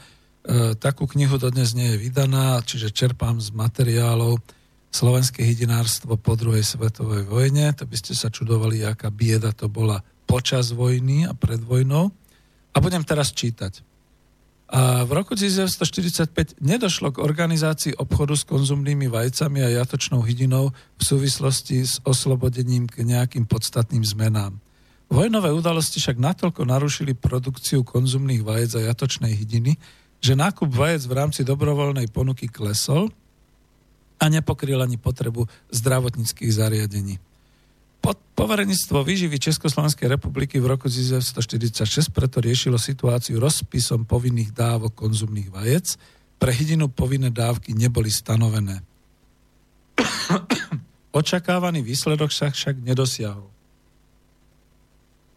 takú 0.78 1.10
knihu 1.10 1.36
dodnes 1.36 1.74
nie 1.74 1.96
je 1.96 2.02
vydaná, 2.06 2.62
čiže 2.62 2.94
čerpám 2.94 3.42
z 3.42 3.50
materiálov 3.50 4.40
Slovenské 4.92 5.40
hydinárstvo 5.48 6.20
po 6.20 6.36
druhej 6.36 6.60
svetovej 6.60 7.24
vojne. 7.24 7.72
To 7.80 7.88
by 7.88 7.96
ste 7.96 8.12
sa 8.12 8.28
čudovali, 8.28 8.84
aká 8.84 9.08
bieda 9.08 9.50
to 9.56 9.66
bola 9.72 10.04
počas 10.28 10.76
vojny 10.76 11.24
a 11.24 11.32
pred 11.32 11.64
vojnou. 11.64 12.12
A 12.72 12.80
budem 12.80 13.04
teraz 13.04 13.30
čítať. 13.36 13.84
A 14.72 15.04
v 15.04 15.12
roku 15.12 15.36
1945 15.36 16.56
nedošlo 16.64 17.12
k 17.12 17.20
organizácii 17.20 17.92
obchodu 18.00 18.32
s 18.32 18.48
konzumnými 18.48 19.04
vajcami 19.04 19.60
a 19.60 19.68
jatočnou 19.84 20.24
hydinou 20.24 20.72
v 20.96 21.02
súvislosti 21.04 21.84
s 21.84 22.00
oslobodením 22.08 22.88
k 22.88 23.04
nejakým 23.04 23.44
podstatným 23.44 24.00
zmenám. 24.00 24.56
Vojnové 25.12 25.52
udalosti 25.52 26.00
však 26.00 26.16
natoľko 26.16 26.64
narušili 26.64 27.12
produkciu 27.12 27.84
konzumných 27.84 28.40
vajec 28.40 28.80
a 28.80 28.88
jatočnej 28.88 29.36
hydiny, 29.36 29.76
že 30.24 30.32
nákup 30.32 30.72
vajec 30.72 31.04
v 31.04 31.16
rámci 31.20 31.44
dobrovoľnej 31.44 32.08
ponuky 32.08 32.48
klesol 32.48 33.12
a 34.16 34.24
nepokryl 34.32 34.80
ani 34.80 34.96
potrebu 34.96 35.44
zdravotníckých 35.68 36.48
zariadení. 36.48 37.20
Po, 38.02 38.12
po 38.34 38.42
Poverenictvo 38.42 39.06
výživy 39.06 39.38
Československej 39.38 40.18
republiky 40.18 40.58
v 40.58 40.74
roku 40.74 40.90
1946 40.90 42.10
preto 42.10 42.42
riešilo 42.42 42.74
situáciu 42.74 43.38
rozpisom 43.38 44.02
povinných 44.02 44.50
dávok 44.50 44.98
konzumných 44.98 45.46
vajec. 45.46 45.94
Pre 46.42 46.50
hydinu 46.50 46.90
povinné 46.90 47.30
dávky 47.30 47.70
neboli 47.70 48.10
stanovené. 48.10 48.82
Očakávaný 51.22 51.86
výsledok 51.86 52.34
sa 52.34 52.50
však 52.50 52.82
nedosiahol. 52.82 53.46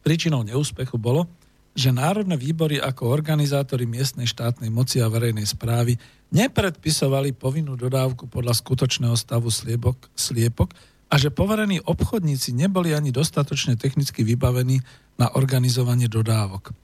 Príčinou 0.02 0.42
neúspechu 0.42 0.98
bolo, 0.98 1.30
že 1.78 1.94
národné 1.94 2.42
výbory 2.42 2.82
ako 2.82 3.14
organizátori 3.14 3.86
miestnej 3.86 4.26
štátnej 4.26 4.74
moci 4.74 4.98
a 4.98 5.14
verejnej 5.14 5.46
správy 5.46 5.94
nepredpisovali 6.34 7.38
povinnú 7.38 7.78
dodávku 7.78 8.26
podľa 8.26 8.58
skutočného 8.58 9.14
stavu 9.14 9.54
sliepok, 9.54 10.10
sliepok 10.18 10.74
a 11.16 11.22
že 11.22 11.32
poverení 11.32 11.80
obchodníci 11.80 12.52
neboli 12.52 12.92
ani 12.92 13.16
dostatočne 13.16 13.80
technicky 13.80 14.28
vybavení 14.28 14.84
na 15.16 15.32
organizovanie 15.32 16.12
dodávok. 16.12 16.76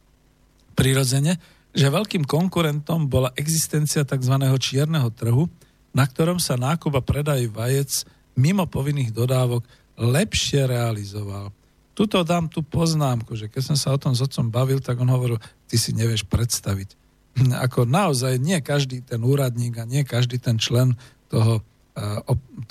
Prirodzene, 0.71 1.35
že 1.75 1.91
veľkým 1.91 2.23
konkurentom 2.23 3.11
bola 3.11 3.35
existencia 3.35 4.07
tzv. 4.07 4.35
čierneho 4.55 5.11
trhu, 5.11 5.51
na 5.91 6.07
ktorom 6.07 6.39
sa 6.39 6.55
nákup 6.55 6.95
a 6.95 7.03
predaj 7.03 7.43
vajec 7.51 8.07
mimo 8.39 8.63
povinných 8.71 9.11
dodávok 9.11 9.67
lepšie 9.99 10.63
realizoval. 10.63 11.51
Tuto 11.91 12.23
dám 12.23 12.47
tú 12.47 12.63
poznámku, 12.63 13.35
že 13.35 13.51
keď 13.51 13.75
som 13.75 13.75
sa 13.75 13.91
o 13.91 13.99
tom 13.99 14.15
s 14.15 14.23
otcom 14.23 14.47
bavil, 14.47 14.79
tak 14.79 14.95
on 15.03 15.11
hovoril, 15.11 15.43
ty 15.67 15.75
si 15.75 15.91
nevieš 15.91 16.23
predstaviť. 16.31 16.95
Ako 17.67 17.83
naozaj 17.83 18.39
nie 18.39 18.55
každý 18.63 19.03
ten 19.03 19.19
úradník 19.27 19.75
a 19.75 19.83
nie 19.83 20.07
každý 20.07 20.39
ten 20.39 20.55
člen 20.55 20.95
toho, 21.27 21.59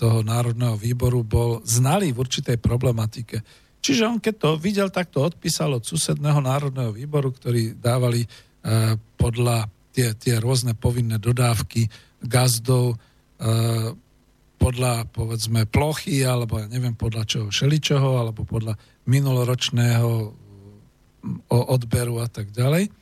toho 0.01 0.25
národného 0.25 0.81
výboru 0.81 1.21
bol 1.21 1.61
znalý 1.69 2.17
v 2.17 2.21
určitej 2.25 2.57
problematike. 2.57 3.45
Čiže 3.81 4.03
on 4.09 4.19
keď 4.21 4.35
to 4.37 4.51
videl, 4.61 4.89
tak 4.93 5.09
to 5.13 5.25
odpísal 5.25 5.77
od 5.77 5.85
susedného 5.85 6.41
národného 6.41 6.93
výboru, 6.93 7.33
ktorí 7.33 7.81
dávali 7.81 8.25
eh, 8.25 8.97
podľa 9.17 9.69
tie, 9.93 10.13
tie 10.17 10.41
rôzne 10.41 10.77
povinné 10.77 11.17
dodávky 11.17 11.89
gazdov 12.21 12.97
eh, 12.97 13.93
podľa, 14.61 15.09
povedzme, 15.09 15.65
plochy, 15.65 16.21
alebo 16.21 16.61
ja 16.61 16.69
neviem, 16.69 16.93
podľa 16.93 17.25
čoho, 17.25 17.49
šeličoho, 17.49 18.21
alebo 18.21 18.45
podľa 18.45 18.77
minuloročného 19.09 20.37
odberu 21.49 22.21
a 22.21 22.29
tak 22.29 22.53
ďalej. 22.53 22.93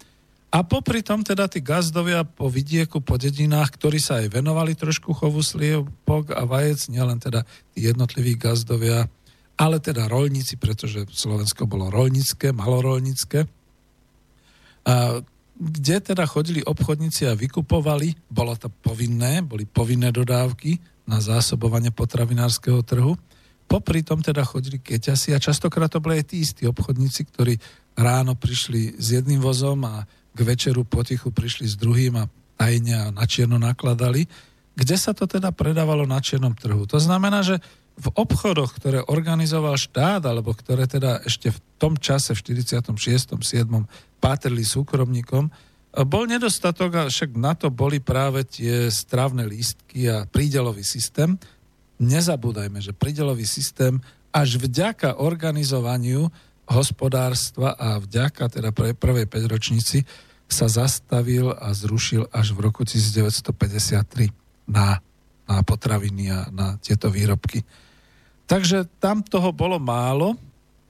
A 0.48 0.64
popri 0.64 1.04
tom 1.04 1.20
teda 1.20 1.44
tí 1.44 1.60
gazdovia 1.60 2.24
po 2.24 2.48
vidieku, 2.48 3.04
po 3.04 3.20
dedinách, 3.20 3.76
ktorí 3.76 4.00
sa 4.00 4.24
aj 4.24 4.32
venovali 4.32 4.72
trošku 4.72 5.12
chovu 5.12 5.44
sliepok 5.44 6.32
a 6.32 6.48
vajec, 6.48 6.88
nielen 6.88 7.20
teda 7.20 7.44
tí 7.76 7.84
jednotliví 7.84 8.32
gazdovia, 8.40 9.04
ale 9.60 9.76
teda 9.76 10.08
rolníci, 10.08 10.56
pretože 10.56 11.04
Slovensko 11.12 11.68
bolo 11.68 11.92
rolnícke, 11.92 12.56
malorolnícke, 12.56 13.44
a 14.88 15.20
kde 15.58 15.96
teda 16.00 16.24
chodili 16.24 16.64
obchodníci 16.64 17.28
a 17.28 17.36
vykupovali, 17.36 18.14
bolo 18.30 18.56
to 18.56 18.72
povinné, 18.72 19.44
boli 19.44 19.68
povinné 19.68 20.08
dodávky 20.08 20.80
na 21.04 21.20
zásobovanie 21.20 21.92
potravinárskeho 21.92 22.80
trhu, 22.86 23.12
popri 23.68 24.00
tom 24.00 24.24
teda 24.24 24.48
chodili 24.48 24.80
keťasi 24.80 25.36
a 25.36 25.42
častokrát 25.42 25.92
to 25.92 26.00
boli 26.00 26.22
aj 26.22 26.32
tí 26.32 26.40
istí 26.40 26.64
obchodníci, 26.64 27.20
ktorí 27.28 27.60
ráno 28.00 28.32
prišli 28.32 28.96
s 28.96 29.18
jedným 29.18 29.44
vozom 29.44 29.84
a 29.84 30.08
k 30.38 30.46
večeru 30.46 30.86
potichu 30.86 31.34
prišli 31.34 31.66
s 31.66 31.74
druhým 31.74 32.14
a 32.14 32.30
tajne 32.54 32.94
a 32.94 33.06
na 33.10 33.26
čierno 33.26 33.58
nakladali. 33.58 34.30
Kde 34.78 34.94
sa 34.94 35.10
to 35.10 35.26
teda 35.26 35.50
predávalo 35.50 36.06
na 36.06 36.22
čiernom 36.22 36.54
trhu? 36.54 36.86
To 36.86 37.02
znamená, 37.02 37.42
že 37.42 37.58
v 37.98 38.08
obchodoch, 38.14 38.78
ktoré 38.78 39.02
organizoval 39.02 39.74
štát, 39.74 40.22
alebo 40.22 40.54
ktoré 40.54 40.86
teda 40.86 41.26
ešte 41.26 41.50
v 41.50 41.58
tom 41.82 41.98
čase, 41.98 42.30
v 42.38 42.62
46. 42.62 43.34
7. 43.34 43.66
patrili 44.22 44.62
súkromníkom, 44.62 45.50
bol 46.06 46.30
nedostatok 46.30 46.90
a 46.94 47.02
však 47.10 47.34
na 47.34 47.58
to 47.58 47.74
boli 47.74 47.98
práve 47.98 48.46
tie 48.46 48.86
strávne 48.86 49.42
lístky 49.42 50.06
a 50.06 50.30
prídelový 50.30 50.86
systém, 50.86 51.34
nezabúdajme, 51.98 52.78
že 52.78 52.94
pridelový 52.94 53.42
systém 53.42 53.98
až 54.30 54.62
vďaka 54.62 55.18
organizovaniu 55.18 56.30
hospodárstva 56.70 57.74
a 57.74 57.98
vďaka 57.98 58.46
teda 58.46 58.70
prvej 58.76 59.26
5 59.26 59.48
ročníci 59.50 60.06
sa 60.48 60.66
zastavil 60.66 61.52
a 61.52 61.70
zrušil 61.76 62.32
až 62.32 62.56
v 62.56 62.58
roku 62.64 62.82
1953 62.82 64.32
na, 64.64 64.98
na 65.44 65.56
potraviny 65.60 66.32
a 66.32 66.48
na 66.48 66.80
tieto 66.80 67.12
výrobky. 67.12 67.62
Takže 68.48 68.88
tam 68.96 69.20
toho 69.20 69.52
bolo 69.52 69.76
málo 69.76 70.32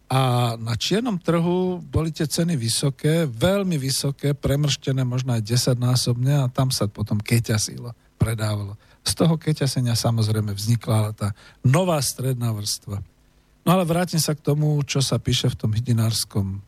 a 0.08 0.54
na 0.56 0.78
čiernom 0.78 1.18
trhu 1.20 1.82
boli 1.84 2.14
tie 2.14 2.24
ceny 2.24 2.54
vysoké, 2.54 3.26
veľmi 3.26 3.76
vysoké, 3.76 4.32
premrštené 4.32 5.02
možno 5.02 5.34
aj 5.34 5.42
10 5.44 5.76
násobne 5.76 6.38
a 6.38 6.46
tam 6.48 6.70
sa 6.70 6.86
potom 6.86 7.18
keťasilo, 7.18 7.92
predávalo. 8.16 8.78
Z 9.02 9.18
toho 9.18 9.34
keťasenia 9.36 9.98
samozrejme 9.98 10.54
vznikla 10.54 11.12
tá 11.12 11.28
nová 11.66 11.98
stredná 12.00 12.54
vrstva. 12.54 13.02
No 13.66 13.68
ale 13.76 13.84
vrátim 13.84 14.22
sa 14.22 14.32
k 14.32 14.40
tomu, 14.40 14.80
čo 14.86 15.04
sa 15.04 15.20
píše 15.20 15.50
v 15.52 15.58
tom 15.60 15.70
hydinárskom 15.76 16.62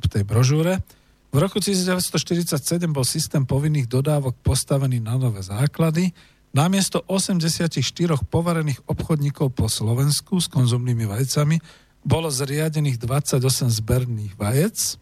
v 0.00 0.06
tej 0.10 0.24
brožúre. 0.26 0.82
V 1.30 1.36
roku 1.38 1.62
1947 1.62 2.90
bol 2.90 3.06
systém 3.06 3.46
povinných 3.46 3.86
dodávok 3.86 4.34
postavený 4.42 4.98
na 4.98 5.14
nové 5.14 5.46
základy. 5.46 6.10
Namiesto 6.50 7.06
84 7.06 7.78
poverených 8.26 8.82
obchodníkov 8.90 9.54
po 9.54 9.70
Slovensku 9.70 10.42
s 10.42 10.50
konzumnými 10.50 11.06
vajcami 11.06 11.62
bolo 12.02 12.26
zriadených 12.34 12.98
28 12.98 13.46
zberných 13.70 14.34
vajec. 14.34 14.98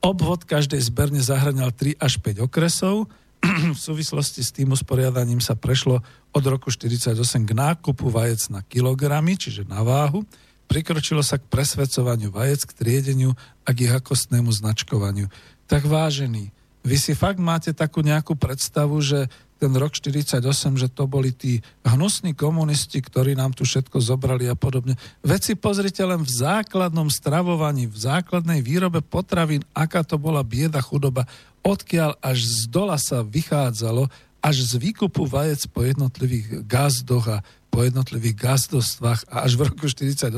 Obvod 0.00 0.48
každej 0.48 0.80
zberne 0.88 1.20
zahrňal 1.20 1.76
3 1.76 2.00
až 2.00 2.16
5 2.24 2.48
okresov 2.48 3.12
v 3.76 3.78
súvislosti 3.78 4.40
s 4.40 4.56
tým 4.56 4.72
usporiadaním 4.72 5.44
sa 5.44 5.52
prešlo 5.52 6.00
od 6.32 6.44
roku 6.48 6.72
48 6.72 7.12
k 7.44 7.52
nákupu 7.52 8.08
vajec 8.08 8.48
na 8.48 8.64
kilogramy, 8.64 9.36
čiže 9.36 9.68
na 9.68 9.84
váhu. 9.84 10.24
Prikročilo 10.72 11.20
sa 11.20 11.36
k 11.36 11.44
presvedcovaniu 11.52 12.32
vajec, 12.32 12.64
k 12.64 12.72
triedeniu 12.72 13.36
a 13.68 13.76
k 13.76 13.84
ich 13.84 13.92
akostnému 13.92 14.48
značkovaniu. 14.48 15.28
Tak 15.68 15.84
vážený, 15.84 16.48
vy 16.80 16.96
si 16.96 17.12
fakt 17.12 17.36
máte 17.36 17.76
takú 17.76 18.00
nejakú 18.00 18.32
predstavu, 18.40 18.96
že 19.04 19.28
ten 19.60 19.68
rok 19.76 19.92
48, 19.92 20.40
že 20.80 20.88
to 20.88 21.04
boli 21.04 21.28
tí 21.28 21.60
hnusní 21.84 22.32
komunisti, 22.32 23.04
ktorí 23.04 23.36
nám 23.36 23.52
tu 23.52 23.68
všetko 23.68 24.00
zobrali 24.00 24.48
a 24.48 24.56
podobne. 24.56 24.96
Veď 25.20 25.52
si 25.52 25.54
pozrite 25.60 26.00
len 26.08 26.24
v 26.24 26.32
základnom 26.40 27.12
stravovaní, 27.12 27.84
v 27.84 27.96
základnej 28.08 28.64
výrobe 28.64 29.04
potravín, 29.04 29.60
aká 29.76 30.00
to 30.02 30.16
bola 30.16 30.40
bieda, 30.40 30.80
chudoba, 30.80 31.28
odkiaľ 31.60 32.16
až 32.24 32.48
z 32.48 32.72
dola 32.72 32.96
sa 32.96 33.20
vychádzalo, 33.20 34.08
až 34.42 34.56
z 34.66 34.72
výkupu 34.80 35.28
vajec 35.28 35.68
po 35.70 35.84
jednotlivých 35.84 36.66
gazdoch 36.66 37.28
a 37.28 37.38
po 37.72 37.80
jednotlivých 37.80 38.36
gazdostvách 38.36 39.32
a 39.32 39.48
až 39.48 39.56
v 39.56 39.72
roku 39.72 39.88
48 39.88 40.28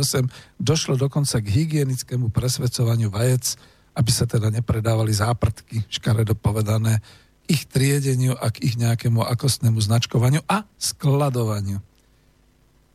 došlo 0.62 0.94
dokonca 0.94 1.42
k 1.42 1.46
hygienickému 1.50 2.30
presvedcovaniu 2.30 3.10
vajec, 3.10 3.58
aby 3.98 4.10
sa 4.14 4.22
teda 4.30 4.54
nepredávali 4.54 5.10
záprtky, 5.10 5.82
škaredo 5.90 6.38
povedané, 6.38 7.02
ich 7.50 7.66
triedeniu 7.66 8.38
a 8.38 8.54
k 8.54 8.62
ich 8.70 8.78
nejakému 8.78 9.20
akostnému 9.26 9.82
značkovaniu 9.82 10.46
a 10.46 10.62
skladovaniu. 10.78 11.82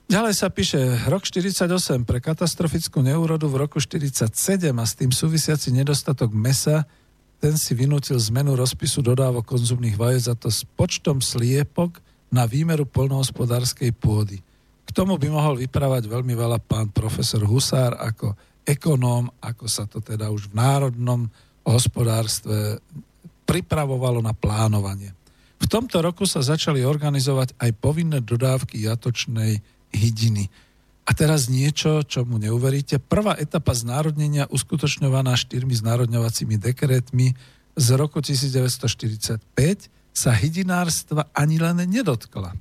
Ďalej 0.09 0.33
sa 0.33 0.49
píše, 0.49 1.05
rok 1.05 1.21
48 1.21 1.69
pre 2.01 2.17
katastrofickú 2.17 3.05
neurodu 3.05 3.45
v 3.45 3.61
roku 3.61 3.77
47 3.77 4.25
a 4.73 4.85
s 4.87 4.97
tým 4.97 5.13
súvisiaci 5.13 5.69
nedostatok 5.69 6.33
mesa, 6.33 6.89
ten 7.37 7.53
si 7.59 7.77
vynútil 7.77 8.17
zmenu 8.17 8.57
rozpisu 8.57 9.05
dodávok 9.05 9.45
konzumných 9.45 9.99
vajec 9.99 10.25
a 10.31 10.35
to 10.35 10.49
s 10.49 10.65
počtom 10.65 11.21
sliepok 11.21 12.01
na 12.29 12.45
výmeru 12.45 12.85
polnohospodárskej 12.85 13.93
pôdy. 13.97 14.37
K 14.85 14.89
tomu 14.93 15.17
by 15.21 15.29
mohol 15.29 15.61
vyprávať 15.61 16.09
veľmi 16.09 16.33
veľa 16.33 16.57
pán 16.61 16.89
profesor 16.89 17.45
Husár 17.45 17.97
ako 17.97 18.33
ekonóm, 18.65 19.29
ako 19.41 19.65
sa 19.69 19.85
to 19.85 20.01
teda 20.01 20.29
už 20.29 20.49
v 20.49 20.57
národnom 20.57 21.29
hospodárstve 21.65 22.81
pripravovalo 23.45 24.21
na 24.21 24.33
plánovanie. 24.33 25.13
V 25.59 25.65
tomto 25.67 25.99
roku 26.01 26.25
sa 26.25 26.41
začali 26.41 26.85
organizovať 26.85 27.57
aj 27.57 27.71
povinné 27.81 28.21
dodávky 28.21 28.85
jatočnej 28.85 29.61
hydiny. 29.93 30.47
A 31.09 31.11
teraz 31.17 31.49
niečo, 31.49 32.05
čo 32.05 32.21
mu 32.21 32.37
neuveríte. 32.37 33.01
Prvá 33.01 33.33
etapa 33.41 33.73
znárodnenia 33.73 34.45
uskutočňovaná 34.53 35.33
štyrmi 35.33 35.73
znárodňovacími 35.73 36.61
dekretmi 36.61 37.33
z 37.73 37.87
roku 37.97 38.21
1945 38.21 39.98
sa 40.13 40.35
hydinárstva 40.35 41.29
ani 41.31 41.61
len 41.61 41.79
nedotkla. 41.87 42.53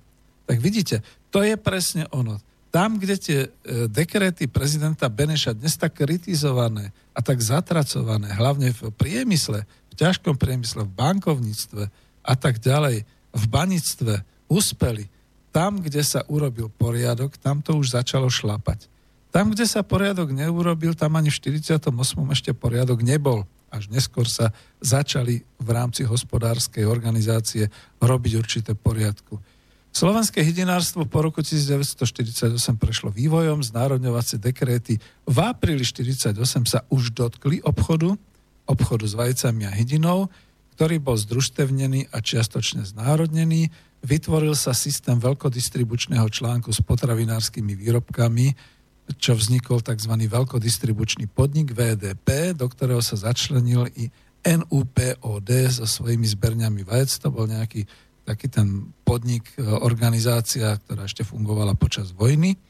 Tak 0.49 0.59
vidíte, 0.62 1.05
to 1.28 1.44
je 1.44 1.59
presne 1.61 2.09
ono. 2.14 2.40
Tam, 2.68 3.01
kde 3.01 3.16
tie 3.16 3.38
e, 3.44 3.49
dekrety 3.88 4.44
prezidenta 4.49 5.09
Beneša 5.09 5.57
dnes 5.57 5.76
tak 5.80 5.96
kritizované 5.96 6.92
a 7.16 7.24
tak 7.24 7.40
zatracované, 7.40 8.28
hlavne 8.36 8.76
v 8.76 8.92
priemysle, 8.92 9.64
ťažkom 9.99 10.38
priemysle, 10.38 10.86
v 10.86 10.94
bankovníctve 10.94 11.82
a 12.22 12.34
tak 12.38 12.62
ďalej, 12.62 13.03
v 13.34 13.44
banictve 13.51 14.22
uspeli. 14.46 15.11
Tam, 15.51 15.82
kde 15.82 16.07
sa 16.07 16.22
urobil 16.30 16.70
poriadok, 16.70 17.34
tam 17.40 17.59
to 17.59 17.74
už 17.74 17.99
začalo 17.99 18.30
šlapať. 18.30 18.86
Tam, 19.34 19.53
kde 19.53 19.66
sa 19.68 19.82
poriadok 19.84 20.32
neurobil, 20.32 20.94
tam 20.94 21.18
ani 21.18 21.28
v 21.28 21.59
48. 21.59 21.92
ešte 22.32 22.51
poriadok 22.55 23.03
nebol. 23.05 23.44
Až 23.69 23.93
neskôr 23.93 24.25
sa 24.25 24.53
začali 24.81 25.45
v 25.61 25.69
rámci 25.69 26.09
hospodárskej 26.09 26.89
organizácie 26.89 27.69
robiť 28.01 28.33
určité 28.41 28.73
poriadku. 28.73 29.37
Slovenské 29.89 30.45
hydinárstvo 30.45 31.09
po 31.09 31.25
roku 31.25 31.41
1948 31.41 32.55
prešlo 32.77 33.09
vývojom, 33.09 33.64
znárodňovacie 33.64 34.39
dekréty 34.39 35.01
v 35.25 35.39
apríli 35.43 35.83
1948 35.83 36.39
sa 36.69 36.85
už 36.93 37.16
dotkli 37.16 37.59
obchodu, 37.64 38.14
obchodu 38.69 39.05
s 39.09 39.14
vajcami 39.16 39.64
a 39.64 39.73
hydinou, 39.73 40.29
ktorý 40.79 41.03
bol 41.03 41.19
združstevnený 41.19 42.14
a 42.14 42.23
čiastočne 42.23 42.87
znárodnený. 42.87 43.75
Vytvoril 44.07 44.55
sa 44.55 44.71
systém 44.71 45.19
veľkodistribučného 45.19 46.31
článku 46.31 46.71
s 46.71 46.79
potravinárskymi 46.85 47.75
výrobkami, 47.75 48.55
čo 49.16 49.32
vznikol 49.32 49.80
tzv. 49.80 50.12
veľkodistribučný 50.12 51.30
podnik 51.32 51.72
VDP, 51.72 52.52
do 52.52 52.68
ktorého 52.68 53.00
sa 53.00 53.16
začlenil 53.16 53.88
i 53.96 54.12
NUPOD 54.44 55.50
so 55.72 55.88
svojimi 55.88 56.28
zberňami 56.28 56.84
vajec. 56.84 57.11
To 57.24 57.32
bol 57.32 57.48
nejaký 57.48 57.88
taký 58.28 58.52
ten 58.52 58.92
podnik, 59.09 59.48
e, 59.56 59.64
organizácia, 59.64 60.76
ktorá 60.76 61.09
ešte 61.09 61.24
fungovala 61.24 61.72
počas 61.72 62.12
vojny. 62.12 62.61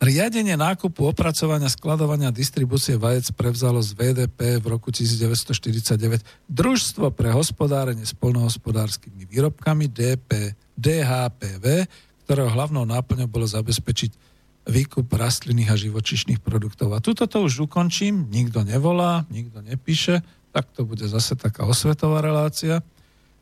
Riadenie 0.00 0.56
nákupu, 0.56 1.04
opracovania, 1.04 1.68
skladovania 1.68 2.32
a 2.32 2.34
distribúcie 2.34 2.96
vajec 2.96 3.36
prevzalo 3.36 3.84
z 3.84 3.92
VDP 3.94 4.56
v 4.58 4.66
roku 4.66 4.88
1949 4.88 6.24
Družstvo 6.48 7.12
pre 7.12 7.30
hospodárenie 7.30 8.08
s 8.08 8.16
polnohospodárskymi 8.16 9.28
výrobkami 9.28 9.92
DP, 9.92 10.56
DHPV, 10.72 11.84
ktorého 12.24 12.48
hlavnou 12.48 12.88
náplňou 12.88 13.28
bolo 13.28 13.44
zabezpečiť 13.44 14.29
výkup 14.70 15.10
rastlinných 15.10 15.70
a 15.74 15.76
živočišných 15.76 16.38
produktov. 16.38 16.94
A 16.94 17.02
tuto 17.02 17.26
to 17.26 17.42
už 17.42 17.66
ukončím, 17.66 18.30
nikto 18.30 18.62
nevolá, 18.62 19.26
nikto 19.28 19.58
nepíše, 19.60 20.22
tak 20.54 20.70
to 20.70 20.86
bude 20.86 21.02
zase 21.04 21.34
taká 21.34 21.66
osvetová 21.66 22.22
relácia. 22.22 22.82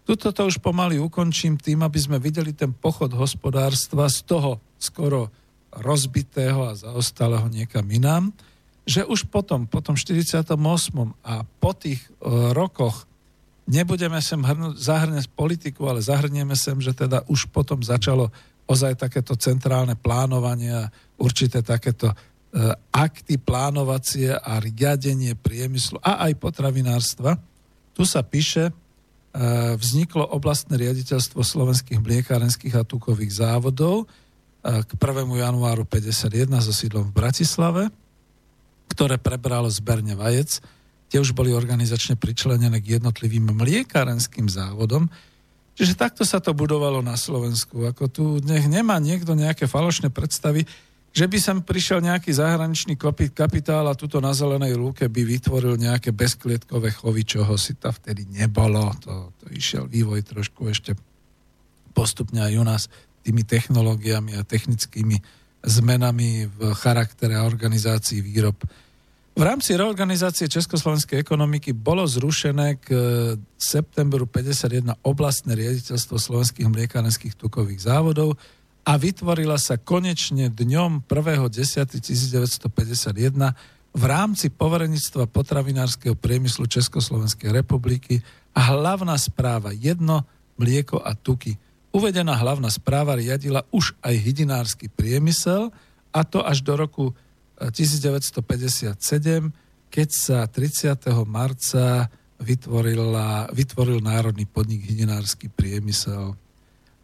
Tuto 0.09 0.33
to 0.33 0.49
už 0.49 0.65
pomaly 0.65 0.97
ukončím 0.97 1.61
tým, 1.61 1.85
aby 1.85 2.01
sme 2.01 2.17
videli 2.17 2.57
ten 2.57 2.73
pochod 2.73 3.13
hospodárstva 3.13 4.09
z 4.09 4.25
toho 4.25 4.57
skoro 4.81 5.29
rozbitého 5.69 6.73
a 6.73 6.73
zaostalého 6.73 7.45
niekam 7.53 7.85
inám, 7.93 8.33
že 8.89 9.05
už 9.05 9.29
potom, 9.29 9.69
po 9.69 9.85
tom 9.85 10.01
48. 10.01 10.49
a 11.21 11.35
po 11.45 11.73
tých 11.77 12.01
e, 12.01 12.09
rokoch 12.57 13.05
nebudeme 13.69 14.17
sem 14.25 14.41
hrnúť, 14.41 14.81
zahrňať 14.81 15.29
politiku, 15.37 15.93
ale 15.93 16.01
zahrnieme 16.01 16.57
sem, 16.57 16.81
že 16.81 16.97
teda 16.97 17.21
už 17.29 17.53
potom 17.53 17.85
začalo 17.85 18.33
ozaj 18.65 18.97
takéto 18.97 19.37
centrálne 19.37 19.93
plánovanie 19.93 20.73
a 20.73 20.85
určité 21.19 21.61
takéto 21.61 22.09
e, 22.09 22.17
akty 22.95 23.37
plánovacie 23.43 24.33
a 24.33 24.63
riadenie 24.63 25.35
priemyslu 25.35 25.99
a 26.01 26.31
aj 26.31 26.39
potravinárstva. 26.39 27.37
Tu 27.93 28.07
sa 28.07 28.23
píše, 28.23 28.71
e, 28.71 28.73
vzniklo 29.75 30.25
oblastné 30.31 30.79
riaditeľstvo 30.79 31.43
slovenských 31.43 31.99
mliekárenských 31.99 32.79
a 32.79 32.87
tukových 32.87 33.43
závodov 33.43 34.07
e, 34.63 34.81
k 34.87 34.91
1. 34.95 35.27
januáru 35.27 35.83
51 35.85 36.65
so 36.65 36.73
sídlom 36.73 37.11
v 37.11 37.17
Bratislave, 37.19 37.83
ktoré 38.89 39.19
prebralo 39.19 39.69
zberne 39.69 40.15
vajec. 40.15 40.63
Tie 41.11 41.19
už 41.19 41.35
boli 41.35 41.53
organizačne 41.53 42.15
pričlenené 42.15 42.79
k 42.81 43.01
jednotlivým 43.01 43.53
mliekárenským 43.53 44.47
závodom, 44.47 45.11
Čiže 45.79 45.95
takto 45.95 46.27
sa 46.27 46.43
to 46.43 46.51
budovalo 46.59 47.07
na 47.07 47.15
Slovensku. 47.15 47.87
Ako 47.87 48.11
tu 48.11 48.43
nech 48.43 48.67
nemá 48.67 48.99
niekto 48.99 49.39
nejaké 49.39 49.71
falošné 49.71 50.11
predstavy, 50.11 50.67
že 51.19 51.27
by 51.27 51.39
sem 51.43 51.59
prišiel 51.59 51.99
nejaký 51.99 52.31
zahraničný 52.31 52.95
kapitál 53.35 53.91
a 53.91 53.99
tuto 53.99 54.23
na 54.23 54.31
zelenej 54.31 54.79
lúke 54.79 55.11
by 55.11 55.23
vytvoril 55.27 55.75
nejaké 55.75 56.15
bezklietkové 56.15 56.95
chovy, 56.95 57.27
čoho 57.27 57.59
si 57.59 57.75
to 57.75 57.91
vtedy 57.91 58.23
nebolo. 58.31 58.87
To, 59.03 59.35
to 59.43 59.51
išiel 59.51 59.91
vývoj 59.91 60.23
trošku 60.23 60.71
ešte 60.71 60.95
postupne 61.91 62.39
aj 62.47 62.55
u 62.55 62.63
nás 62.63 62.83
tými 63.27 63.43
technológiami 63.43 64.39
a 64.39 64.47
technickými 64.47 65.19
zmenami 65.67 66.47
v 66.47 66.61
charaktere 66.79 67.35
a 67.35 67.43
organizácii 67.43 68.23
výrob. 68.23 68.63
V 69.35 69.43
rámci 69.43 69.75
reorganizácie 69.75 70.47
československej 70.47 71.19
ekonomiky 71.19 71.75
bolo 71.75 72.07
zrušené 72.07 72.79
k 72.79 72.87
e, 72.91 72.99
septembru 73.59 74.27
51 74.27 75.03
oblastné 75.03 75.55
riaditeľstvo 75.55 76.15
slovenských 76.15 76.67
mliekárenských 76.67 77.35
tukových 77.39 77.87
závodov 77.87 78.39
a 78.89 78.97
vytvorila 78.97 79.61
sa 79.61 79.77
konečne 79.77 80.49
dňom 80.49 81.05
1.10.1951 81.05 83.13
v 83.93 84.03
rámci 84.09 84.49
poverenictva 84.49 85.29
potravinárskeho 85.29 86.17
priemyslu 86.17 86.65
Československej 86.65 87.53
republiky 87.53 88.25
a 88.57 88.73
hlavná 88.73 89.13
správa 89.21 89.77
jedno, 89.77 90.25
mlieko 90.57 91.05
a 91.05 91.13
tuky. 91.13 91.61
Uvedená 91.93 92.33
hlavná 92.33 92.73
správa 92.73 93.13
riadila 93.13 93.69
už 93.69 93.93
aj 94.01 94.25
hydinársky 94.25 94.89
priemysel 94.89 95.69
a 96.09 96.25
to 96.25 96.41
až 96.41 96.65
do 96.65 96.73
roku 96.73 97.13
1957, 97.61 98.89
keď 99.93 100.09
sa 100.09 100.49
30. 100.49 100.97
marca 101.29 102.09
vytvorila, 102.41 103.53
vytvoril 103.53 104.01
Národný 104.01 104.49
podnik 104.49 104.89
hydinársky 104.89 105.53
priemysel. 105.53 106.41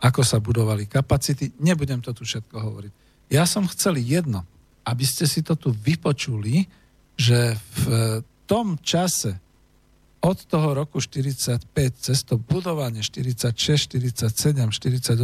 Ako 0.05 0.21
sa 0.21 0.37
budovali 0.37 0.85
kapacity, 0.85 1.57
nebudem 1.65 2.05
to 2.05 2.13
tu 2.13 2.29
všetko 2.29 2.57
hovoriť. 2.61 2.93
Ja 3.33 3.49
som 3.49 3.65
chcel 3.65 3.97
jedno, 4.05 4.45
aby 4.85 5.05
ste 5.09 5.25
si 5.25 5.41
to 5.41 5.57
tu 5.57 5.73
vypočuli, 5.73 6.69
že 7.17 7.57
v 7.57 7.85
tom 8.45 8.77
čase 8.85 9.41
od 10.21 10.39
toho 10.45 10.77
roku 10.77 11.01
45 11.01 11.69
cez 11.97 12.25
to 12.25 12.37
budovanie 12.37 13.01
46, 13.01 13.57
47, 13.97 14.29
48 14.29 15.17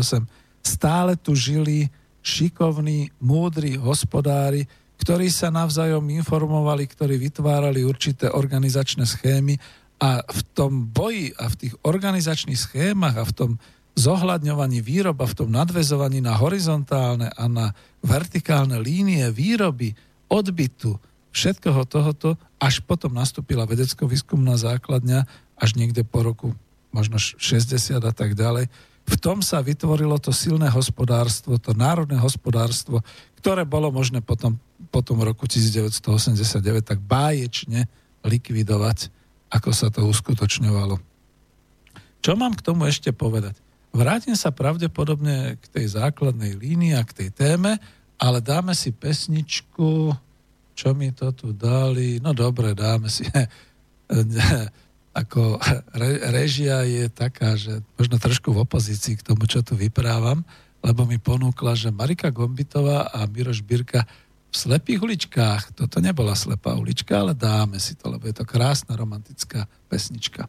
stále 0.61 1.16
tu 1.16 1.33
žili 1.33 1.89
šikovní, 2.20 3.16
múdri 3.20 3.81
hospodári, 3.81 4.68
ktorí 5.01 5.33
sa 5.33 5.49
navzájom 5.49 6.05
informovali, 6.20 6.85
ktorí 6.85 7.16
vytvárali 7.16 7.81
určité 7.81 8.28
organizačné 8.28 9.09
schémy 9.09 9.57
a 10.01 10.20
v 10.20 10.41
tom 10.53 10.89
boji 10.93 11.33
a 11.41 11.49
v 11.49 11.55
tých 11.57 11.74
organizačných 11.81 12.61
schémach 12.61 13.16
a 13.16 13.24
v 13.24 13.33
tom 13.33 13.51
zohľadňovaní 13.99 14.80
výrob 14.80 15.18
a 15.20 15.26
v 15.26 15.36
tom 15.36 15.49
nadvezovaní 15.51 16.22
na 16.22 16.38
horizontálne 16.38 17.30
a 17.34 17.45
na 17.51 17.74
vertikálne 18.01 18.78
línie 18.80 19.28
výroby, 19.34 19.93
odbytu, 20.30 20.97
všetkého 21.30 21.86
tohoto, 21.86 22.34
až 22.59 22.82
potom 22.82 23.14
nastúpila 23.14 23.66
vedecko-výskumná 23.66 24.59
základňa 24.59 25.26
až 25.59 25.70
niekde 25.76 26.03
po 26.03 26.24
roku 26.26 26.49
možno 26.91 27.18
60 27.20 28.03
a 28.03 28.12
tak 28.14 28.34
ďalej. 28.34 28.66
V 29.07 29.14
tom 29.18 29.43
sa 29.43 29.62
vytvorilo 29.62 30.18
to 30.18 30.30
silné 30.34 30.70
hospodárstvo, 30.70 31.59
to 31.59 31.74
národné 31.74 32.18
hospodárstvo, 32.18 33.03
ktoré 33.38 33.64
bolo 33.64 33.91
možné 33.91 34.20
potom 34.20 34.59
po 34.91 35.01
roku 35.03 35.47
1989 35.47 36.82
tak 36.82 36.99
báječne 37.01 37.86
likvidovať, 38.26 39.09
ako 39.51 39.70
sa 39.70 39.88
to 39.88 40.05
uskutočňovalo. 40.07 40.99
Čo 42.20 42.32
mám 42.36 42.53
k 42.53 42.64
tomu 42.64 42.84
ešte 42.86 43.14
povedať? 43.16 43.57
Vrátim 43.91 44.38
sa 44.38 44.55
pravdepodobne 44.55 45.59
k 45.59 45.64
tej 45.66 45.99
základnej 45.99 46.55
línii 46.55 46.95
a 46.95 47.03
k 47.03 47.26
tej 47.26 47.28
téme, 47.34 47.74
ale 48.20 48.38
dáme 48.38 48.70
si 48.76 48.95
pesničku, 48.95 50.14
čo 50.78 50.88
mi 50.95 51.11
to 51.11 51.34
tu 51.34 51.51
dali, 51.51 52.22
no 52.22 52.30
dobre, 52.30 52.72
dáme 52.72 53.11
si, 53.11 53.26
ako 55.20 55.59
re, 55.91 56.11
režia 56.30 56.86
je 56.86 57.11
taká, 57.11 57.59
že 57.59 57.82
možno 57.99 58.16
trošku 58.22 58.55
v 58.55 58.62
opozícii 58.62 59.18
k 59.18 59.26
tomu, 59.26 59.51
čo 59.51 59.66
tu 59.66 59.74
vyprávam, 59.74 60.47
lebo 60.80 61.03
mi 61.05 61.18
ponúkla, 61.18 61.74
že 61.74 61.91
Marika 61.91 62.30
Gombitová 62.30 63.11
a 63.11 63.26
Miroš 63.26 63.61
Birka 63.61 64.07
v 64.51 64.55
slepých 64.55 65.03
uličkách. 65.03 65.62
Toto 65.78 66.03
nebola 66.03 66.34
slepá 66.34 66.74
ulička, 66.74 67.20
ale 67.20 67.34
dáme 67.34 67.78
si 67.78 67.95
to, 67.95 68.11
lebo 68.11 68.26
je 68.26 68.34
to 68.34 68.47
krásna 68.47 68.95
romantická 68.99 69.66
pesnička. 69.86 70.47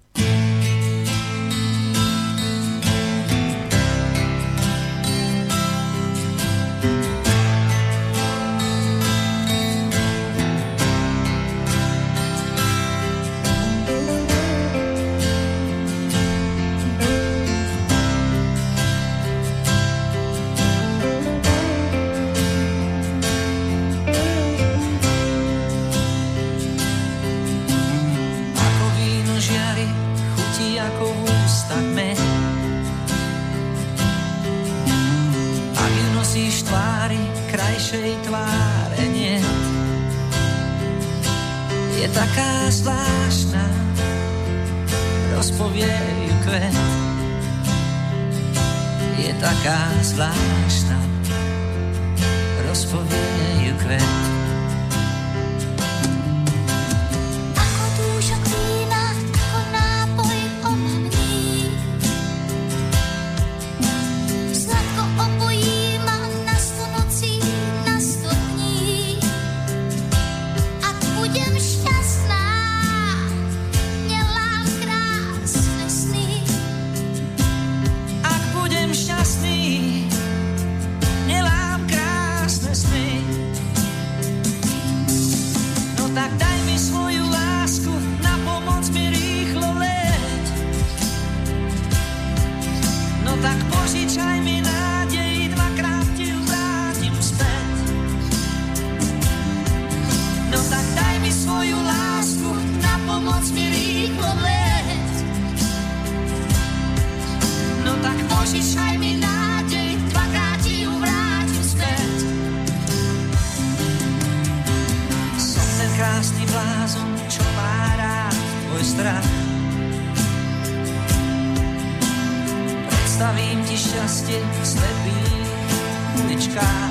Máme 126.15 126.90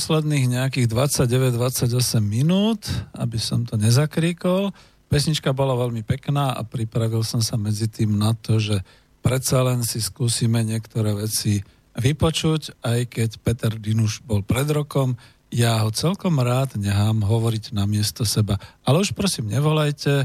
posledných 0.00 0.56
nejakých 0.56 0.88
29-28 0.88 1.92
minút, 2.24 2.88
aby 3.12 3.36
som 3.36 3.68
to 3.68 3.76
nezakríkol. 3.76 4.72
Pesnička 5.12 5.52
bola 5.52 5.76
veľmi 5.76 6.00
pekná 6.08 6.56
a 6.56 6.64
pripravil 6.64 7.20
som 7.20 7.44
sa 7.44 7.60
medzi 7.60 7.84
tým 7.84 8.16
na 8.16 8.32
to, 8.32 8.56
že 8.56 8.80
predsa 9.20 9.60
len 9.60 9.84
si 9.84 10.00
skúsime 10.00 10.64
niektoré 10.64 11.12
veci 11.12 11.60
vypočuť, 12.00 12.80
aj 12.80 13.12
keď 13.12 13.30
Peter 13.44 13.72
Dinuš 13.76 14.24
bol 14.24 14.40
pred 14.40 14.64
rokom. 14.72 15.20
Ja 15.52 15.84
ho 15.84 15.92
celkom 15.92 16.40
rád 16.40 16.80
nechám 16.80 17.20
hovoriť 17.20 17.76
na 17.76 17.84
miesto 17.84 18.24
seba. 18.24 18.56
Ale 18.88 19.04
už 19.04 19.12
prosím, 19.12 19.52
nevolajte. 19.52 20.24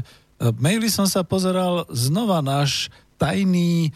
Maily 0.56 0.88
som 0.88 1.04
sa 1.04 1.20
pozeral, 1.20 1.84
znova 1.92 2.40
náš 2.40 2.88
tajný 3.20 3.92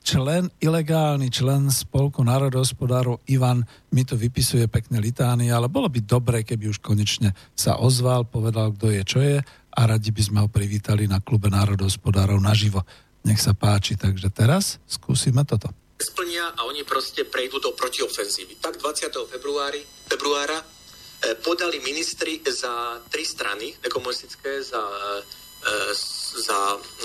člen, 0.00 0.48
ilegálny 0.56 1.28
člen 1.28 1.68
spolku 1.68 2.24
národohospodárov 2.24 3.20
Ivan 3.28 3.68
mi 3.92 4.02
to 4.02 4.16
vypisuje 4.16 4.64
pekne 4.66 4.96
litány, 4.96 5.52
ale 5.52 5.68
bolo 5.68 5.92
by 5.92 6.00
dobre, 6.00 6.40
keby 6.40 6.72
už 6.72 6.80
konečne 6.80 7.36
sa 7.52 7.76
ozval, 7.76 8.24
povedal, 8.24 8.72
kto 8.72 8.88
je, 8.92 9.02
čo 9.04 9.18
je 9.20 9.38
a 9.76 9.80
radi 9.84 10.08
by 10.08 10.22
sme 10.24 10.38
ho 10.40 10.48
privítali 10.48 11.04
na 11.04 11.20
klube 11.20 11.52
národohospodárov 11.52 12.40
naživo. 12.40 12.80
Nech 13.28 13.36
sa 13.36 13.52
páči, 13.52 14.00
takže 14.00 14.32
teraz 14.32 14.80
skúsime 14.88 15.44
toto. 15.44 15.68
Splnia 16.00 16.56
a 16.56 16.64
oni 16.64 16.84
proste 16.84 17.28
prejdú 17.28 17.60
do 17.60 17.76
protiofenzívy. 17.76 18.56
Tak 18.60 18.80
20. 18.80 19.12
Februári, 19.36 19.80
februára 20.08 20.56
eh, 20.56 21.36
podali 21.40 21.80
ministri 21.84 22.40
za 22.44 23.00
tri 23.12 23.24
strany, 23.24 23.76
nekomunistické, 23.84 24.64
za 24.64 24.80
eh, 24.80 25.92
za 26.34 26.58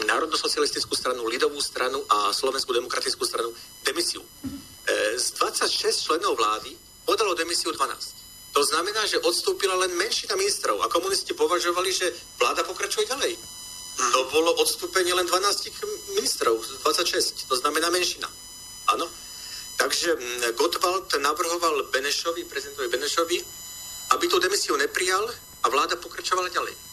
Národno-socialistickú 0.09 0.97
stranu, 0.97 1.29
Lidovú 1.29 1.61
stranu 1.61 2.01
a 2.09 2.33
Slovenskú 2.33 2.73
demokratickú 2.73 3.21
stranu 3.21 3.53
demisiu. 3.85 4.21
E, 4.21 4.27
z 5.21 5.37
26 5.37 6.05
členov 6.09 6.33
vlády 6.41 6.73
podalo 7.05 7.37
demisiu 7.37 7.69
12. 7.69 8.21
To 8.51 8.61
znamená, 8.65 9.05
že 9.07 9.21
odstúpila 9.23 9.77
len 9.79 9.95
menšina 9.95 10.35
ministrov 10.35 10.81
a 10.83 10.91
komunisti 10.91 11.31
považovali, 11.37 11.89
že 11.93 12.11
vláda 12.35 12.67
pokračuje 12.67 13.07
ďalej. 13.07 13.33
To 14.11 14.21
bolo 14.33 14.55
odstúpenie 14.59 15.13
len 15.13 15.27
12 15.27 16.17
ministrov 16.17 16.57
z 16.63 16.79
26, 16.83 17.47
to 17.47 17.55
znamená 17.59 17.87
menšina. 17.93 18.27
Áno. 18.91 19.07
Takže 19.79 20.13
Gottwald 20.53 21.09
navrhoval 21.17 21.89
Benešovi, 21.89 22.45
prezidentovi 22.45 22.87
Benešovi, 22.91 23.37
aby 24.13 24.25
tú 24.27 24.37
demisiu 24.37 24.75
neprijal 24.77 25.25
a 25.63 25.65
vláda 25.69 25.95
pokračovala 25.97 26.51
ďalej. 26.53 26.90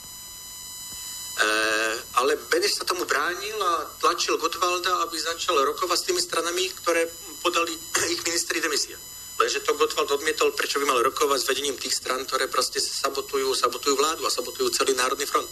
Eh, 1.39 1.95
ale 2.19 2.35
Beneš 2.51 2.83
sa 2.83 2.85
tomu 2.85 3.07
bránil 3.07 3.55
a 3.63 3.87
tlačil 4.03 4.35
Gotwalda, 4.43 5.07
aby 5.07 5.23
začal 5.23 5.55
rokovať 5.71 5.99
s 6.03 6.07
tými 6.11 6.19
stranami, 6.19 6.67
ktoré 6.83 7.07
podali 7.47 7.79
ich 8.15 8.27
ministri 8.27 8.59
demisia. 8.59 8.99
Lenže 9.39 9.63
to 9.63 9.79
Gotwald 9.79 10.11
odmietol, 10.11 10.51
prečo 10.59 10.83
by 10.83 10.91
mal 10.91 10.99
rokovať 10.99 11.39
s 11.39 11.47
vedením 11.47 11.79
tých 11.79 11.95
stran, 11.95 12.27
ktoré 12.27 12.51
proste 12.51 12.83
sabotujú, 12.83 13.55
sabotujú 13.55 13.95
vládu 13.95 14.27
a 14.27 14.35
sabotujú 14.35 14.67
celý 14.75 14.99
národný 14.99 15.31
front. 15.31 15.47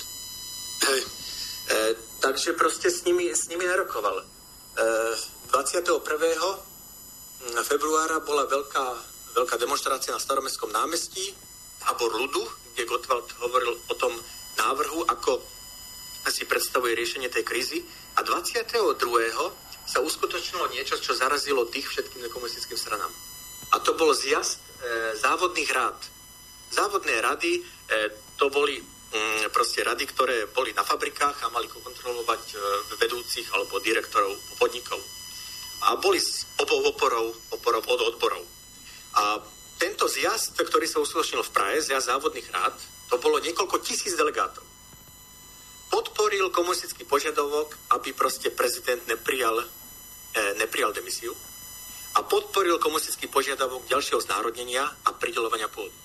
E, 0.91 1.95
takže 2.19 2.59
proste 2.59 2.91
s 2.91 3.07
nimi, 3.07 3.31
s 3.31 3.47
nimi 3.47 3.63
nerokoval. 3.63 4.19
E, 4.19 4.25
21. 5.55 6.03
februára 7.63 8.19
bola 8.27 8.51
veľká, 8.51 8.87
veľká 9.39 9.55
demonstrácia 9.55 10.11
na 10.11 10.19
Staromestskom 10.19 10.75
námestí, 10.75 11.31
tábor 11.79 12.11
ľudu, 12.11 12.43
kde 12.75 12.91
Gottwald 12.91 13.31
hovoril 13.39 13.79
o 13.87 13.95
tom 13.95 14.11
návrhu, 14.59 15.07
ako 15.15 15.39
si 16.31 16.49
predstavuje 16.49 16.99
riešenie 16.99 17.31
tej 17.31 17.47
krízy. 17.47 17.79
A 18.19 18.25
22. 18.27 18.75
sa 19.87 19.99
uskutočnilo 20.03 20.67
niečo, 20.75 20.99
čo 20.99 21.15
zarazilo 21.15 21.71
tých 21.71 21.87
všetkým 21.87 22.27
nekomunistickým 22.27 22.75
stranám. 22.75 23.13
A 23.75 23.83
to 23.83 23.95
bol 23.95 24.11
zjazd 24.11 24.59
e, 24.59 25.15
závodných 25.19 25.71
rád. 25.71 25.99
Závodné 26.75 27.23
rady, 27.23 27.59
e, 27.59 27.63
to 28.35 28.51
boli 28.51 28.83
mm, 28.83 29.55
proste 29.55 29.87
rady, 29.87 30.05
ktoré 30.11 30.51
boli 30.51 30.75
na 30.75 30.83
fabrikách 30.83 31.47
a 31.47 31.53
mali 31.55 31.71
kontrolovať 31.71 32.43
e, 32.51 32.57
vedúcich 32.99 33.47
alebo 33.55 33.79
direktorov 33.79 34.35
podnikov. 34.59 34.99
A 35.87 35.95
boli 36.03 36.19
s 36.19 36.43
obou 36.59 36.83
oporov, 36.83 37.31
oporov 37.55 37.87
od 37.87 38.01
odborov. 38.11 38.43
A 39.17 39.39
tento 39.79 40.11
zjazd, 40.11 40.59
ktorý 40.59 40.91
sa 40.91 40.99
uskutočnil 40.99 41.47
v 41.47 41.55
Prahe, 41.55 41.79
zjazd 41.79 42.11
závodných 42.11 42.49
rád, 42.51 42.75
to 43.07 43.23
bolo 43.23 43.39
niekoľko 43.39 43.79
tisíc 43.87 44.19
delegátov. 44.19 44.66
Podporil 45.97 46.53
komunistický 46.53 47.09
požiadavok, 47.09 47.73
aby 47.97 48.13
proste 48.13 48.53
prezident 48.53 49.01
neprijal, 49.09 49.65
e, 49.65 49.65
neprijal 50.61 50.93
demisiu 50.93 51.33
a 52.13 52.21
podporil 52.21 52.77
komunistický 52.77 53.33
požiadavok 53.33 53.89
ďalšieho 53.89 54.21
znárodnenia 54.21 54.85
a 54.85 55.11
pridelovania 55.17 55.73
pôdy. 55.73 55.97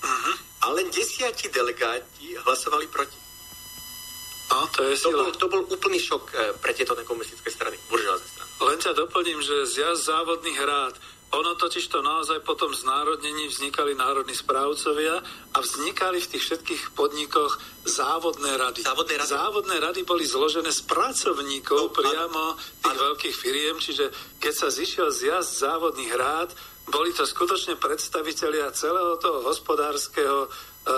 Uh-huh. 0.00 0.36
A 0.64 0.72
len 0.72 0.88
desiatí 0.88 1.52
delegáti 1.52 2.32
hlasovali 2.40 2.88
proti. 2.88 3.20
No, 4.48 4.64
to, 4.72 4.80
je 4.88 4.96
to, 4.96 5.12
bol, 5.12 5.28
to 5.36 5.46
bol 5.52 5.62
úplný 5.68 6.00
šok 6.00 6.24
e, 6.32 6.36
pre 6.56 6.72
tieto 6.72 6.96
nekomunistické 6.96 7.52
strany, 7.52 7.76
buržoázne 7.92 8.24
strany. 8.24 8.48
Len 8.72 8.78
ťa 8.80 8.96
doplním, 8.96 9.44
že 9.44 9.68
zjazd 9.68 10.08
závodných 10.08 10.58
rád 10.64 10.96
ono 11.28 11.52
totiž 11.60 11.92
to 11.92 12.00
naozaj 12.00 12.40
potom 12.40 12.72
z 12.72 12.88
národnení 12.88 13.52
vznikali 13.52 13.92
národní 13.92 14.32
správcovia 14.32 15.20
a 15.52 15.58
vznikali 15.60 16.24
v 16.24 16.30
tých 16.36 16.42
všetkých 16.42 16.82
podnikoch 16.96 17.60
závodné 17.84 18.56
rady. 18.56 18.80
Závodné 18.80 19.14
rady, 19.20 19.28
závodné 19.28 19.76
rady 19.76 20.00
boli 20.08 20.24
zložené 20.24 20.72
z 20.72 20.80
pracovníkov 20.88 21.92
no, 21.92 21.92
priamo 21.92 22.42
tých 22.80 22.96
ano. 22.96 23.04
veľkých 23.12 23.36
firiem, 23.36 23.76
čiže 23.76 24.08
keď 24.40 24.54
sa 24.56 24.68
zišiel 24.72 25.12
zjazd 25.12 25.52
závodných 25.60 26.12
rád, 26.16 26.48
boli 26.88 27.12
to 27.12 27.28
skutočne 27.28 27.76
predstavitelia 27.76 28.72
celého 28.72 29.20
toho 29.20 29.44
hospodárskeho 29.44 30.48
E, 30.88 30.92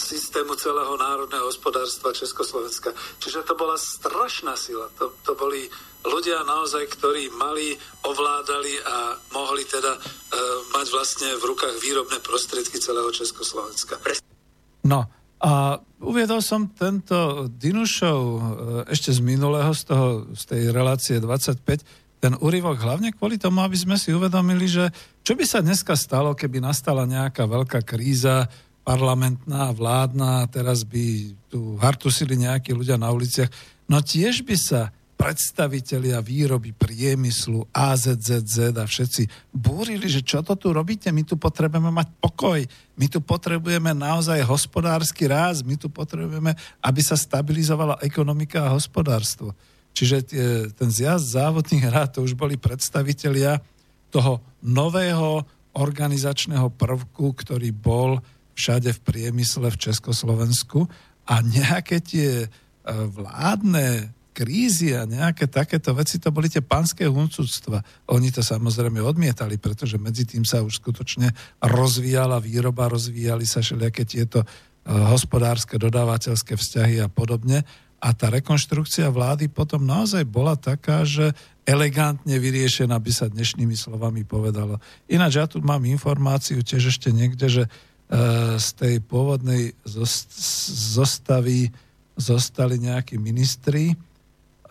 systému 0.00 0.58
celého 0.58 0.98
národného 0.98 1.46
hospodárstva 1.46 2.10
Československa. 2.10 2.90
Čiže 3.22 3.46
to 3.46 3.54
bola 3.54 3.78
strašná 3.78 4.58
sila. 4.58 4.90
To, 4.98 5.14
to 5.22 5.38
boli 5.38 5.70
ľudia 6.06 6.46
naozaj, 6.46 6.86
ktorí 6.94 7.30
mali, 7.34 7.74
ovládali 8.06 8.74
a 8.82 8.96
mohli 9.34 9.66
teda 9.66 9.92
e, 9.94 10.00
mať 10.74 10.86
vlastne 10.94 11.28
v 11.36 11.44
rukách 11.52 11.76
výrobné 11.82 12.18
prostriedky 12.22 12.78
celého 12.78 13.10
Československa. 13.10 13.98
No 14.86 15.10
a 15.42 15.82
uviedol 16.00 16.40
som 16.40 16.70
tento 16.72 17.50
Dinušov 17.50 18.20
e, 18.22 18.40
ešte 18.88 19.10
z 19.12 19.20
minulého, 19.20 19.74
z, 19.74 19.82
toho, 19.90 20.06
z 20.32 20.42
tej 20.46 20.62
relácie 20.72 21.16
25, 21.18 22.16
ten 22.16 22.32
úryvok 22.40 22.80
hlavne 22.80 23.12
kvôli 23.12 23.36
tomu, 23.36 23.60
aby 23.60 23.76
sme 23.76 24.00
si 24.00 24.10
uvedomili, 24.10 24.64
že 24.64 24.88
čo 25.20 25.36
by 25.36 25.44
sa 25.44 25.60
dneska 25.60 25.92
stalo, 25.92 26.32
keby 26.32 26.64
nastala 26.64 27.04
nejaká 27.04 27.44
veľká 27.44 27.84
kríza, 27.84 28.48
parlamentná, 28.86 29.74
vládna, 29.74 30.46
teraz 30.46 30.86
by 30.86 31.34
tu 31.50 31.74
hartusili 31.82 32.38
nejakí 32.38 32.70
ľudia 32.70 32.94
na 32.94 33.10
uliciach, 33.10 33.50
no 33.90 33.98
tiež 33.98 34.46
by 34.46 34.54
sa 34.54 34.94
predstavitelia 35.16 36.20
výroby 36.20 36.76
priemyslu, 36.76 37.72
AZZZ 37.72 38.76
a 38.76 38.84
všetci 38.84 39.48
búrili, 39.48 40.06
že 40.12 40.20
čo 40.20 40.44
to 40.44 40.54
tu 40.60 40.70
robíte, 40.76 41.08
my 41.08 41.24
tu 41.24 41.40
potrebujeme 41.40 41.88
mať 41.88 42.08
pokoj, 42.20 42.60
my 43.00 43.06
tu 43.08 43.24
potrebujeme 43.24 43.96
naozaj 43.96 44.44
hospodársky 44.44 45.24
ráz, 45.24 45.64
my 45.64 45.80
tu 45.80 45.88
potrebujeme, 45.88 46.52
aby 46.84 47.00
sa 47.00 47.16
stabilizovala 47.16 48.04
ekonomika 48.04 48.68
a 48.68 48.76
hospodárstvo. 48.76 49.56
Čiže 49.96 50.16
tie, 50.28 50.46
ten 50.76 50.92
zjazd 50.92 51.32
závodných 51.32 51.88
rád, 51.88 52.20
to 52.20 52.20
už 52.20 52.36
boli 52.36 52.60
predstavitelia 52.60 53.64
toho 54.12 54.44
nového 54.60 55.40
organizačného 55.72 56.68
prvku, 56.76 57.32
ktorý 57.32 57.72
bol 57.72 58.20
všade 58.52 58.92
v 58.92 59.00
priemysle 59.04 59.72
v 59.72 59.80
Československu. 59.80 60.88
A 61.28 61.40
nejaké 61.44 62.00
tie 62.00 62.44
e, 62.44 62.48
vládne 62.88 64.15
krízy 64.36 64.92
a 64.92 65.08
nejaké 65.08 65.48
takéto 65.48 65.96
veci, 65.96 66.20
to 66.20 66.28
boli 66.28 66.52
tie 66.52 66.60
panské 66.60 67.08
huncúctva. 67.08 67.80
Oni 68.12 68.28
to 68.28 68.44
samozrejme 68.44 69.00
odmietali, 69.00 69.56
pretože 69.56 69.96
medzi 69.96 70.28
tým 70.28 70.44
sa 70.44 70.60
už 70.60 70.84
skutočne 70.84 71.32
rozvíjala 71.64 72.36
výroba, 72.44 72.92
rozvíjali 72.92 73.48
sa 73.48 73.64
všelijaké 73.64 74.04
tieto 74.04 74.44
e, 74.44 74.46
hospodárske, 74.92 75.80
dodávateľské 75.80 76.52
vzťahy 76.60 77.00
a 77.00 77.08
podobne. 77.08 77.64
A 78.04 78.12
tá 78.12 78.28
rekonštrukcia 78.28 79.08
vlády 79.08 79.48
potom 79.48 79.80
naozaj 79.88 80.28
bola 80.28 80.52
taká, 80.60 81.08
že 81.08 81.32
elegantne 81.64 82.36
vyriešená, 82.36 83.00
by 83.00 83.12
sa 83.16 83.32
dnešnými 83.32 83.72
slovami 83.72 84.28
povedalo. 84.28 84.76
Ináč 85.08 85.40
ja 85.40 85.48
tu 85.48 85.64
mám 85.64 85.80
informáciu 85.88 86.60
tiež 86.60 86.92
ešte 86.92 87.08
niekde, 87.08 87.48
že 87.48 87.64
Eh, 88.06 88.54
z 88.62 88.68
tej 88.78 88.94
pôvodnej 89.02 89.74
zostavy 89.82 91.74
zostali 92.14 92.78
nejakí 92.78 93.18
ministri 93.18 93.98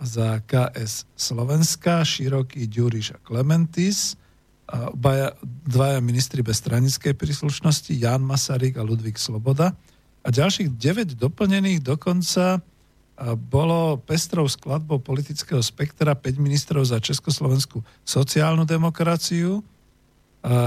za 0.01 0.43
KS 0.43 1.07
Slovenska, 1.15 2.03
Široký, 2.03 2.67
Ďuriš 2.67 3.15
a 3.15 3.17
Klementis, 3.23 4.19
a 4.65 4.89
obaja, 4.89 5.37
dvaja 5.45 6.01
ministri 6.01 6.41
bez 6.41 6.57
stranickej 6.57 7.13
príslušnosti, 7.13 7.93
Jan 7.93 8.25
Masaryk 8.25 8.81
a 8.81 8.83
Ludvík 8.83 9.21
Sloboda. 9.21 9.77
A 10.25 10.27
ďalších 10.33 10.73
9 10.73 11.13
doplnených 11.21 11.85
dokonca 11.85 12.57
bolo 13.37 14.01
pestrou 14.03 14.49
skladbou 14.49 14.99
politického 14.99 15.61
spektra 15.61 16.17
5 16.17 16.41
ministrov 16.41 16.83
za 16.83 16.97
Československú 16.99 17.79
sociálnu 18.03 18.65
demokraciu, 18.65 19.61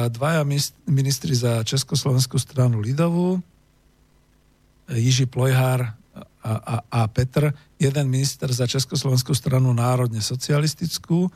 dvaja 0.08 0.46
ministri 0.86 1.34
za 1.34 1.60
Československú 1.66 2.38
stranu 2.38 2.78
Lidovú, 2.78 3.42
Jiži 4.88 5.28
Plojhár 5.28 5.92
a, 6.43 6.53
a, 6.55 6.76
a 6.91 7.01
Petr, 7.11 7.51
jeden 7.78 8.07
minister 8.07 8.51
za 8.53 8.66
Československú 8.66 9.34
stranu 9.34 9.74
národne 9.74 10.22
socialistickú 10.22 11.26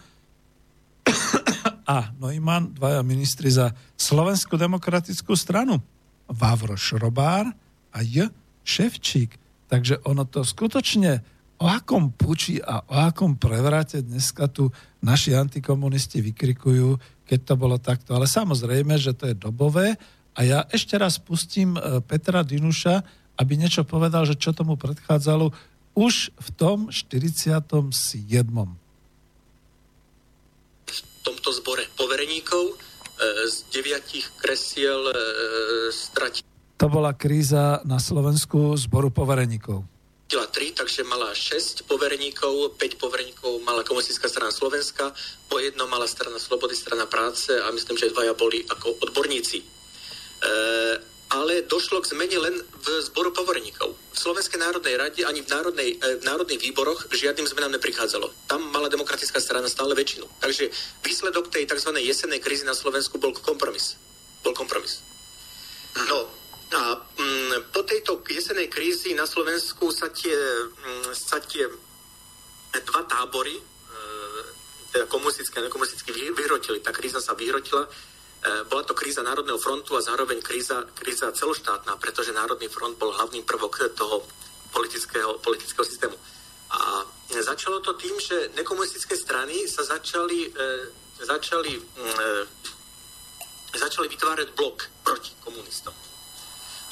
a 1.94 2.14
Neumann, 2.18 2.70
dvaja 2.74 3.02
ministri 3.02 3.50
za 3.50 3.74
Slovenskú 3.98 4.54
demokratickú 4.54 5.34
stranu. 5.34 5.82
Vavro 6.30 6.78
Šrobár 6.78 7.50
a 7.92 7.98
J. 8.00 8.30
Ševčík. 8.62 9.36
Takže 9.66 10.00
ono 10.06 10.24
to 10.28 10.46
skutočne 10.46 11.24
o 11.62 11.66
akom 11.70 12.10
puči 12.10 12.58
a 12.58 12.82
o 12.82 12.94
akom 12.98 13.38
prevrate 13.38 14.02
dneska 14.02 14.50
tu 14.50 14.70
naši 14.98 15.34
antikomunisti 15.38 16.18
vykrikujú, 16.18 16.98
keď 17.26 17.38
to 17.46 17.54
bolo 17.54 17.78
takto. 17.78 18.18
Ale 18.18 18.26
samozrejme, 18.26 18.98
že 18.98 19.14
to 19.14 19.30
je 19.30 19.36
dobové. 19.38 19.94
A 20.32 20.40
ja 20.42 20.58
ešte 20.72 20.98
raz 20.98 21.22
pustím 21.22 21.76
e, 21.76 22.00
Petra 22.02 22.42
Dinuša, 22.42 23.04
aby 23.38 23.52
niečo 23.56 23.86
povedal, 23.86 24.28
že 24.28 24.36
čo 24.36 24.52
tomu 24.52 24.76
predchádzalo 24.76 25.52
už 25.92 26.32
v 26.32 26.48
tom 26.56 26.88
47. 26.88 27.92
V 30.82 30.98
tomto 31.22 31.48
zbore 31.52 31.84
povereníkov 31.94 32.64
e, 32.64 32.74
z 33.48 33.56
deviatich 33.72 34.26
kresiel 34.40 35.12
e, 35.12 35.14
stratí. 35.92 36.40
To 36.80 36.86
bola 36.90 37.14
kríza 37.14 37.84
na 37.86 38.02
Slovensku 38.02 38.74
zboru 38.74 39.12
povereníkov 39.14 39.92
platila 40.32 40.48
3, 40.48 40.72
takže 40.80 41.04
mala 41.04 41.28
6 41.36 41.84
poverníkov, 41.84 42.80
5 42.80 42.96
poverníkov 42.96 43.60
mala 43.68 43.84
komunistická 43.84 44.32
strana 44.32 44.48
Slovenska, 44.48 45.12
po 45.44 45.60
jedno 45.60 45.84
mala 45.92 46.08
strana 46.08 46.40
Slobody, 46.40 46.72
strana 46.72 47.04
práce 47.04 47.52
a 47.52 47.68
myslím, 47.68 48.00
že 48.00 48.08
dvaja 48.16 48.32
boli 48.32 48.64
ako 48.64 48.96
odborníci. 49.04 49.60
E, 49.60 49.64
ale 51.32 51.64
došlo 51.64 52.04
k 52.04 52.12
zmene 52.12 52.36
len 52.36 52.54
v 52.60 52.86
zboru 53.08 53.32
poverníkov. 53.32 53.96
V 53.96 54.18
Slovenskej 54.20 54.60
národnej 54.60 55.00
rade 55.00 55.24
ani 55.24 55.40
v, 55.40 55.48
národnej, 55.48 55.88
e, 55.96 56.20
v 56.20 56.24
národných 56.28 56.60
výboroch 56.60 57.08
žiadnym 57.08 57.48
zmenám 57.48 57.72
neprichádzalo. 57.80 58.28
Tam 58.44 58.60
mala 58.68 58.92
demokratická 58.92 59.40
strana 59.40 59.64
stále 59.72 59.96
väčšinu. 59.96 60.28
Takže 60.44 60.68
výsledok 61.00 61.48
tej 61.48 61.64
tzv. 61.64 61.96
jesennej 62.04 62.36
krízy 62.36 62.68
na 62.68 62.76
Slovensku 62.76 63.16
bol 63.16 63.32
kompromis. 63.32 63.96
Bol 64.44 64.52
kompromis. 64.52 65.00
No, 65.96 66.28
a 66.72 67.00
mm, 67.00 67.72
po 67.72 67.80
tejto 67.88 68.20
jesenej 68.28 68.68
krízi 68.68 69.16
na 69.16 69.24
Slovensku 69.24 69.88
sa 69.88 70.12
tie, 70.12 70.36
mm, 70.68 71.16
sa 71.16 71.40
tie 71.40 71.64
dva 72.76 73.02
tábory, 73.08 73.56
e, 73.56 73.62
teda 74.92 75.08
komunistické 75.08 75.60
a 75.60 75.64
nekomunistické, 75.64 76.12
vyhrotili. 76.12 76.84
Tá 76.84 76.92
kríza 76.92 77.24
sa 77.24 77.32
vyhrotila. 77.32 77.88
E, 78.42 78.64
bola 78.66 78.82
to 78.82 78.90
kríza 78.90 79.22
Národného 79.22 79.58
frontu 79.58 79.94
a 79.94 80.02
zároveň 80.02 80.42
kríza, 80.42 80.82
kríza 80.98 81.30
celoštátna, 81.30 81.94
pretože 82.02 82.34
Národný 82.34 82.66
front 82.66 82.98
bol 82.98 83.14
hlavným 83.14 83.46
prvok 83.46 83.94
toho 83.94 84.26
politického, 84.74 85.38
politického 85.38 85.86
systému. 85.86 86.16
A 86.72 87.06
začalo 87.38 87.78
to 87.78 87.94
tým, 87.94 88.18
že 88.18 88.50
nekomunistické 88.58 89.14
strany 89.14 89.68
sa 89.70 89.86
začali, 89.86 90.50
e, 90.50 90.60
začali, 91.22 91.78
e, 91.78 92.06
začali 93.78 94.10
vytvárať 94.10 94.48
blok 94.58 94.90
proti 95.06 95.30
komunistom. 95.38 95.94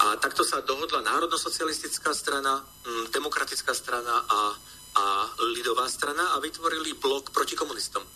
A 0.01 0.17
takto 0.17 0.47
sa 0.47 0.63
dohodla 0.63 1.03
národnosocialistická 1.03 2.15
strana, 2.15 2.63
mm, 2.63 3.11
demokratická 3.11 3.75
strana 3.75 4.25
a, 4.29 4.41
a 4.97 5.05
lidová 5.53 5.89
strana 5.91 6.33
a 6.33 6.41
vytvorili 6.41 6.95
blok 6.95 7.35
proti 7.35 7.59
komunistom. 7.59 8.07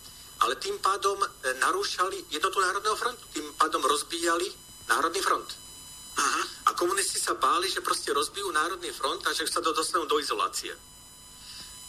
Ale 0.45 0.61
tým 0.61 0.77
pádom 0.85 1.17
e, 1.17 1.27
narúšali 1.57 2.29
jednotu 2.29 2.61
Národného 2.61 2.97
frontu, 3.01 3.25
tým 3.33 3.49
pádom 3.57 3.81
rozbíjali 3.81 4.53
Národný 4.93 5.25
front. 5.25 5.49
Aha. 6.21 6.43
A 6.69 6.71
komunisti 6.77 7.17
sa 7.17 7.33
báli, 7.35 7.73
že 7.73 7.81
proste 7.81 8.13
rozbijú 8.13 8.53
Národný 8.53 8.93
front 8.93 9.25
a 9.25 9.33
že 9.33 9.49
sa 9.49 9.65
do, 9.65 9.73
dostanú 9.73 10.05
do 10.05 10.21
izolácie. 10.21 10.77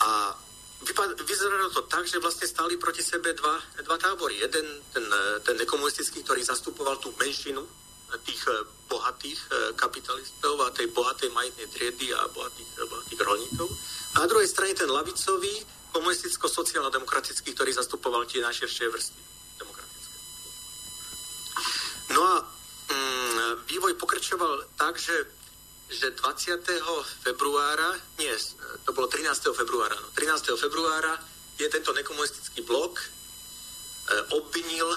A 0.02 0.32
vypad, 0.88 1.20
vyzeralo 1.28 1.68
to 1.76 1.84
tak, 1.92 2.08
že 2.08 2.24
vlastne 2.24 2.48
stáli 2.48 2.80
proti 2.80 3.04
sebe 3.04 3.36
dva, 3.36 3.60
dva 3.84 3.98
tábory. 4.00 4.40
Jeden, 4.40 4.66
ten, 4.96 5.06
ten 5.44 5.56
nekomunistický, 5.60 6.24
ktorý 6.24 6.40
zastupoval 6.48 6.96
tú 7.04 7.12
menšinu 7.20 7.60
tých 8.24 8.40
eh, 8.48 8.64
bohatých 8.88 9.40
kapitalistov 9.76 10.62
a 10.64 10.72
tej 10.72 10.88
bohatej 10.94 11.34
majetnej 11.36 11.68
triedy 11.74 12.14
a 12.16 12.30
bohatých, 12.32 12.70
bohatých 12.88 13.20
rolníkov. 13.20 13.68
A 14.16 14.24
na 14.24 14.28
druhej 14.30 14.48
strane 14.48 14.78
ten 14.78 14.88
lavicový, 14.88 15.60
komunisticko-sociálno-demokratický, 15.96 17.56
ktorý 17.56 17.72
zastupoval 17.72 18.28
tie 18.28 18.44
najširšie 18.44 18.92
vrstvy 18.92 19.22
demokratické. 19.56 20.18
No 22.12 22.22
a 22.22 22.36
mm, 22.44 23.64
vývoj 23.72 23.96
pokračoval 23.96 24.76
tak, 24.76 25.00
že, 25.00 25.16
že 25.88 26.12
20. 26.20 26.60
februára, 27.24 27.96
nie, 28.20 28.36
to 28.84 28.92
bolo 28.92 29.08
13. 29.08 29.56
februára, 29.56 29.96
no, 29.96 30.12
13. 30.12 30.52
februára 30.60 31.16
je 31.56 31.72
tento 31.72 31.96
nekomunistický 31.96 32.68
blok 32.68 33.00
e, 33.00 33.08
obvinil, 34.36 34.92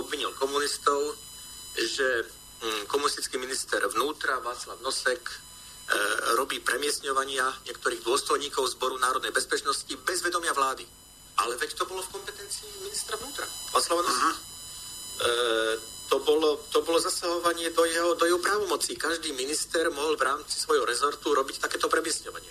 obvinil 0.00 0.32
komunistov 0.40 1.28
že 1.78 2.26
hm, 2.64 2.90
komunistický 2.90 3.38
minister 3.38 3.78
vnútra 3.86 4.42
Václav 4.42 4.82
Nosek 4.82 5.22
robí 6.36 6.60
premiesňovania 6.60 7.48
niektorých 7.64 8.04
dôstojníkov 8.04 8.76
Zboru 8.76 9.00
národnej 9.00 9.32
bezpečnosti 9.32 9.88
bez 10.04 10.20
vedomia 10.20 10.52
vlády. 10.52 10.84
Ale 11.38 11.54
veď 11.56 11.78
to 11.78 11.84
bolo 11.86 12.02
v 12.02 12.12
kompetencii 12.18 12.66
ministra 12.82 13.14
vnútra, 13.16 13.46
Václava 13.70 14.02
Noseka. 14.02 14.30
E, 14.34 15.28
to, 16.10 16.16
bolo, 16.24 16.58
to 16.72 16.82
bolo 16.82 16.98
zasahovanie 16.98 17.70
do 17.70 17.84
jeho, 17.86 18.18
do 18.18 18.24
jeho 18.26 18.40
právomocí. 18.42 18.98
Každý 18.98 19.32
minister 19.32 19.86
mohol 19.94 20.18
v 20.18 20.26
rámci 20.26 20.58
svojho 20.58 20.82
rezortu 20.82 21.30
robiť 21.30 21.62
takéto 21.62 21.86
premiesňovania. 21.86 22.50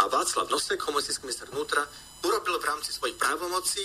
A 0.00 0.08
Václav 0.08 0.48
Nosek, 0.48 0.80
komunistický 0.80 1.28
minister 1.28 1.46
vnútra, 1.52 1.84
urobil 2.24 2.56
v 2.58 2.64
rámci 2.64 2.96
svojich 2.96 3.20
právomocí 3.20 3.84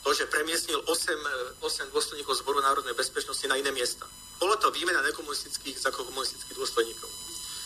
to, 0.00 0.14
že 0.14 0.30
premiestnil 0.32 0.80
8, 0.86 1.60
8 1.60 1.60
e, 1.60 1.90
dôstojníkov 1.92 2.40
Zboru 2.40 2.62
národnej 2.62 2.94
bezpečnosti 2.94 3.44
na 3.50 3.58
iné 3.58 3.74
miesta. 3.74 4.06
Bola 4.38 4.56
to 4.56 4.72
výmena 4.72 5.04
nekomunistických 5.04 5.76
za 5.76 5.90
komunistických 5.92 6.56
dôstojníkov. 6.56 7.19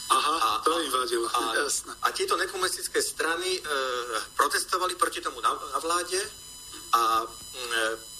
Aha, 0.04 0.34
a, 0.36 0.48
to 0.60 0.80
im 0.80 0.90
vadilo. 0.92 1.26
A, 1.32 1.56
a 2.04 2.08
tieto 2.12 2.36
nekomunistické 2.36 3.00
strany 3.00 3.56
e, 3.56 3.60
protestovali 4.36 4.94
proti 5.00 5.24
tomu 5.24 5.40
na, 5.40 5.48
na 5.48 5.78
vláde 5.80 6.20
a 6.92 7.24
e, 7.24 7.26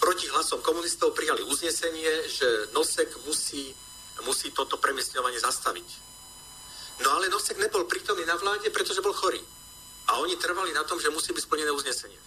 proti 0.01 0.29
hlasom 0.33 0.65
komunistov 0.65 1.13
prijali 1.13 1.45
uznesenie, 1.45 2.29
že 2.29 2.73
Nosek 2.73 3.13
musí, 3.29 3.69
musí 4.25 4.49
toto 4.57 4.81
premiestňovanie 4.81 5.37
zastaviť. 5.41 5.89
No 7.05 7.21
ale 7.21 7.29
Nosek 7.29 7.61
nebol 7.61 7.85
prítomný 7.85 8.25
na 8.25 8.41
vláde, 8.41 8.73
pretože 8.73 9.05
bol 9.05 9.13
chorý. 9.13 9.43
A 10.09 10.21
oni 10.21 10.37
trvali 10.37 10.73
na 10.73 10.85
tom, 10.85 11.01
že 11.01 11.13
musí 11.13 11.33
byť 11.33 11.45
splnené 11.45 11.73
uznesenie. 11.73 12.19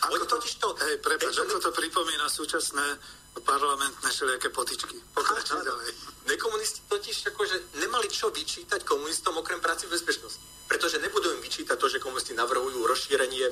Ako 0.00 0.24
to, 0.24 0.40
to, 0.40 0.68
hej, 0.88 0.96
prepáč, 1.04 1.36
ako 1.36 1.60
to 1.60 1.70
pripomína 1.76 2.24
súčasné 2.32 2.96
parlamentné 3.38 4.08
všelijaké 4.10 4.48
potičky. 4.50 4.96
Pokračuj 5.14 5.62
ďalej. 5.62 5.88
Nekomunisti 6.26 6.80
totiž 6.90 7.30
akože 7.30 7.78
nemali 7.78 8.10
čo 8.10 8.34
vyčítať 8.34 8.82
komunistom 8.82 9.38
okrem 9.38 9.62
práci 9.62 9.86
v 9.86 9.94
bezpečnosti. 9.94 10.42
Pretože 10.66 11.02
nebudú 11.02 11.30
im 11.34 11.42
vyčítať 11.42 11.78
to, 11.78 11.86
že 11.90 12.02
komunisti 12.02 12.34
navrhujú 12.34 12.86
rozšírenie 12.86 13.46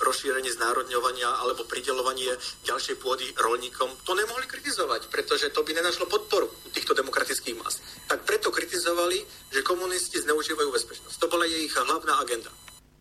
rozšírenie 0.00 0.48
znárodňovania 0.56 1.28
alebo 1.44 1.68
pridelovanie 1.68 2.32
ďalšej 2.64 2.96
pôdy 3.04 3.36
rolníkom, 3.36 4.00
to 4.00 4.16
nemohli 4.16 4.48
kritizovať, 4.48 5.12
pretože 5.12 5.52
to 5.52 5.60
by 5.60 5.76
nenašlo 5.76 6.08
podporu 6.08 6.48
týchto 6.72 6.96
demokratických 6.96 7.60
mas. 7.60 7.84
Tak 8.08 8.24
preto 8.24 8.48
kritizovali, 8.48 9.20
že 9.52 9.60
komunisti 9.60 10.24
zneužívajú 10.24 10.72
bezpečnosť. 10.72 11.20
To 11.20 11.28
bola 11.28 11.44
ich 11.44 11.68
hlavná 11.76 12.16
agenda. 12.16 12.48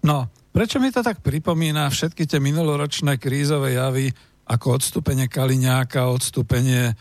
No, 0.03 0.27
Prečo 0.49 0.81
mi 0.81 0.89
to 0.89 1.05
tak 1.05 1.21
pripomína 1.21 1.87
všetky 1.87 2.25
tie 2.25 2.41
minuloročné 2.41 3.21
krízové 3.21 3.77
javy, 3.77 4.09
ako 4.49 4.81
odstúpenie 4.81 5.29
Kaliňáka, 5.29 6.09
odstúpenie 6.09 6.91
e, 6.91 6.93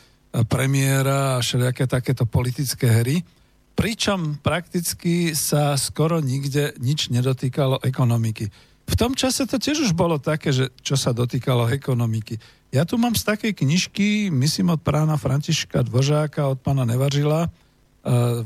premiéra 0.44 1.40
a 1.40 1.42
všelijaké 1.42 1.88
takéto 1.88 2.28
politické 2.28 3.00
hry, 3.00 3.24
pričom 3.72 4.36
prakticky 4.44 5.32
sa 5.32 5.72
skoro 5.80 6.20
nikde 6.20 6.76
nič 6.76 7.08
nedotýkalo 7.08 7.80
ekonomiky. 7.80 8.52
V 8.88 8.94
tom 8.96 9.16
čase 9.16 9.48
to 9.48 9.56
tiež 9.56 9.88
už 9.88 9.92
bolo 9.96 10.20
také, 10.20 10.52
že 10.52 10.72
čo 10.84 10.96
sa 10.96 11.16
dotýkalo 11.16 11.68
ekonomiky. 11.72 12.40
Ja 12.68 12.84
tu 12.84 13.00
mám 13.00 13.16
z 13.16 13.24
takej 13.24 13.52
knižky, 13.64 14.28
myslím 14.28 14.76
od 14.76 14.80
prána 14.80 15.16
Františka 15.16 15.84
Dvožáka, 15.84 16.48
od 16.48 16.60
pána 16.60 16.84
Nevažila, 16.84 17.48
uh, 17.48 18.44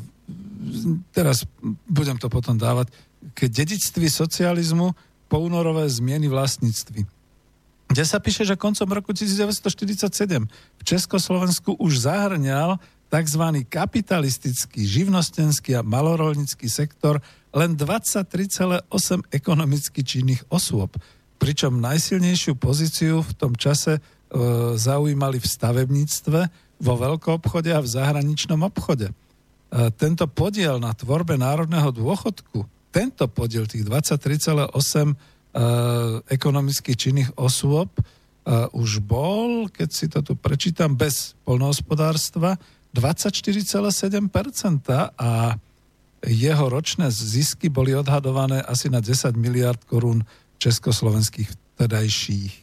teraz 1.11 1.47
budem 1.87 2.19
to 2.19 2.31
potom 2.31 2.59
dávať, 2.59 2.91
k 3.35 3.47
dedictví 3.47 4.11
socializmu 4.11 4.95
poúnorové 5.31 5.87
zmieny 5.87 6.27
vlastníctví. 6.27 7.07
Kde 7.93 8.09
sa 8.09 8.17
píše, 8.25 8.49
že 8.49 8.57
koncom 8.57 8.89
roku 8.89 9.13
1947 9.13 10.49
v 10.49 10.83
Československu 10.83 11.77
už 11.77 12.09
zahrňal 12.09 12.81
tzv. 13.13 13.45
kapitalistický, 13.69 14.81
živnostenský 14.89 15.77
a 15.77 15.85
malorolnický 15.85 16.73
sektor 16.73 17.21
len 17.53 17.77
23,8 17.77 18.89
ekonomicky 19.29 20.01
činných 20.01 20.41
osôb, 20.49 20.97
pričom 21.37 21.85
najsilnejšiu 21.85 22.57
pozíciu 22.57 23.21
v 23.21 23.33
tom 23.37 23.53
čase 23.53 24.01
e, 24.01 24.01
zaujímali 24.81 25.37
v 25.37 25.47
stavebníctve, 25.53 26.41
vo 26.81 26.95
veľkoobchode 26.97 27.77
a 27.77 27.85
v 27.85 27.93
zahraničnom 27.93 28.65
obchode. 28.65 29.13
E, 29.13 29.15
tento 30.01 30.25
podiel 30.33 30.81
na 30.81 30.97
tvorbe 30.97 31.37
národného 31.37 31.93
dôchodku 31.93 32.65
tento 32.93 33.25
podiel 33.25 33.65
tých 33.65 33.89
23,8 33.89 34.69
uh, 34.69 34.69
e, 34.69 35.13
ekonomicky 36.33 36.97
činných 36.97 37.37
osôb 37.37 37.93
uh, 38.01 38.73
už 38.73 39.05
bol, 39.05 39.69
keď 39.69 39.89
si 39.93 40.09
to 40.09 40.25
tu 40.25 40.33
prečítam, 40.33 40.97
bez 40.97 41.37
polnohospodárstva 41.45 42.57
24,7% 42.97 43.93
a 45.17 45.31
jeho 46.23 46.67
ročné 46.69 47.11
zisky 47.11 47.69
boli 47.69 47.93
odhadované 47.93 48.63
asi 48.65 48.89
na 48.89 49.05
10 49.05 49.37
miliard 49.37 49.81
korún 49.85 50.25
československých 50.63 51.49
vtedajších. 51.51 52.55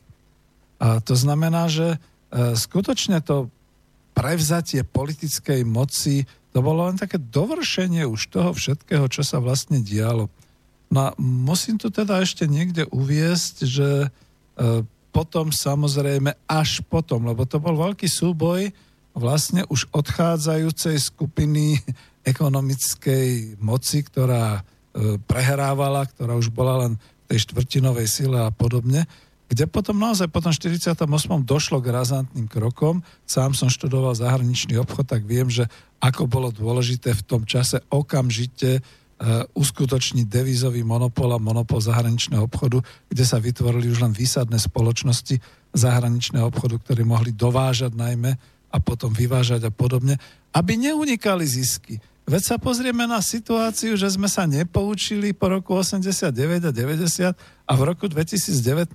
A 0.80 1.04
to 1.04 1.14
znamená, 1.14 1.68
že 1.70 1.98
uh, 1.98 2.56
skutočne 2.58 3.22
to 3.22 3.54
prevzatie 4.18 4.82
politickej 4.82 5.62
moci 5.64 6.26
to 6.50 6.66
bolo 6.66 6.90
len 6.90 6.98
také 6.98 7.22
dovršenie 7.22 8.10
už 8.10 8.34
toho 8.34 8.52
všetkého, 8.58 9.06
čo 9.06 9.22
sa 9.22 9.38
vlastne 9.38 9.86
dialo. 9.86 10.34
No 10.90 11.00
a 11.06 11.10
musím 11.22 11.78
tu 11.78 11.94
teda 11.94 12.22
ešte 12.22 12.50
niekde 12.50 12.90
uviesť, 12.90 13.56
že 13.66 13.90
e, 14.06 14.10
potom 15.14 15.54
samozrejme, 15.54 16.34
až 16.50 16.82
potom, 16.90 17.30
lebo 17.30 17.46
to 17.46 17.62
bol 17.62 17.78
veľký 17.78 18.10
súboj 18.10 18.74
vlastne 19.14 19.66
už 19.70 19.90
odchádzajúcej 19.94 20.98
skupiny 20.98 21.78
ekonomickej 22.32 23.62
moci, 23.62 24.02
ktorá 24.02 24.60
e, 24.60 25.22
prehrávala, 25.22 26.10
ktorá 26.10 26.34
už 26.34 26.50
bola 26.50 26.90
len 26.90 26.94
v 26.98 27.38
tej 27.38 27.46
štvrtinovej 27.46 28.08
sile 28.10 28.42
a 28.42 28.50
podobne 28.50 29.06
kde 29.50 29.66
potom 29.66 29.98
naozaj 29.98 30.30
po 30.30 30.46
tom 30.46 30.54
48. 30.54 30.94
došlo 31.42 31.82
k 31.82 31.90
razantným 31.90 32.46
krokom. 32.46 33.02
Sám 33.26 33.58
som 33.58 33.66
študoval 33.66 34.14
zahraničný 34.14 34.78
obchod, 34.78 35.10
tak 35.10 35.26
viem, 35.26 35.50
že 35.50 35.66
ako 35.98 36.30
bolo 36.30 36.54
dôležité 36.54 37.18
v 37.18 37.26
tom 37.26 37.42
čase 37.50 37.82
okamžite 37.90 38.86
uskutočniť 39.52 40.32
devizový 40.32 40.80
monopol 40.88 41.36
a 41.36 41.40
monopol 41.40 41.84
zahraničného 41.84 42.48
obchodu, 42.48 42.80
kde 43.12 43.24
sa 43.28 43.36
vytvorili 43.36 43.92
už 43.92 44.08
len 44.08 44.16
výsadné 44.16 44.56
spoločnosti 44.56 45.44
zahraničného 45.76 46.48
obchodu, 46.48 46.80
ktoré 46.80 47.04
mohli 47.04 47.36
dovážať 47.36 48.00
najmä 48.00 48.40
a 48.72 48.78
potom 48.80 49.12
vyvážať 49.12 49.68
a 49.68 49.72
podobne, 49.74 50.16
aby 50.56 50.80
neunikali 50.80 51.44
zisky. 51.44 52.00
Veď 52.30 52.44
sa 52.46 52.58
pozrieme 52.62 53.10
na 53.10 53.20
situáciu, 53.26 53.98
že 53.98 54.06
sme 54.14 54.30
sa 54.30 54.46
nepoučili 54.46 55.34
po 55.34 55.50
roku 55.50 55.74
89 55.74 56.30
a 56.62 56.72
90 56.72 57.34
a 57.34 57.74
v 57.74 57.82
roku 57.82 58.06
2019 58.06 58.94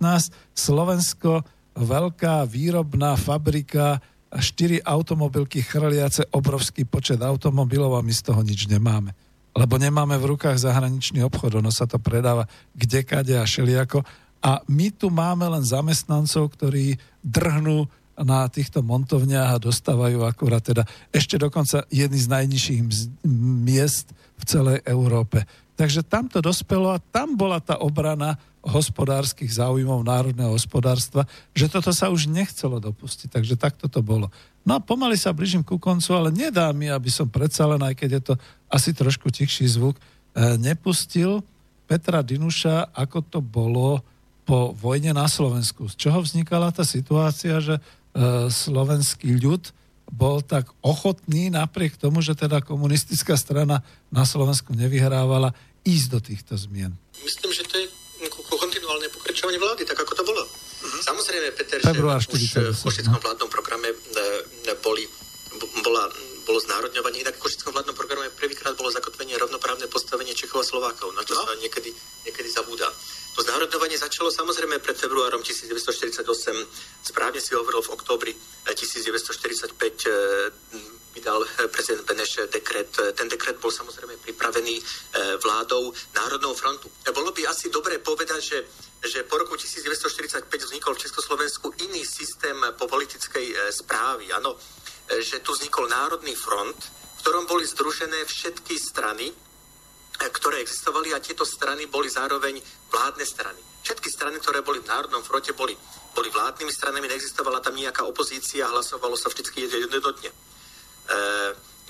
Slovensko 0.55 1.43
veľká 1.75 2.47
výrobná 2.47 3.19
fabrika, 3.19 3.99
štyri 4.39 4.79
automobilky 4.83 5.67
chrliace 5.67 6.31
obrovský 6.31 6.87
počet 6.87 7.19
automobilov 7.23 7.99
a 7.99 8.07
my 8.07 8.15
z 8.15 8.23
toho 8.23 8.41
nič 8.43 8.71
nemáme. 8.71 9.11
Lebo 9.55 9.78
nemáme 9.78 10.18
v 10.18 10.35
rukách 10.35 10.59
zahraničný 10.59 11.22
obchod, 11.22 11.62
ono 11.62 11.70
sa 11.70 11.86
to 11.86 12.02
predáva 12.02 12.51
kde, 12.74 13.06
kade 13.06 13.39
a 13.39 13.47
šeliako. 13.47 14.02
A 14.44 14.60
my 14.66 14.90
tu 14.93 15.09
máme 15.09 15.47
len 15.47 15.64
zamestnancov, 15.64 16.52
ktorí 16.59 16.98
drhnú 17.22 17.86
na 18.20 18.47
týchto 18.47 18.85
montovniach 18.85 19.59
a 19.59 19.62
dostávajú 19.62 20.23
akurát 20.23 20.62
teda 20.62 20.86
ešte 21.11 21.35
dokonca 21.41 21.82
jedný 21.91 22.19
z 22.23 22.28
najnižších 22.31 22.81
miest 23.66 24.15
v 24.39 24.43
celej 24.47 24.78
Európe. 24.86 25.43
Takže 25.74 26.07
tam 26.07 26.31
to 26.31 26.39
dospelo 26.39 26.95
a 26.95 27.03
tam 27.03 27.35
bola 27.35 27.59
tá 27.59 27.82
obrana 27.82 28.39
hospodárskych 28.65 29.61
záujmov 29.61 30.07
národného 30.07 30.55
hospodárstva, 30.55 31.28
že 31.53 31.69
toto 31.69 31.93
sa 31.93 32.09
už 32.09 32.31
nechcelo 32.31 32.81
dopustiť. 32.81 33.28
Takže 33.28 33.59
takto 33.61 33.91
to 33.91 34.01
bolo. 34.01 34.31
No 34.65 34.78
a 34.78 34.81
pomaly 34.81 35.19
sa 35.20 35.36
blížim 35.36 35.61
ku 35.61 35.77
koncu, 35.77 36.15
ale 36.16 36.32
nedá 36.32 36.73
mi, 36.73 36.89
aby 36.89 37.12
som 37.12 37.28
predsa 37.28 37.69
len, 37.69 37.82
aj 37.85 37.95
keď 37.99 38.11
je 38.16 38.23
to 38.32 38.35
asi 38.73 38.97
trošku 38.97 39.28
tichší 39.28 39.69
zvuk, 39.69 39.99
eh, 39.99 40.57
nepustil 40.57 41.45
Petra 41.85 42.24
Dinuša, 42.24 42.97
ako 42.97 43.19
to 43.28 43.39
bolo 43.45 44.01
po 44.45 44.73
vojne 44.77 45.12
na 45.12 45.28
Slovensku. 45.28 45.89
Z 45.93 45.97
čoho 46.01 46.20
vznikala 46.24 46.73
tá 46.73 46.85
situácia, 46.85 47.61
že 47.61 47.81
slovenský 48.49 49.43
ľud 49.43 49.74
bol 50.15 50.45
tak 50.45 50.70
ochotný, 50.85 51.51
napriek 51.51 51.99
tomu, 51.99 52.23
že 52.23 52.39
teda 52.39 52.62
komunistická 52.62 53.35
strana 53.35 53.82
na 54.12 54.23
Slovensku 54.23 54.77
nevyhrávala, 54.77 55.57
ísť 55.85 56.07
do 56.09 56.20
týchto 56.23 56.55
zmien. 56.57 56.97
Myslím, 57.20 57.53
že 57.53 57.66
to 57.69 57.77
je 57.77 57.86
kontinuálne 58.49 59.09
pokračovanie 59.12 59.61
vlády, 59.61 59.82
tak 59.85 60.01
ako 60.01 60.12
to 60.16 60.24
bolo. 60.24 60.43
Uh-huh. 60.45 61.01
Samozrejme, 61.05 61.53
Peter, 61.53 61.78
Február 61.85 62.20
že 62.24 62.32
už 62.32 62.73
v 62.73 62.85
Košickom 62.89 63.20
no. 63.20 63.24
vládnom 63.24 63.51
programe 63.53 63.93
e, 63.93 63.97
boli, 64.81 65.05
bola, 65.85 66.09
bolo 66.49 66.59
znárodňovanie, 66.65 67.24
inak 67.24 67.36
v 67.36 67.43
Košickom 67.45 67.77
vládnom 67.77 67.97
programe 67.97 68.32
prvýkrát 68.32 68.73
bolo 68.77 68.89
zakotvenie 68.93 69.36
rovnoprávne 69.36 69.85
postavenie 69.93 70.32
Čechov 70.32 70.65
a 70.65 70.66
Slovákov, 70.66 71.12
na 71.12 71.24
čo 71.24 71.36
no. 71.36 71.45
sa 71.45 71.53
niekedy, 71.61 71.93
niekedy 72.24 72.49
zabúda. 72.49 72.89
To 73.35 73.43
znárodňovanie 73.43 73.98
začalo 73.98 74.31
samozrejme 74.31 74.78
pred 74.78 74.94
februárom 74.94 75.43
1948. 75.43 76.23
Správne 77.02 77.43
si 77.43 77.59
hovoril, 77.59 77.82
v 77.82 77.90
októbri 77.90 78.31
1945 78.62 79.74
eh, 79.74 80.15
vydal 81.19 81.43
eh, 81.43 81.66
prezident 81.66 82.06
Beneš 82.06 82.47
dekret. 82.47 82.94
Ten 82.94 83.27
dekret 83.27 83.59
bol 83.59 83.74
samozrejme 83.74 84.23
pripravený 84.23 84.78
eh, 84.78 84.85
vládou 85.43 85.90
Národnou 86.15 86.55
frontu. 86.55 86.86
Bolo 87.11 87.35
by 87.35 87.51
asi 87.51 87.74
dobré 87.74 87.98
povedať, 87.98 88.39
že, 88.39 88.59
že 89.02 89.27
po 89.27 89.43
roku 89.43 89.59
1945 89.59 90.47
vznikol 90.47 90.94
v 90.94 91.02
Československu 91.02 91.74
iný 91.90 92.06
systém 92.06 92.55
po 92.78 92.86
politickej 92.86 93.74
správy. 93.74 94.31
Áno, 94.31 94.55
že 95.11 95.43
tu 95.43 95.59
vznikol 95.59 95.90
Národný 95.90 96.39
front, 96.39 96.78
v 96.78 97.19
ktorom 97.27 97.51
boli 97.51 97.66
združené 97.66 98.23
všetky 98.31 98.78
strany, 98.78 99.35
ktoré 100.19 100.62
existovali 100.62 101.11
a 101.12 101.23
tieto 101.23 101.43
strany 101.43 101.86
boli 101.86 102.07
zároveň 102.07 102.59
vládne 102.91 103.27
strany. 103.27 103.61
Všetky 103.85 104.09
strany, 104.09 104.41
ktoré 104.41 104.65
boli 104.65 104.81
v 104.81 104.89
Národnom 104.89 105.20
fronte, 105.20 105.53
boli, 105.53 105.77
boli 106.16 106.28
vládnymi 106.32 106.73
stranami, 106.73 107.05
neexistovala 107.05 107.61
tam 107.61 107.77
nejaká 107.77 108.01
opozícia, 108.09 108.70
hlasovalo 108.70 109.12
sa 109.12 109.28
vždy 109.28 109.69
jednotne. 109.69 110.32
E, 110.32 110.36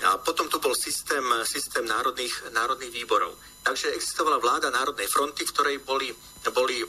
a 0.03 0.19
potom 0.19 0.51
tu 0.51 0.59
bol 0.59 0.75
systém, 0.75 1.23
systém 1.47 1.87
národných, 1.87 2.51
národných 2.51 2.91
výborov. 2.91 3.39
Takže 3.63 3.95
existovala 3.95 4.43
vláda 4.43 4.67
Národnej 4.67 5.07
fronty, 5.07 5.47
v 5.47 5.53
ktorej 5.55 5.77
boli, 5.87 6.11
boli 6.51 6.83
e, 6.83 6.87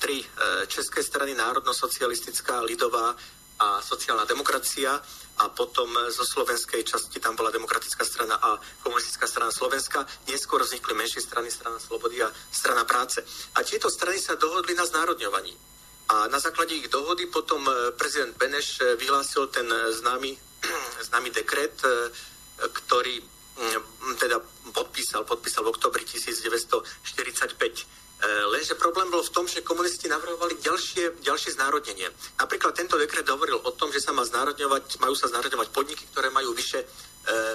tri 0.00 0.24
e, 0.24 0.26
české 0.72 1.04
strany, 1.04 1.36
národno-socialistická, 1.36 2.64
lidová 2.64 3.12
a 3.60 3.78
sociálna 3.84 4.24
demokracia 4.24 4.96
a 5.38 5.48
potom 5.48 5.88
zo 6.12 6.24
slovenskej 6.28 6.84
časti 6.84 7.16
tam 7.16 7.32
bola 7.32 7.48
demokratická 7.48 8.04
strana 8.04 8.36
a 8.36 8.60
komunistická 8.84 9.24
strana 9.24 9.48
Slovenska. 9.48 10.04
Neskôr 10.28 10.60
vznikli 10.60 10.92
menšie 10.92 11.24
strany, 11.24 11.48
strana 11.48 11.80
Slobody 11.80 12.20
a 12.20 12.28
strana 12.52 12.84
práce. 12.84 13.24
A 13.56 13.64
tieto 13.64 13.88
strany 13.88 14.20
sa 14.20 14.36
dohodli 14.36 14.76
na 14.76 14.84
znárodňovaní. 14.84 15.56
A 16.12 16.28
na 16.28 16.36
základe 16.36 16.76
ich 16.76 16.92
dohody 16.92 17.26
potom 17.32 17.64
e, 17.64 17.96
prezident 17.96 18.36
Beneš 18.36 18.84
e, 18.84 19.00
vyhlásil 19.00 19.48
ten 19.48 19.64
e, 19.64 19.96
známy, 19.96 20.36
známy 21.08 21.30
dekret, 21.32 21.80
ktorý 22.62 23.24
teda 24.20 24.38
podpísal, 24.72 25.24
podpísal 25.24 25.64
v 25.66 25.72
oktobri 25.74 26.04
1945 26.08 28.01
Eh, 28.01 28.01
lenže 28.22 28.78
problém 28.78 29.10
bol 29.10 29.18
v 29.18 29.34
tom, 29.34 29.50
že 29.50 29.66
komunisti 29.66 30.06
navrhovali 30.06 30.54
ďalšie, 30.62 31.26
ďalšie 31.26 31.58
znárodnenie. 31.58 32.06
Napríklad 32.38 32.70
tento 32.70 32.94
dekret 32.94 33.26
hovoril 33.26 33.58
o 33.58 33.72
tom, 33.74 33.90
že 33.90 33.98
sa 33.98 34.14
má 34.14 34.22
znárodňovať, 34.22 35.02
majú 35.02 35.18
sa 35.18 35.26
znárodňovať 35.26 35.68
podniky, 35.74 36.06
ktoré 36.14 36.30
majú 36.30 36.54
vyše 36.54 36.86
e, 36.86 36.86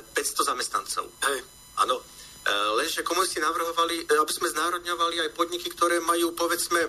eh, 0.04 0.16
500 0.16 0.52
zamestnancov. 0.52 1.08
Hej, 1.24 1.40
áno. 1.80 2.04
E, 2.48 2.52
lenže 2.80 3.04
komunisti 3.04 3.40
navrhovali, 3.44 4.08
aby 4.08 4.34
sme 4.36 4.48
znárodňovali 4.52 5.16
aj 5.28 5.30
podniky, 5.36 5.68
ktoré 5.72 6.00
majú, 6.00 6.32
povedzme, 6.32 6.80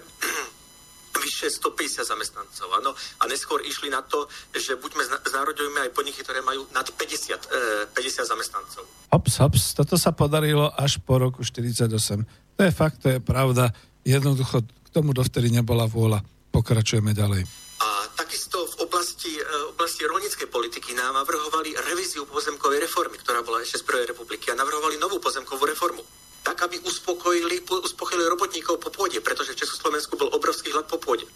vyše 1.22 1.50
150 1.50 2.06
zamestnancov. 2.06 2.68
Áno? 2.78 2.94
A 2.94 3.22
neskôr 3.26 3.58
išli 3.66 3.90
na 3.90 4.02
to, 4.06 4.30
že 4.54 4.78
buďme 4.78 5.02
znárodňujeme 5.26 5.86
aj 5.86 5.90
podniky, 5.94 6.22
ktoré 6.22 6.46
majú 6.46 6.66
nad 6.70 6.86
50, 6.86 7.46
e, 7.46 7.94
50 7.94 8.26
zamestnancov. 8.26 8.86
Hops, 9.10 9.34
hops, 9.42 9.62
toto 9.74 9.98
sa 9.98 10.14
podarilo 10.14 10.70
až 10.78 11.02
po 11.02 11.18
roku 11.18 11.42
48. 11.42 12.47
To 12.58 12.66
je 12.66 12.74
fakt, 12.74 13.06
to 13.06 13.08
je 13.14 13.22
pravda. 13.22 13.70
Jednoducho 14.02 14.66
k 14.66 14.88
tomu 14.90 15.14
dovtedy 15.14 15.46
nebola 15.46 15.86
vôľa. 15.86 16.26
Pokračujeme 16.50 17.14
ďalej. 17.14 17.46
A 17.78 17.88
takisto 18.18 18.58
v 18.74 18.82
oblasti, 18.82 19.30
e, 19.38 19.70
oblasti 19.70 20.02
rolníckej 20.02 20.50
politiky 20.50 20.90
nám 20.98 21.22
navrhovali 21.22 21.78
revíziu 21.86 22.26
pozemkovej 22.26 22.82
reformy, 22.82 23.14
ktorá 23.22 23.46
bola 23.46 23.62
ešte 23.62 23.78
z 23.78 23.86
prvej 23.86 24.10
republiky 24.10 24.50
a 24.50 24.58
navrhovali 24.58 24.98
novú 24.98 25.22
pozemkovú 25.22 25.70
reformu. 25.70 26.02
Tak, 26.42 26.66
aby 26.66 26.82
uspokojili, 26.82 27.62
uspokojili 27.62 28.26
robotníkov 28.26 28.82
po 28.82 28.90
pôde, 28.90 29.22
pretože 29.22 29.54
v 29.54 29.62
Československu 29.62 30.18
bol 30.18 30.34
obrovský 30.34 30.74
hlad 30.74 30.90
po 30.90 30.98
pôde. 30.98 31.30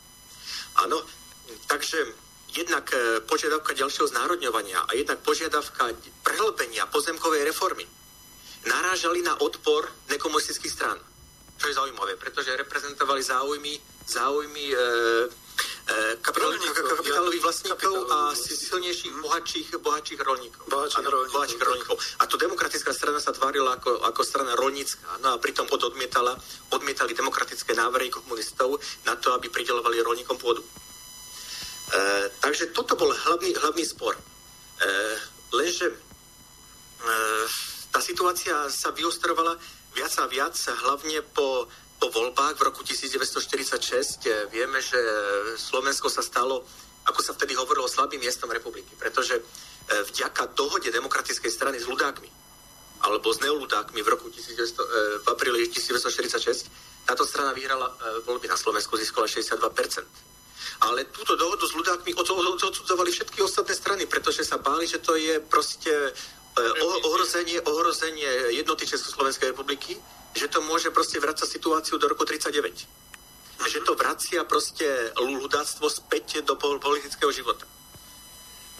Áno, 0.82 1.06
takže 1.70 2.02
jednak 2.50 2.90
e, 2.90 3.22
požiadavka 3.30 3.78
ďalšieho 3.78 4.10
znárodňovania 4.10 4.90
a 4.90 4.98
jednak 4.98 5.22
požiadavka 5.22 5.86
prehlbenia 6.26 6.90
pozemkovej 6.90 7.46
reformy 7.46 7.86
narážali 8.66 9.22
na 9.22 9.38
odpor 9.38 9.86
nekomunistických 10.10 10.74
strán 10.74 10.98
čo 11.62 11.70
je 11.70 11.78
zaujímavé, 11.78 12.18
pretože 12.18 12.58
reprezentovali 12.58 13.22
záujmy, 13.22 13.78
záujmy 14.10 14.66
e, 14.74 14.74
e, 14.74 16.18
kapitálových 16.18 17.38
vlastníkov 17.38 17.94
a 18.10 18.34
silnejších, 18.34 19.14
bohatších, 19.22 19.68
bohatších 19.78 20.20
rolníkov. 20.26 20.66
Bohatších 20.66 21.06
rolníkov. 21.06 21.34
bohatších 21.38 21.62
rolníkov. 21.62 21.96
A 22.18 22.26
tu 22.26 22.34
demokratická 22.34 22.90
strana 22.90 23.22
sa 23.22 23.30
tvárila 23.30 23.78
ako, 23.78 24.02
ako 24.10 24.20
strana 24.26 24.58
rolnícka, 24.58 25.06
no 25.22 25.34
a 25.34 25.36
pritom 25.38 25.70
odmietala, 25.70 26.34
odmietali 26.74 27.14
demokratické 27.14 27.78
návrhy 27.78 28.10
komunistov 28.10 28.82
na 29.06 29.14
to, 29.14 29.30
aby 29.30 29.46
pridelovali 29.46 30.02
rolníkom 30.02 30.34
pôdu. 30.42 30.66
E, 30.66 30.68
takže 32.42 32.74
toto 32.74 32.98
bol 32.98 33.14
hlavný, 33.14 33.54
hlavný 33.54 33.86
spor. 33.86 34.18
E, 34.18 34.22
lenže 35.54 35.94
e, 35.94 35.96
tá 37.94 38.02
situácia 38.02 38.66
sa 38.66 38.90
vyostrovala 38.90 39.54
viac 39.92 40.12
a 40.18 40.26
viac, 40.26 40.56
hlavne 40.56 41.20
po, 41.32 41.68
po 42.00 42.06
voľbách 42.10 42.56
v 42.58 42.62
roku 42.66 42.80
1946. 42.82 44.50
Vieme, 44.50 44.80
že 44.80 44.98
Slovensko 45.60 46.08
sa 46.08 46.24
stalo, 46.24 46.64
ako 47.06 47.20
sa 47.20 47.32
vtedy 47.36 47.54
hovorilo, 47.54 47.88
slabým 47.88 48.20
miestom 48.20 48.50
republiky, 48.50 48.90
pretože 48.96 49.38
e, 49.38 49.42
vďaka 50.12 50.56
dohode 50.56 50.88
demokratickej 50.88 51.50
strany 51.52 51.76
s 51.78 51.86
ľudákmi, 51.86 52.30
alebo 53.04 53.30
s 53.30 53.42
neoludákmi 53.44 54.00
v 54.00 54.08
roku 54.08 54.32
1900, 54.32 54.80
e, 54.80 54.86
v 55.20 55.26
apríli 55.28 55.68
1946, 55.68 56.72
táto 57.02 57.26
strana 57.26 57.50
vyhrala 57.50 57.90
voľby 58.22 58.46
na 58.46 58.54
Slovensku, 58.54 58.94
získala 58.94 59.26
62%. 59.26 59.58
Ale 60.86 61.10
túto 61.10 61.34
dohodu 61.34 61.66
s 61.66 61.74
ľudákmi 61.74 62.14
odsudzovali 62.14 63.10
všetky 63.10 63.42
ostatné 63.42 63.74
strany, 63.74 64.02
pretože 64.06 64.46
sa 64.46 64.62
báli, 64.62 64.86
že 64.86 65.02
to 65.02 65.18
je 65.18 65.42
proste 65.42 65.90
Eh, 65.90 66.10
ohrozenie, 67.08 67.60
ohrozenie 67.64 68.52
jednoty 68.52 68.84
Československej 68.84 69.56
republiky, 69.56 69.96
že 70.36 70.48
to 70.48 70.60
môže 70.64 70.92
proste 70.92 71.20
vrácať 71.20 71.48
situáciu 71.48 71.96
do 71.96 72.08
roku 72.08 72.24
39. 72.24 73.62
A 73.62 73.64
že 73.68 73.80
to 73.84 73.94
vracia 73.94 74.44
proste 74.44 74.84
ľudáctvo 75.16 75.86
späť 75.88 76.44
do 76.44 76.56
politického 76.56 77.30
života. 77.32 77.64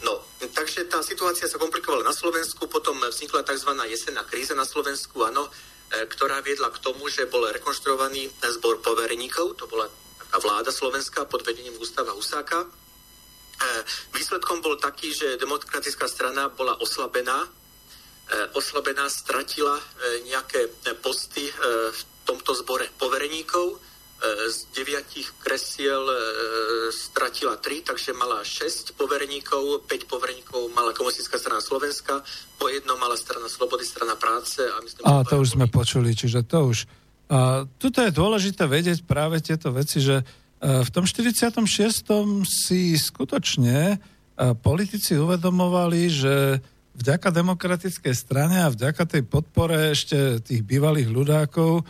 No, 0.02 0.18
takže 0.50 0.90
tá 0.90 0.98
situácia 1.00 1.46
sa 1.46 1.62
komplikovala 1.62 2.02
na 2.02 2.14
Slovensku, 2.14 2.66
potom 2.66 2.98
vznikla 2.98 3.46
tzv. 3.46 3.70
jesenná 3.86 4.26
kríza 4.26 4.58
na 4.58 4.66
Slovensku, 4.66 5.22
áno, 5.22 5.46
eh, 5.46 6.04
ktorá 6.10 6.42
viedla 6.42 6.74
k 6.74 6.82
tomu, 6.82 7.06
že 7.06 7.30
bol 7.30 7.46
rekonštruovaný 7.46 8.26
zbor 8.58 8.82
povereníkov, 8.82 9.54
to 9.54 9.70
bola 9.70 9.86
taká 10.18 10.36
vláda 10.42 10.74
slovenská 10.74 11.30
pod 11.30 11.46
vedením 11.46 11.78
Gustava 11.78 12.10
Husáka. 12.18 12.66
Eh, 12.66 13.82
výsledkom 14.18 14.58
bol 14.58 14.74
taký, 14.82 15.14
že 15.14 15.38
demokratická 15.38 16.10
strana 16.10 16.50
bola 16.50 16.74
oslabená 16.82 17.46
E, 18.32 18.48
oslabená, 18.56 19.12
stratila 19.12 19.76
e, 19.76 19.84
nejaké 20.24 20.72
posty 21.04 21.44
e, 21.44 21.52
v 21.92 22.00
tomto 22.24 22.56
zbore 22.56 22.88
povereníkov. 22.96 23.92
Z 24.22 24.70
deviatich 24.70 25.34
kresiel 25.42 26.06
stratila 26.94 27.58
tri, 27.58 27.82
takže 27.82 28.14
mala 28.14 28.46
6 28.46 28.94
povereníkov, 28.94 29.82
5 29.90 30.06
povereníkov 30.06 30.70
mala 30.70 30.94
komunistická 30.94 31.42
strana 31.42 31.58
Slovenska, 31.58 32.22
po 32.54 32.70
jednom 32.70 32.94
mala 33.02 33.18
strana 33.18 33.50
Slobody, 33.50 33.82
strana 33.82 34.14
práce. 34.14 34.62
A, 34.62 34.78
myslím, 34.78 35.02
a 35.02 35.26
to 35.26 35.42
už 35.42 35.58
sme 35.58 35.66
počuli, 35.66 36.14
čiže 36.14 36.46
to 36.46 36.70
už... 36.70 36.86
A, 37.34 37.66
tuto 37.82 37.98
je 37.98 38.14
dôležité 38.14 38.70
vedieť 38.70 39.02
práve 39.02 39.42
tieto 39.42 39.74
veci, 39.74 39.98
že 39.98 40.22
v 40.62 40.90
tom 40.94 41.02
46. 41.02 41.58
si 42.46 42.94
skutočne 42.94 43.98
politici 44.62 45.18
uvedomovali, 45.18 46.02
že 46.06 46.34
vďaka 46.96 47.28
demokratickej 47.32 48.14
strane 48.14 48.60
a 48.62 48.72
vďaka 48.72 49.04
tej 49.08 49.22
podpore 49.24 49.92
ešte 49.92 50.44
tých 50.44 50.62
bývalých 50.62 51.08
ľudákov 51.08 51.84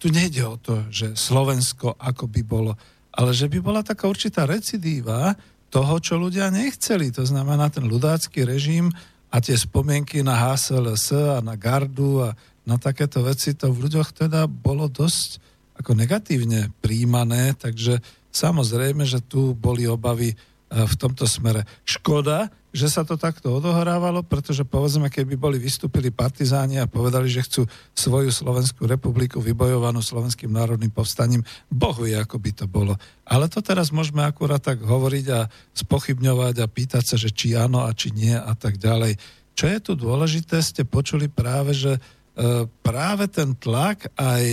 tu 0.00 0.06
nejde 0.08 0.42
o 0.48 0.56
to, 0.56 0.88
že 0.88 1.12
Slovensko 1.12 1.92
ako 2.00 2.24
by 2.24 2.40
bolo, 2.40 2.72
ale 3.12 3.36
že 3.36 3.52
by 3.52 3.60
bola 3.60 3.84
taká 3.84 4.08
určitá 4.08 4.48
recidíva 4.48 5.36
toho, 5.68 6.00
čo 6.00 6.16
ľudia 6.16 6.48
nechceli. 6.48 7.12
To 7.12 7.24
znamená 7.28 7.68
ten 7.68 7.84
ľudácky 7.84 8.48
režim 8.48 8.88
a 9.28 9.40
tie 9.44 9.56
spomienky 9.56 10.24
na 10.24 10.40
HSLS 10.40 11.36
a 11.36 11.38
na 11.44 11.52
Gardu 11.56 12.24
a 12.24 12.32
na 12.64 12.80
takéto 12.80 13.20
veci, 13.20 13.52
to 13.52 13.68
v 13.74 13.88
ľuďoch 13.88 14.16
teda 14.16 14.48
bolo 14.48 14.88
dosť 14.88 15.42
ako 15.76 15.98
negatívne 15.98 16.72
príjmané, 16.80 17.52
takže 17.58 18.00
samozrejme, 18.32 19.04
že 19.04 19.20
tu 19.20 19.52
boli 19.52 19.84
obavy 19.84 20.32
E, 20.72 20.88
v 20.88 20.94
tomto 20.96 21.28
smere. 21.28 21.68
Škoda, 21.84 22.48
že 22.72 22.88
sa 22.88 23.04
to 23.04 23.20
takto 23.20 23.52
odohrávalo, 23.52 24.24
pretože 24.24 24.64
povedzme, 24.64 25.12
keby 25.12 25.36
boli 25.36 25.60
vystúpili 25.60 26.08
partizáni 26.08 26.80
a 26.80 26.88
povedali, 26.88 27.28
že 27.28 27.44
chcú 27.44 27.62
svoju 27.92 28.32
Slovenskú 28.32 28.88
republiku 28.88 29.38
vybojovanú 29.38 30.00
slovenským 30.00 30.48
národným 30.48 30.90
povstaním, 30.90 31.44
bohu 31.68 32.08
je, 32.08 32.16
ako 32.16 32.40
by 32.40 32.50
to 32.56 32.66
bolo. 32.66 32.96
Ale 33.28 33.46
to 33.52 33.60
teraz 33.60 33.92
môžeme 33.92 34.24
akurát 34.24 34.64
tak 34.64 34.80
hovoriť 34.80 35.26
a 35.30 35.46
spochybňovať 35.76 36.54
a 36.58 36.66
pýtať 36.66 37.04
sa, 37.04 37.16
že 37.20 37.28
či 37.28 37.54
áno 37.54 37.84
a 37.84 37.92
či 37.92 38.10
nie 38.10 38.32
a 38.32 38.52
tak 38.56 38.80
ďalej. 38.80 39.20
Čo 39.52 39.68
je 39.68 39.78
tu 39.84 39.92
dôležité, 39.94 40.64
ste 40.64 40.88
počuli 40.88 41.28
práve, 41.28 41.76
že 41.76 42.00
E, 42.32 42.64
práve 42.80 43.28
ten 43.28 43.52
tlak 43.52 44.08
aj 44.16 44.44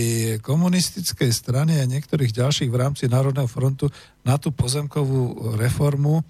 komunistickej 0.44 1.32
strany 1.32 1.80
a 1.80 1.88
niektorých 1.88 2.28
ďalších 2.28 2.68
v 2.68 2.76
rámci 2.76 3.08
Národného 3.08 3.48
frontu 3.48 3.88
na 4.20 4.36
tú 4.36 4.52
pozemkovú 4.52 5.56
reformu 5.56 6.20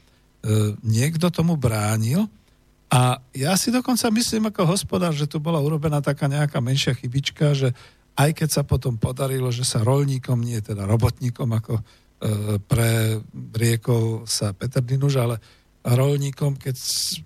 niekto 0.80 1.28
tomu 1.28 1.56
bránil. 1.56 2.24
A 2.90 3.22
ja 3.30 3.54
si 3.54 3.70
dokonca 3.70 4.10
myslím 4.10 4.50
ako 4.50 4.66
hospodár, 4.66 5.14
že 5.14 5.30
tu 5.30 5.38
bola 5.38 5.62
urobená 5.62 6.02
taká 6.02 6.26
nejaká 6.26 6.58
menšia 6.58 6.90
chybička, 6.96 7.54
že 7.54 7.70
aj 8.18 8.30
keď 8.34 8.48
sa 8.50 8.62
potom 8.66 8.98
podarilo, 8.98 9.48
že 9.54 9.62
sa 9.62 9.86
rolníkom, 9.86 10.42
nie 10.42 10.58
teda 10.58 10.90
robotníkom, 10.90 11.46
ako 11.54 11.78
e, 11.78 11.82
pre 12.58 13.22
riekol 13.54 14.26
sa 14.26 14.50
Peter 14.52 14.82
Dinuž, 14.82 15.22
ale 15.22 15.38
rolníkom, 15.86 16.60
keď 16.60 16.76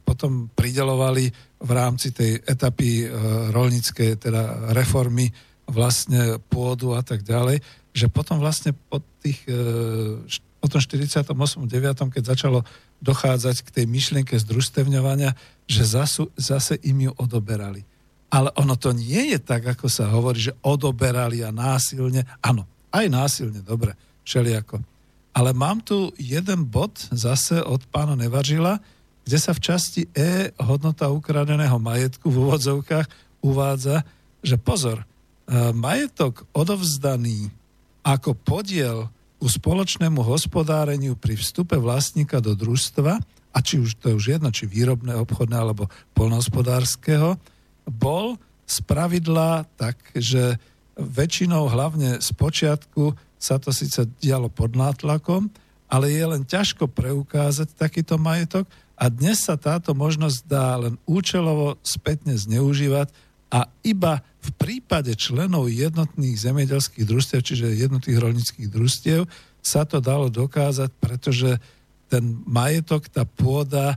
potom 0.06 0.52
pridelovali 0.52 1.32
v 1.58 1.70
rámci 1.72 2.12
tej 2.12 2.44
etapy 2.44 3.02
e, 3.02 3.06
rolníckej 3.50 4.20
teda 4.20 4.70
reformy 4.76 5.32
vlastne 5.64 6.38
pôdu 6.52 6.92
a 6.92 7.00
tak 7.00 7.24
ďalej, 7.24 7.64
že 7.96 8.12
potom 8.12 8.36
vlastne 8.36 8.76
po 8.76 9.00
tých 9.24 9.48
e, 9.48 10.20
po 10.64 10.72
tom 10.72 10.80
48. 10.80 11.28
9. 11.28 12.14
keď 12.14 12.22
začalo 12.24 12.64
dochádzať 13.02 13.56
k 13.64 13.72
tej 13.80 13.86
myšlienke 13.90 14.34
združstevňovania, 14.36 15.34
že 15.64 15.82
zasu, 15.82 16.30
zase 16.36 16.78
im 16.84 17.10
ju 17.10 17.12
odoberali. 17.16 17.86
Ale 18.28 18.50
ono 18.58 18.74
to 18.74 18.90
nie 18.90 19.34
je 19.34 19.38
tak, 19.38 19.64
ako 19.64 19.86
sa 19.86 20.10
hovorí, 20.10 20.50
že 20.50 20.56
odoberali 20.60 21.42
a 21.46 21.54
násilne. 21.54 22.26
Áno, 22.42 22.66
aj 22.90 23.06
násilne, 23.06 23.62
dobre, 23.62 23.94
všelijako 24.26 24.82
ale 25.34 25.50
mám 25.50 25.82
tu 25.82 26.14
jeden 26.14 26.62
bod 26.62 26.94
zase 27.10 27.58
od 27.66 27.82
pána 27.90 28.14
Nevažila, 28.14 28.78
kde 29.26 29.38
sa 29.42 29.50
v 29.50 29.60
časti 29.60 30.02
E 30.14 30.54
hodnota 30.62 31.10
ukradeného 31.10 31.74
majetku 31.82 32.30
v 32.30 32.38
úvodzovkách 32.46 33.10
uvádza, 33.42 34.06
že 34.46 34.54
pozor, 34.54 35.02
e, 35.02 35.06
majetok 35.74 36.46
odovzdaný 36.54 37.50
ako 38.06 38.38
podiel 38.38 39.10
ku 39.44 39.52
spoločnému 39.52 40.24
hospodáreniu 40.24 41.20
pri 41.20 41.36
vstupe 41.36 41.76
vlastníka 41.76 42.40
do 42.40 42.56
družstva, 42.56 43.20
a 43.52 43.58
či 43.60 43.76
už 43.76 44.00
to 44.00 44.08
je 44.08 44.16
už 44.16 44.26
jedno, 44.40 44.48
či 44.48 44.64
výrobné, 44.64 45.12
obchodné 45.20 45.52
alebo 45.52 45.92
polnohospodárskeho, 46.16 47.36
bol 47.84 48.40
z 48.64 48.80
pravidla 48.88 49.68
tak, 49.76 50.00
že 50.16 50.56
väčšinou 50.96 51.68
hlavne 51.68 52.24
z 52.24 52.28
počiatku 52.32 53.12
sa 53.36 53.60
to 53.60 53.68
síce 53.68 54.08
dialo 54.16 54.48
pod 54.48 54.72
nátlakom, 54.72 55.52
ale 55.92 56.08
je 56.08 56.24
len 56.24 56.48
ťažko 56.48 56.88
preukázať 56.88 57.76
takýto 57.76 58.16
majetok 58.16 58.64
a 58.96 59.12
dnes 59.12 59.44
sa 59.44 59.60
táto 59.60 59.92
možnosť 59.92 60.38
dá 60.48 60.72
len 60.80 60.96
účelovo 61.04 61.76
spätne 61.84 62.32
zneužívať 62.32 63.12
a 63.52 63.68
iba 63.84 64.20
v 64.44 64.50
prípade 64.60 65.12
členov 65.16 65.72
jednotných 65.72 66.36
zemedelských 66.36 67.08
družstiev, 67.08 67.40
čiže 67.40 67.80
jednotných 67.80 68.20
rolnických 68.20 68.68
družstiev, 68.68 69.24
sa 69.64 69.88
to 69.88 70.04
dalo 70.04 70.28
dokázať, 70.28 70.92
pretože 71.00 71.56
ten 72.12 72.44
majetok, 72.44 73.08
tá 73.08 73.24
pôda 73.24 73.96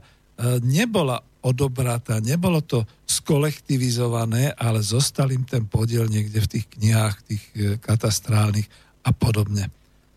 nebola 0.64 1.20
odobratá, 1.44 2.18
nebolo 2.24 2.64
to 2.64 2.88
skolektivizované, 3.04 4.56
ale 4.56 4.80
zostal 4.80 5.28
im 5.30 5.44
ten 5.44 5.68
podiel 5.68 6.08
niekde 6.08 6.40
v 6.40 6.50
tých 6.56 6.66
knihách, 6.72 7.16
tých 7.28 7.44
e, 7.52 7.76
katastrálnych 7.76 8.66
a 9.04 9.12
podobne. 9.12 9.68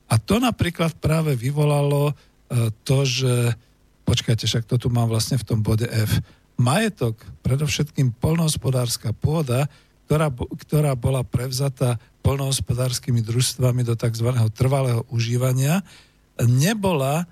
A 0.07 0.15
to 0.19 0.39
napríklad 0.39 0.95
práve 0.97 1.35
vyvolalo 1.35 2.11
e, 2.11 2.13
to, 2.87 3.03
že, 3.03 3.55
počkajte, 4.07 4.47
však 4.47 4.65
to 4.67 4.79
tu 4.79 4.87
mám 4.87 5.11
vlastne 5.11 5.35
v 5.35 5.47
tom 5.47 5.59
bode 5.59 5.87
F, 5.87 6.23
majetok, 6.57 7.19
predovšetkým 7.43 8.15
polnohospodárska 8.17 9.15
pôda, 9.15 9.67
ktorá, 10.07 10.27
ktorá 10.31 10.91
bola 10.99 11.23
prevzatá 11.23 11.99
polnohospodárskymi 12.21 13.23
družstvami 13.23 13.87
do 13.87 13.95
tzv. 13.95 14.35
trvalého 14.51 15.07
užívania, 15.07 15.81
nebola 16.41 17.23
e, 17.23 17.25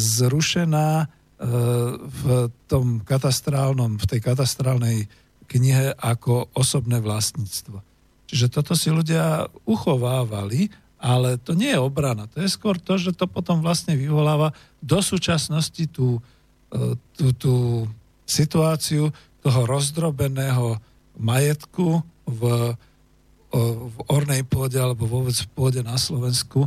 zrušená 0.00 1.04
e, 1.04 1.06
v 2.00 2.22
tom 2.64 3.04
katastrálnom, 3.04 4.00
v 4.00 4.04
tej 4.08 4.20
katastrálnej 4.24 5.06
knihe 5.44 5.92
ako 6.00 6.48
osobné 6.56 6.98
vlastníctvo. 7.04 7.84
Čiže 8.24 8.46
toto 8.48 8.72
si 8.72 8.88
ľudia 8.88 9.46
uchovávali 9.68 10.72
ale 11.04 11.36
to 11.36 11.52
nie 11.52 11.68
je 11.68 11.84
obrana. 11.84 12.24
To 12.32 12.40
je 12.40 12.48
skôr 12.48 12.80
to, 12.80 12.96
že 12.96 13.12
to 13.12 13.28
potom 13.28 13.60
vlastne 13.60 13.92
vyvoláva 13.92 14.56
do 14.80 15.04
súčasnosti 15.04 15.84
tú, 15.92 16.24
e, 16.72 16.96
tú, 17.12 17.26
tú 17.36 17.54
situáciu 18.24 19.12
toho 19.44 19.60
rozdrobeného 19.68 20.80
majetku 21.20 22.00
v, 22.24 22.42
v 23.54 23.96
ornej 24.08 24.42
pôde 24.42 24.80
alebo 24.80 25.04
vôbec 25.06 25.36
v 25.36 25.48
pôde 25.52 25.80
na 25.84 25.94
Slovensku, 26.00 26.66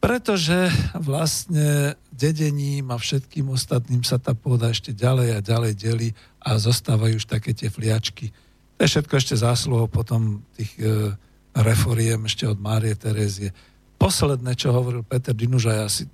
pretože 0.00 0.72
vlastne 0.96 1.96
dedením 2.08 2.88
a 2.92 2.96
všetkým 2.96 3.52
ostatným 3.52 4.00
sa 4.04 4.16
tá 4.16 4.32
pôda 4.32 4.72
ešte 4.72 4.96
ďalej 4.96 5.28
a 5.36 5.44
ďalej 5.44 5.72
delí 5.76 6.08
a 6.40 6.56
zostávajú 6.56 7.20
už 7.20 7.28
také 7.28 7.52
tie 7.52 7.68
fliačky. 7.68 8.32
To 8.76 8.88
je 8.88 8.92
všetko 8.96 9.14
ešte 9.20 9.36
zásluhou 9.36 9.92
potom 9.92 10.40
tých 10.56 10.72
e, 10.80 11.12
reforiem 11.52 12.24
ešte 12.24 12.48
od 12.48 12.56
Márie 12.56 12.96
Terézie. 12.96 13.52
Posledné, 14.00 14.56
čo 14.56 14.72
hovoril 14.72 15.04
Peter 15.04 15.36
Dinuža, 15.36 15.84
ja 15.84 15.88
si 15.92 16.08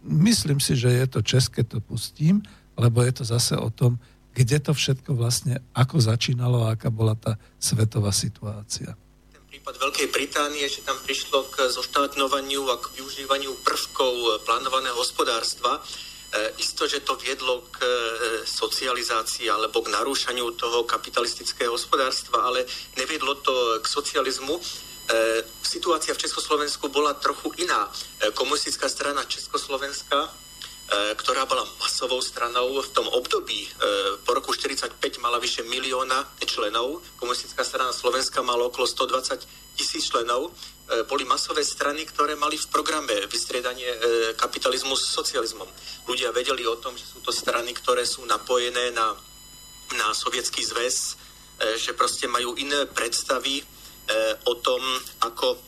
myslím 0.00 0.56
si, 0.56 0.72
že 0.72 0.88
je 0.88 1.06
to 1.08 1.20
české, 1.20 1.60
to 1.60 1.84
pustím, 1.84 2.40
lebo 2.76 3.02
je 3.02 3.12
to 3.12 3.24
zase 3.24 3.56
o 3.56 3.72
tom, 3.72 3.98
kde 4.36 4.60
to 4.60 4.76
všetko 4.76 5.16
vlastne, 5.16 5.64
ako 5.72 5.96
začínalo 5.96 6.68
a 6.68 6.76
aká 6.76 6.92
bola 6.92 7.16
tá 7.16 7.40
svetová 7.56 8.12
situácia. 8.12 8.92
Ten 9.32 9.42
prípad 9.48 9.80
Veľkej 9.80 10.08
Británie, 10.12 10.68
že 10.68 10.84
tam 10.84 11.00
prišlo 11.00 11.48
k 11.48 11.72
zoštátňovaniu 11.72 12.62
a 12.68 12.76
k 12.76 13.00
využívaniu 13.00 13.56
prvkov 13.64 14.44
plánovaného 14.44 14.96
hospodárstva, 15.00 15.80
E, 16.26 16.52
isto, 16.58 16.90
že 16.90 17.00
to 17.00 17.14
viedlo 17.16 17.62
k 17.70 17.78
e, 17.80 17.88
socializácii 18.42 19.46
alebo 19.46 19.78
k 19.80 19.94
narúšaniu 19.94 20.58
toho 20.58 20.82
kapitalistického 20.82 21.70
hospodárstva, 21.70 22.50
ale 22.50 22.66
neviedlo 22.98 23.38
to 23.40 23.78
k 23.78 23.86
socializmu. 23.86 24.58
E, 24.58 24.62
situácia 25.62 26.12
v 26.12 26.22
Československu 26.26 26.90
bola 26.90 27.14
trochu 27.14 27.54
iná. 27.62 27.86
Komunistická 28.34 28.90
strana 28.90 29.22
Československa 29.24 30.28
ktorá 30.86 31.42
bola 31.50 31.66
masovou 31.82 32.22
stranou 32.22 32.78
v 32.78 32.90
tom 32.94 33.10
období 33.10 33.66
po 34.22 34.38
roku 34.38 34.54
45 34.54 35.02
mala 35.18 35.42
vyše 35.42 35.66
milióna 35.66 36.38
členov. 36.46 37.02
Komunistická 37.18 37.66
strana 37.66 37.90
Slovenska 37.90 38.42
mala 38.42 38.70
okolo 38.70 38.86
120 38.86 39.74
tisíc 39.76 40.08
členov. 40.08 40.50
E, 40.50 41.02
boli 41.04 41.28
masové 41.28 41.66
strany, 41.66 42.06
ktoré 42.08 42.34
mali 42.34 42.56
v 42.56 42.70
programe 42.72 43.12
vystriedanie 43.28 43.86
e, 43.86 43.98
kapitalizmu 44.34 44.96
s 44.96 45.12
socializmom. 45.12 45.68
Ľudia 46.08 46.32
vedeli 46.32 46.64
o 46.66 46.80
tom, 46.80 46.96
že 46.96 47.04
sú 47.04 47.20
to 47.20 47.30
strany, 47.30 47.76
ktoré 47.76 48.06
sú 48.08 48.24
napojené 48.24 48.90
na, 48.96 49.12
na 49.98 50.08
sovietský 50.14 50.64
zväz, 50.64 50.96
e, 50.96 51.14
že 51.76 51.92
proste 51.92 52.30
majú 52.30 52.56
iné 52.56 52.88
predstavy 52.88 53.62
o 54.46 54.54
tom, 54.62 54.78
ako 55.18 55.58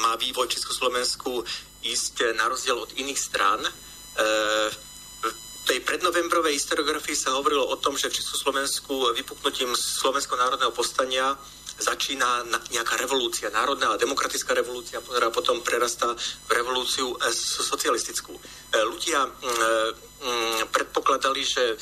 má 0.00 0.16
vývoj 0.16 0.48
Československu 0.48 1.44
ísť 1.92 2.34
na 2.34 2.50
rozdiel 2.50 2.78
od 2.78 2.90
iných 2.96 3.20
strán. 3.20 3.60
V 5.22 5.28
tej 5.66 5.82
prednovembrovej 5.82 6.54
historiografii 6.54 7.18
sa 7.18 7.34
hovorilo 7.34 7.66
o 7.66 7.76
tom, 7.76 7.98
že 7.98 8.08
v 8.08 8.22
Československu 8.22 9.12
vypuknutím 9.18 9.74
Slovensko 9.74 10.38
národného 10.38 10.70
postania 10.70 11.34
začína 11.76 12.48
nejaká 12.72 12.96
revolúcia, 12.96 13.52
národná 13.52 13.92
a 13.92 14.00
demokratická 14.00 14.56
revolúcia, 14.56 15.02
ktorá 15.02 15.28
potom 15.28 15.60
prerastá 15.60 16.08
v 16.48 16.50
revolúciu 16.56 17.12
socialistickú. 17.34 18.32
Ľudia 18.72 19.28
predpokladali, 20.72 21.42
že 21.44 21.76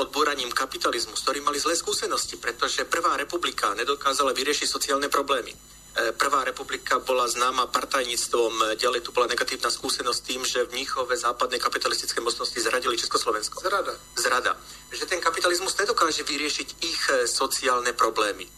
odboraním 0.00 0.48
kapitalizmu, 0.48 1.12
s 1.12 1.24
ktorým 1.28 1.44
mali 1.44 1.60
zlé 1.60 1.76
skúsenosti, 1.76 2.40
pretože 2.40 2.88
Prvá 2.88 3.20
republika 3.20 3.76
nedokázala 3.76 4.32
vyriešiť 4.32 4.64
sociálne 4.64 5.12
problémy 5.12 5.52
E, 5.52 5.75
Prvá 5.96 6.44
republika 6.44 7.00
bola 7.00 7.24
známa 7.24 7.72
partajníctvom, 7.72 8.76
ďalej 8.76 9.00
tu 9.00 9.16
bola 9.16 9.32
negatívna 9.32 9.72
skúsenosť 9.72 10.20
tým, 10.28 10.44
že 10.44 10.68
v 10.68 10.84
Níchove 10.84 11.16
západné 11.16 11.56
kapitalistické 11.56 12.20
mocnosti 12.20 12.60
zradili 12.60 13.00
Československo. 13.00 13.64
Zrada. 13.64 13.96
Zrada. 14.12 14.60
Že 14.92 15.08
ten 15.08 15.24
kapitalizmus 15.24 15.72
nedokáže 15.80 16.20
vyriešiť 16.20 16.68
ich 16.84 17.00
e, 17.08 17.24
sociálne 17.24 17.96
problémy. 17.96 18.44
E, 18.44 18.52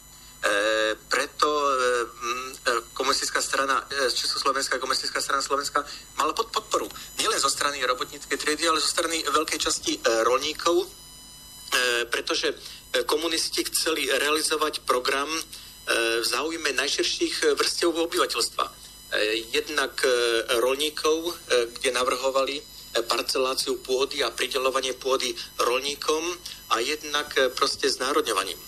preto 1.06 1.47
e, 1.47 1.70
e 2.66 2.70
komunistická 2.90 3.39
strana 3.39 3.86
e, 3.86 4.10
Československá, 4.10 4.82
komunistická 4.82 5.23
strana 5.23 5.39
Slovenska 5.39 5.86
mala 6.19 6.35
pod 6.35 6.51
podporu. 6.51 6.90
Nielen 7.23 7.39
zo 7.39 7.47
strany 7.47 7.78
robotníckej 7.86 8.35
triedy, 8.35 8.66
ale 8.66 8.82
zo 8.82 8.90
strany 8.90 9.23
veľkej 9.23 9.59
časti 9.62 9.93
e, 9.94 10.27
rolníkov, 10.27 10.74
e, 10.82 10.86
pretože 12.10 12.51
komunisti 13.06 13.62
chceli 13.62 14.10
realizovať 14.10 14.82
program 14.82 15.31
v 15.89 16.24
záujme 16.24 16.77
najširších 16.77 17.56
vrstiev 17.56 17.97
obyvateľstva. 17.97 18.89
E, 19.09 19.40
jednak 19.56 20.05
e, 20.05 20.10
rolníkov, 20.60 21.32
e, 21.32 21.32
kde 21.73 21.90
navrhovali 21.97 22.60
parceláciu 23.09 23.81
pôdy 23.81 24.24
a 24.24 24.32
pridelovanie 24.32 24.93
pôdy 24.93 25.32
rolníkom 25.60 26.24
a 26.73 26.81
jednak 26.81 27.31
proste 27.55 27.85
znárodňovaním. 27.85 28.59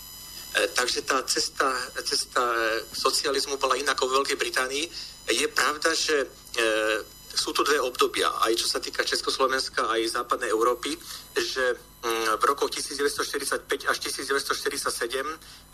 Takže 0.77 1.01
tá 1.01 1.25
cesta, 1.25 1.67
cesta 2.05 2.39
socializmu 2.93 3.57
bola 3.57 3.75
inak 3.75 3.97
vo 3.97 4.07
Veľkej 4.13 4.37
Británii. 4.37 4.85
Je 5.25 5.47
pravda, 5.51 5.91
že 5.97 6.29
sú 7.33 7.49
tu 7.51 7.65
dve 7.65 7.81
obdobia, 7.81 8.29
aj 8.45 8.61
čo 8.61 8.67
sa 8.69 8.79
týka 8.79 9.03
Československa, 9.03 9.89
aj 9.89 10.21
západnej 10.21 10.53
Európy, 10.53 10.95
že 11.35 11.75
v 12.01 12.43
rokoch 12.49 12.73
1945 12.73 13.85
až 13.85 13.97
1947 14.01 15.21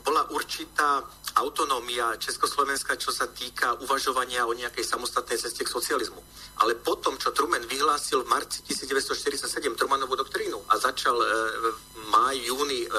bola 0.04 0.28
určitá 0.36 1.00
autonómia 1.40 2.20
Československa, 2.20 3.00
čo 3.00 3.16
sa 3.16 3.32
týka 3.32 3.80
uvažovania 3.80 4.44
o 4.44 4.52
nejakej 4.52 4.84
samostatnej 4.84 5.40
ceste 5.40 5.64
k 5.64 5.72
socializmu. 5.72 6.20
Ale 6.60 6.76
potom, 6.76 7.16
čo 7.16 7.32
Truman 7.32 7.64
vyhlásil 7.64 8.24
v 8.24 8.32
marci 8.32 8.60
1947 8.68 9.80
Trumanovú 9.80 10.20
doktrínu 10.20 10.68
a 10.68 10.76
začal 10.76 11.16
e, 11.16 11.28
v 11.64 11.66
máj, 12.12 12.36
júni 12.44 12.84
e, 12.84 12.90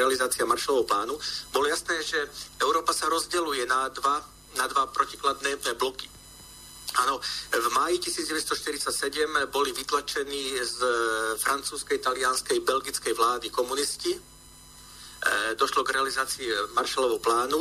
realizácia 0.00 0.48
Marshallovho 0.48 0.88
plánu, 0.88 1.14
bolo 1.52 1.66
jasné, 1.68 2.00
že 2.00 2.24
Európa 2.56 2.96
sa 2.96 3.12
rozdeluje 3.12 3.68
na 3.68 3.92
dva, 3.92 4.24
na 4.56 4.64
dva 4.64 4.88
protikladné 4.88 5.60
bloky. 5.76 6.08
Áno, 6.96 7.20
v 7.52 7.66
máji 7.76 8.00
1947 8.08 9.52
boli 9.52 9.72
vytlačení 9.76 10.56
z 10.64 10.78
francúzskej, 11.44 12.00
talianskej, 12.00 12.64
belgickej 12.64 13.12
vlády 13.12 13.52
komunisti. 13.52 14.16
E, 14.16 14.20
došlo 15.60 15.84
k 15.84 15.92
realizácii 15.92 16.72
Marshallovho 16.72 17.20
plánu 17.20 17.60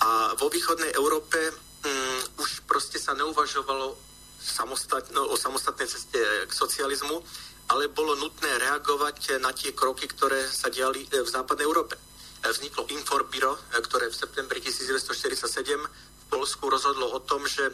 a 0.00 0.32
vo 0.38 0.48
východnej 0.48 0.96
Európe 0.96 1.36
um, 1.84 2.20
už 2.40 2.64
proste 2.64 2.96
sa 2.96 3.12
neuvažovalo 3.12 3.96
samostatno, 4.40 5.28
o 5.28 5.36
samostatnej 5.36 5.84
ceste 5.84 6.16
k 6.48 6.52
socializmu, 6.52 7.20
ale 7.68 7.92
bolo 7.92 8.16
nutné 8.16 8.48
reagovať 8.56 9.36
na 9.44 9.52
tie 9.52 9.76
kroky, 9.76 10.08
ktoré 10.08 10.40
sa 10.48 10.72
diali 10.72 11.04
v 11.04 11.28
západnej 11.28 11.68
Európe. 11.68 12.00
Vzniklo 12.40 12.88
Inforbiro, 12.88 13.60
ktoré 13.68 14.08
v 14.08 14.16
septembri 14.16 14.64
1947 14.64 16.09
Polsku 16.30 16.70
rozhodlo 16.70 17.10
o 17.10 17.20
tom, 17.20 17.42
že 17.44 17.66
e, 17.66 17.72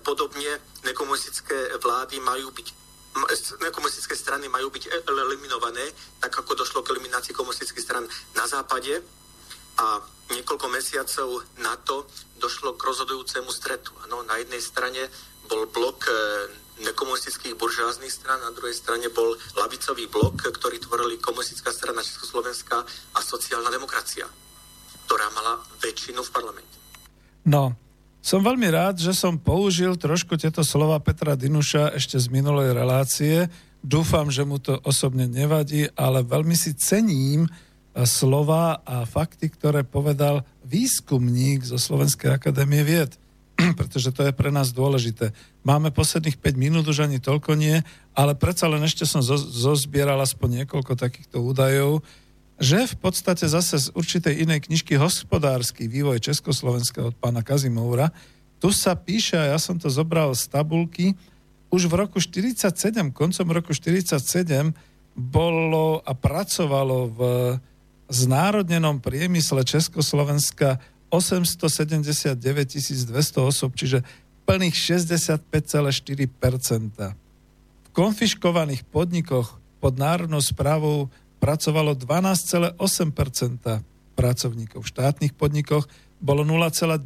podobne 0.00 0.58
nekomunistické 0.82 1.76
vlády 1.78 2.18
majú 2.24 2.50
byť 2.50 2.88
nekomunistické 3.66 4.14
strany 4.14 4.46
majú 4.46 4.70
byť 4.70 5.02
eliminované, 5.10 5.82
tak 6.22 6.38
ako 6.38 6.54
došlo 6.54 6.86
k 6.86 6.94
eliminácii 6.94 7.34
komunistických 7.34 7.82
stran 7.82 8.06
na 8.38 8.46
západe 8.46 9.02
a 9.78 9.98
niekoľko 10.30 10.66
mesiacov 10.70 11.42
na 11.58 11.74
to 11.82 12.06
došlo 12.38 12.78
k 12.78 12.84
rozhodujúcemu 12.84 13.50
stretu. 13.50 13.90
Ano, 14.06 14.22
na 14.22 14.38
jednej 14.38 14.62
strane 14.62 15.10
bol 15.48 15.66
blok 15.66 16.06
e, 16.06 16.12
nekomunistických 16.84 17.58
buržáznych 17.58 18.12
stran, 18.12 18.38
na 18.44 18.54
druhej 18.54 18.76
strane 18.76 19.08
bol 19.10 19.34
lavicový 19.56 20.06
blok, 20.06 20.44
ktorý 20.54 20.78
tvorili 20.78 21.18
komunistická 21.18 21.72
strana 21.74 22.04
Československa 22.04 22.84
a 23.16 23.20
sociálna 23.24 23.72
demokracia, 23.72 24.28
ktorá 25.08 25.26
mala 25.34 25.58
väčšinu 25.82 26.22
v 26.22 26.30
parlamente. 26.30 26.76
No, 27.48 27.87
som 28.18 28.42
veľmi 28.42 28.68
rád, 28.68 28.98
že 28.98 29.14
som 29.14 29.38
použil 29.38 29.94
trošku 29.94 30.34
tieto 30.34 30.66
slova 30.66 30.98
Petra 30.98 31.38
Dinuša 31.38 31.94
ešte 31.94 32.18
z 32.18 32.26
minulej 32.34 32.74
relácie. 32.74 33.46
Dúfam, 33.78 34.26
že 34.26 34.42
mu 34.42 34.58
to 34.58 34.74
osobne 34.82 35.30
nevadí, 35.30 35.86
ale 35.94 36.26
veľmi 36.26 36.54
si 36.58 36.74
cením 36.74 37.46
eh, 37.46 38.02
slova 38.02 38.82
a 38.82 39.06
fakty, 39.06 39.46
ktoré 39.54 39.86
povedal 39.86 40.42
výskumník 40.66 41.62
zo 41.62 41.78
Slovenskej 41.78 42.34
akadémie 42.34 42.82
vied, 42.82 43.14
pretože 43.78 44.10
to 44.10 44.26
je 44.26 44.34
pre 44.34 44.50
nás 44.50 44.74
dôležité. 44.74 45.30
Máme 45.62 45.94
posledných 45.94 46.42
5 46.42 46.58
minút, 46.58 46.90
už 46.90 47.06
ani 47.06 47.22
toľko 47.22 47.54
nie, 47.54 47.78
ale 48.18 48.34
predsa 48.34 48.66
len 48.66 48.82
ešte 48.82 49.06
som 49.06 49.22
zozbieral 49.22 50.18
aspoň 50.18 50.62
niekoľko 50.62 50.98
takýchto 50.98 51.38
údajov, 51.38 52.02
že 52.58 52.90
v 52.90 52.96
podstate 52.98 53.46
zase 53.46 53.78
z 53.78 53.94
určitej 53.94 54.42
inej 54.42 54.66
knižky 54.66 54.98
Hospodársky 54.98 55.86
vývoj 55.86 56.18
Československa 56.18 57.06
od 57.06 57.14
pána 57.14 57.46
Kazimoura, 57.46 58.10
tu 58.58 58.74
sa 58.74 58.98
píše, 58.98 59.38
a 59.38 59.54
ja 59.54 59.58
som 59.62 59.78
to 59.78 59.86
zobral 59.86 60.34
z 60.34 60.50
tabulky, 60.50 61.14
už 61.70 61.86
v 61.86 61.94
roku 61.94 62.18
47, 62.18 62.74
koncom 63.14 63.46
roku 63.54 63.70
47 63.70 64.74
bolo 65.14 66.02
a 66.02 66.10
pracovalo 66.14 66.98
v 67.14 67.20
znárodnenom 68.10 68.98
priemysle 68.98 69.62
Československa 69.62 70.82
879 71.12 72.34
200 72.34 73.14
osob, 73.40 73.72
čiže 73.76 74.02
plných 74.48 74.74
65,4%. 74.74 77.14
V 77.84 77.88
konfiškovaných 77.92 78.82
podnikoch 78.88 79.60
pod 79.78 79.94
národnou 80.00 80.40
správou 80.40 81.12
pracovalo 81.38 81.94
12,8% 81.94 82.78
pracovníkov. 84.18 84.82
V 84.82 84.90
štátnych 84.90 85.32
podnikoch 85.38 85.86
bolo 86.18 86.42
0,9% 86.42 86.98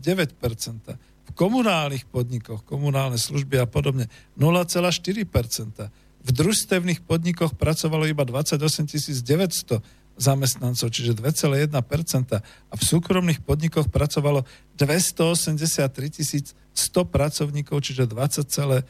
V 1.23 1.31
komunálnych 1.37 2.09
podnikoch, 2.09 2.65
komunálne 2.65 3.21
služby 3.21 3.61
a 3.61 3.67
podobne 3.69 4.09
0,4% 4.41 5.93
V 6.23 6.31
družstevných 6.33 7.05
podnikoch 7.05 7.53
pracovalo 7.53 8.09
iba 8.09 8.25
28 8.25 8.89
900 9.21 10.03
zamestnancov, 10.17 10.93
čiže 10.93 11.17
2,1% 11.17 11.73
a 12.41 12.75
v 12.77 12.83
súkromných 12.83 13.41
podnikoch 13.41 13.89
pracovalo 13.89 14.45
283 14.77 16.53
100 16.73 17.05
pracovníkov, 17.09 17.81
čiže 17.85 18.09
20,4. 18.09 18.85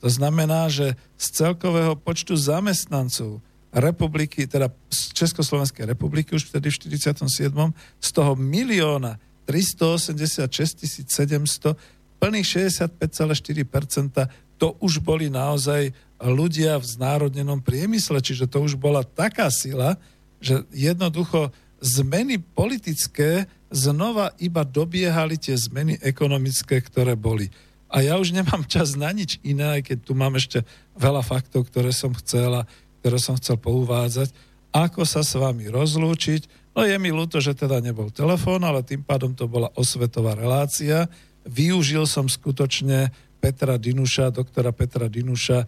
To 0.00 0.08
znamená, 0.08 0.68
že 0.68 1.00
z 1.16 1.26
celkového 1.32 1.96
počtu 1.96 2.36
zamestnancov 2.36 3.40
republiky, 3.74 4.46
teda 4.46 4.70
z 4.86 5.12
Československej 5.12 5.90
republiky 5.90 6.34
už 6.38 6.46
vtedy 6.48 6.70
v 6.70 7.02
47. 7.02 7.50
z 7.98 8.08
toho 8.14 8.32
milióna 8.38 9.18
386 9.44 10.86
700, 11.10 11.76
plných 12.22 12.46
65,4%, 12.70 14.30
to 14.56 14.78
už 14.80 15.02
boli 15.02 15.28
naozaj 15.28 15.90
ľudia 16.22 16.78
v 16.80 16.86
znárodnenom 16.86 17.60
priemysle, 17.60 18.22
čiže 18.22 18.48
to 18.48 18.64
už 18.64 18.78
bola 18.78 19.02
taká 19.04 19.50
sila, 19.50 19.98
že 20.38 20.62
jednoducho 20.72 21.52
zmeny 21.84 22.40
politické 22.40 23.44
znova 23.68 24.32
iba 24.40 24.62
dobiehali 24.64 25.36
tie 25.36 25.58
zmeny 25.58 26.00
ekonomické, 26.00 26.80
ktoré 26.80 27.18
boli. 27.18 27.50
A 27.92 28.02
ja 28.02 28.18
už 28.18 28.32
nemám 28.34 28.64
čas 28.66 28.96
na 28.96 29.12
nič 29.12 29.38
iné, 29.44 29.78
aj 29.78 29.92
keď 29.92 29.98
tu 30.02 30.12
mám 30.16 30.34
ešte 30.34 30.64
veľa 30.96 31.22
faktov, 31.22 31.68
ktoré 31.68 31.92
som 31.92 32.14
chcela 32.16 32.64
ktoré 33.04 33.20
som 33.20 33.36
chcel 33.36 33.60
pouvádzať, 33.60 34.32
ako 34.72 35.04
sa 35.04 35.20
s 35.20 35.36
vami 35.36 35.68
rozlúčiť. 35.68 36.72
No 36.72 36.88
je 36.88 36.96
mi 36.96 37.12
ľúto, 37.12 37.36
že 37.36 37.52
teda 37.52 37.84
nebol 37.84 38.08
telefón, 38.08 38.64
ale 38.64 38.80
tým 38.80 39.04
pádom 39.04 39.36
to 39.36 39.44
bola 39.44 39.68
osvetová 39.76 40.32
relácia. 40.32 41.12
Využil 41.44 42.08
som 42.08 42.32
skutočne 42.32 43.12
Petra 43.44 43.76
Dinuša, 43.76 44.32
doktora 44.32 44.72
Petra 44.72 45.12
Dinuša, 45.12 45.58
e, 45.60 45.66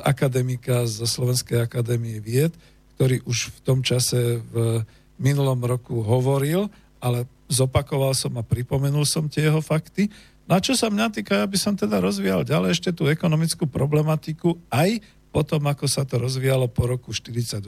akademika 0.00 0.88
zo 0.88 1.04
Slovenskej 1.04 1.60
akadémie 1.60 2.24
vied, 2.24 2.56
ktorý 2.96 3.20
už 3.28 3.52
v 3.52 3.58
tom 3.60 3.84
čase 3.84 4.40
v 4.48 4.80
minulom 5.20 5.60
roku 5.60 6.00
hovoril, 6.00 6.72
ale 7.04 7.28
zopakoval 7.52 8.16
som 8.16 8.32
a 8.40 8.42
pripomenul 8.42 9.04
som 9.04 9.28
tie 9.28 9.52
jeho 9.52 9.60
fakty. 9.60 10.08
Na 10.48 10.56
čo 10.56 10.72
sa 10.72 10.88
mňa 10.88 11.12
týka, 11.12 11.44
ja 11.44 11.46
by 11.46 11.58
som 11.60 11.76
teda 11.76 12.00
rozvíjal 12.00 12.48
ďalej 12.48 12.80
ešte 12.80 12.96
tú 12.96 13.04
ekonomickú 13.12 13.68
problematiku 13.68 14.56
aj 14.72 15.04
potom, 15.28 15.60
ako 15.68 15.84
sa 15.84 16.08
to 16.08 16.16
rozvíjalo 16.16 16.72
po 16.72 16.88
roku 16.88 17.12
48, 17.12 17.60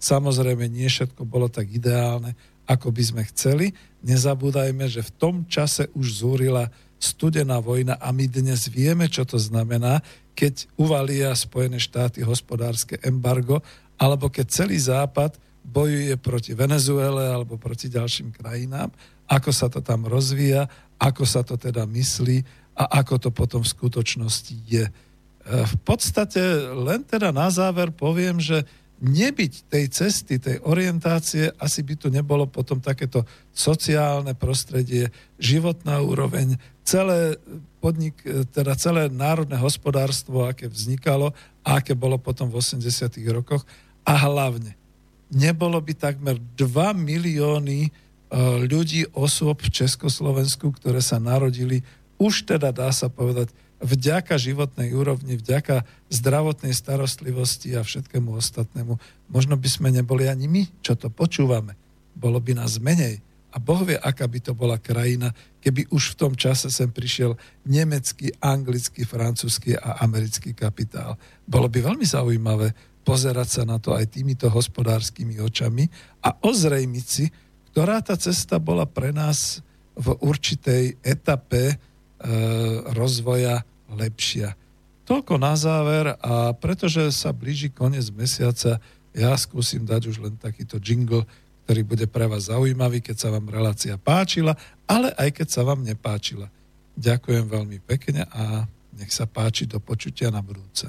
samozrejme 0.00 0.64
nie 0.66 0.88
všetko 0.88 1.28
bolo 1.28 1.46
tak 1.52 1.68
ideálne, 1.68 2.32
ako 2.66 2.90
by 2.90 3.02
sme 3.04 3.22
chceli. 3.30 3.70
Nezabúdajme, 4.02 4.88
že 4.90 5.04
v 5.04 5.14
tom 5.14 5.34
čase 5.46 5.92
už 5.94 6.24
zúrila 6.24 6.72
studená 6.96 7.60
vojna 7.60 8.00
a 8.00 8.08
my 8.10 8.24
dnes 8.26 8.72
vieme, 8.72 9.06
čo 9.06 9.28
to 9.28 9.36
znamená, 9.36 10.00
keď 10.36 10.68
uvalia 10.76 11.32
Spojené 11.36 11.76
štáty 11.80 12.24
hospodárske 12.24 12.96
embargo, 13.04 13.60
alebo 13.96 14.28
keď 14.28 14.46
celý 14.48 14.76
Západ 14.76 15.36
bojuje 15.66 16.14
proti 16.20 16.52
Venezuele 16.52 17.26
alebo 17.26 17.58
proti 17.58 17.88
ďalším 17.88 18.32
krajinám, 18.32 18.92
ako 19.26 19.50
sa 19.50 19.66
to 19.66 19.82
tam 19.82 20.06
rozvíja, 20.06 20.70
ako 20.96 21.24
sa 21.26 21.42
to 21.42 21.58
teda 21.58 21.84
myslí 21.84 22.44
a 22.76 23.00
ako 23.02 23.28
to 23.28 23.30
potom 23.32 23.64
v 23.64 23.72
skutočnosti 23.72 24.54
je. 24.68 24.84
E, 25.46 25.62
v 25.62 25.76
podstate 25.86 26.42
len 26.74 27.06
teda 27.06 27.30
na 27.30 27.46
záver 27.54 27.94
poviem, 27.94 28.42
že 28.42 28.66
nebyť 28.98 29.70
tej 29.70 29.84
cesty, 29.92 30.40
tej 30.40 30.58
orientácie, 30.64 31.52
asi 31.60 31.84
by 31.84 31.94
tu 31.94 32.08
nebolo 32.10 32.48
potom 32.48 32.80
takéto 32.80 33.22
sociálne 33.52 34.32
prostredie, 34.32 35.12
životná 35.36 36.00
úroveň, 36.00 36.58
celé 36.82 37.38
podnik, 37.78 38.18
e, 38.26 38.42
teda 38.50 38.74
celé 38.74 39.06
národné 39.06 39.54
hospodárstvo, 39.54 40.50
aké 40.50 40.66
vznikalo 40.66 41.30
a 41.62 41.78
aké 41.78 41.94
bolo 41.94 42.18
potom 42.18 42.50
v 42.50 42.58
80. 42.58 42.82
rokoch. 43.30 43.62
A 44.02 44.18
hlavne, 44.26 44.74
nebolo 45.30 45.78
by 45.78 45.92
takmer 45.94 46.42
2 46.58 46.90
milióny 46.94 47.86
e, 47.86 47.90
ľudí, 48.66 49.06
osôb 49.14 49.62
v 49.62 49.70
Československu, 49.70 50.74
ktoré 50.74 50.98
sa 50.98 51.22
narodili, 51.22 51.86
už 52.16 52.48
teda 52.48 52.72
dá 52.72 52.88
sa 52.90 53.12
povedať, 53.12 53.52
vďaka 53.80 54.40
životnej 54.40 54.96
úrovni, 54.96 55.36
vďaka 55.36 55.84
zdravotnej 56.08 56.72
starostlivosti 56.72 57.76
a 57.76 57.84
všetkému 57.84 58.32
ostatnému, 58.36 58.96
možno 59.28 59.54
by 59.60 59.68
sme 59.68 59.88
neboli 59.92 60.28
ani 60.28 60.48
my, 60.48 60.62
čo 60.80 60.96
to 60.96 61.12
počúvame. 61.12 61.76
Bolo 62.16 62.40
by 62.40 62.56
nás 62.56 62.80
menej. 62.80 63.20
A 63.52 63.60
Boh 63.60 63.80
vie, 63.88 63.96
aká 63.96 64.28
by 64.28 64.40
to 64.40 64.52
bola 64.52 64.76
krajina, 64.76 65.32
keby 65.64 65.88
už 65.88 66.12
v 66.12 66.18
tom 66.20 66.32
čase 66.36 66.68
sem 66.68 66.92
prišiel 66.92 67.40
nemecký, 67.64 68.36
anglický, 68.40 69.08
francúzsky 69.08 69.72
a 69.76 70.04
americký 70.04 70.52
kapitál. 70.52 71.16
Bolo 71.48 71.68
by 71.72 71.80
veľmi 71.80 72.04
zaujímavé 72.04 72.76
pozerať 73.00 73.48
sa 73.48 73.62
na 73.64 73.80
to 73.80 73.96
aj 73.96 74.12
týmito 74.12 74.50
hospodárskymi 74.52 75.40
očami 75.40 75.88
a 76.20 76.36
ozrejmiť 76.36 77.06
si, 77.06 77.30
ktorá 77.72 78.02
tá 78.04 78.18
cesta 78.18 78.60
bola 78.60 78.84
pre 78.84 79.14
nás 79.14 79.64
v 79.96 80.12
určitej 80.20 81.00
etape 81.00 81.80
rozvoja 82.92 83.62
lepšia. 83.92 84.56
Toľko 85.06 85.38
na 85.38 85.54
záver 85.54 86.18
a 86.18 86.50
pretože 86.56 87.14
sa 87.14 87.30
blíži 87.30 87.70
koniec 87.70 88.10
mesiaca, 88.10 88.82
ja 89.14 89.32
skúsim 89.38 89.86
dať 89.86 90.10
už 90.10 90.16
len 90.18 90.34
takýto 90.34 90.82
jingle, 90.82 91.22
ktorý 91.66 91.82
bude 91.86 92.06
pre 92.10 92.26
vás 92.26 92.50
zaujímavý, 92.50 93.02
keď 93.02 93.16
sa 93.16 93.28
vám 93.30 93.46
relácia 93.50 93.94
páčila, 93.98 94.58
ale 94.86 95.14
aj 95.14 95.42
keď 95.42 95.48
sa 95.50 95.62
vám 95.62 95.82
nepáčila. 95.86 96.50
Ďakujem 96.98 97.46
veľmi 97.46 97.78
pekne 97.82 98.26
a 98.30 98.66
nech 98.96 99.12
sa 99.12 99.28
páči 99.28 99.68
do 99.68 99.78
počutia 99.78 100.32
na 100.32 100.40
budúce. 100.40 100.88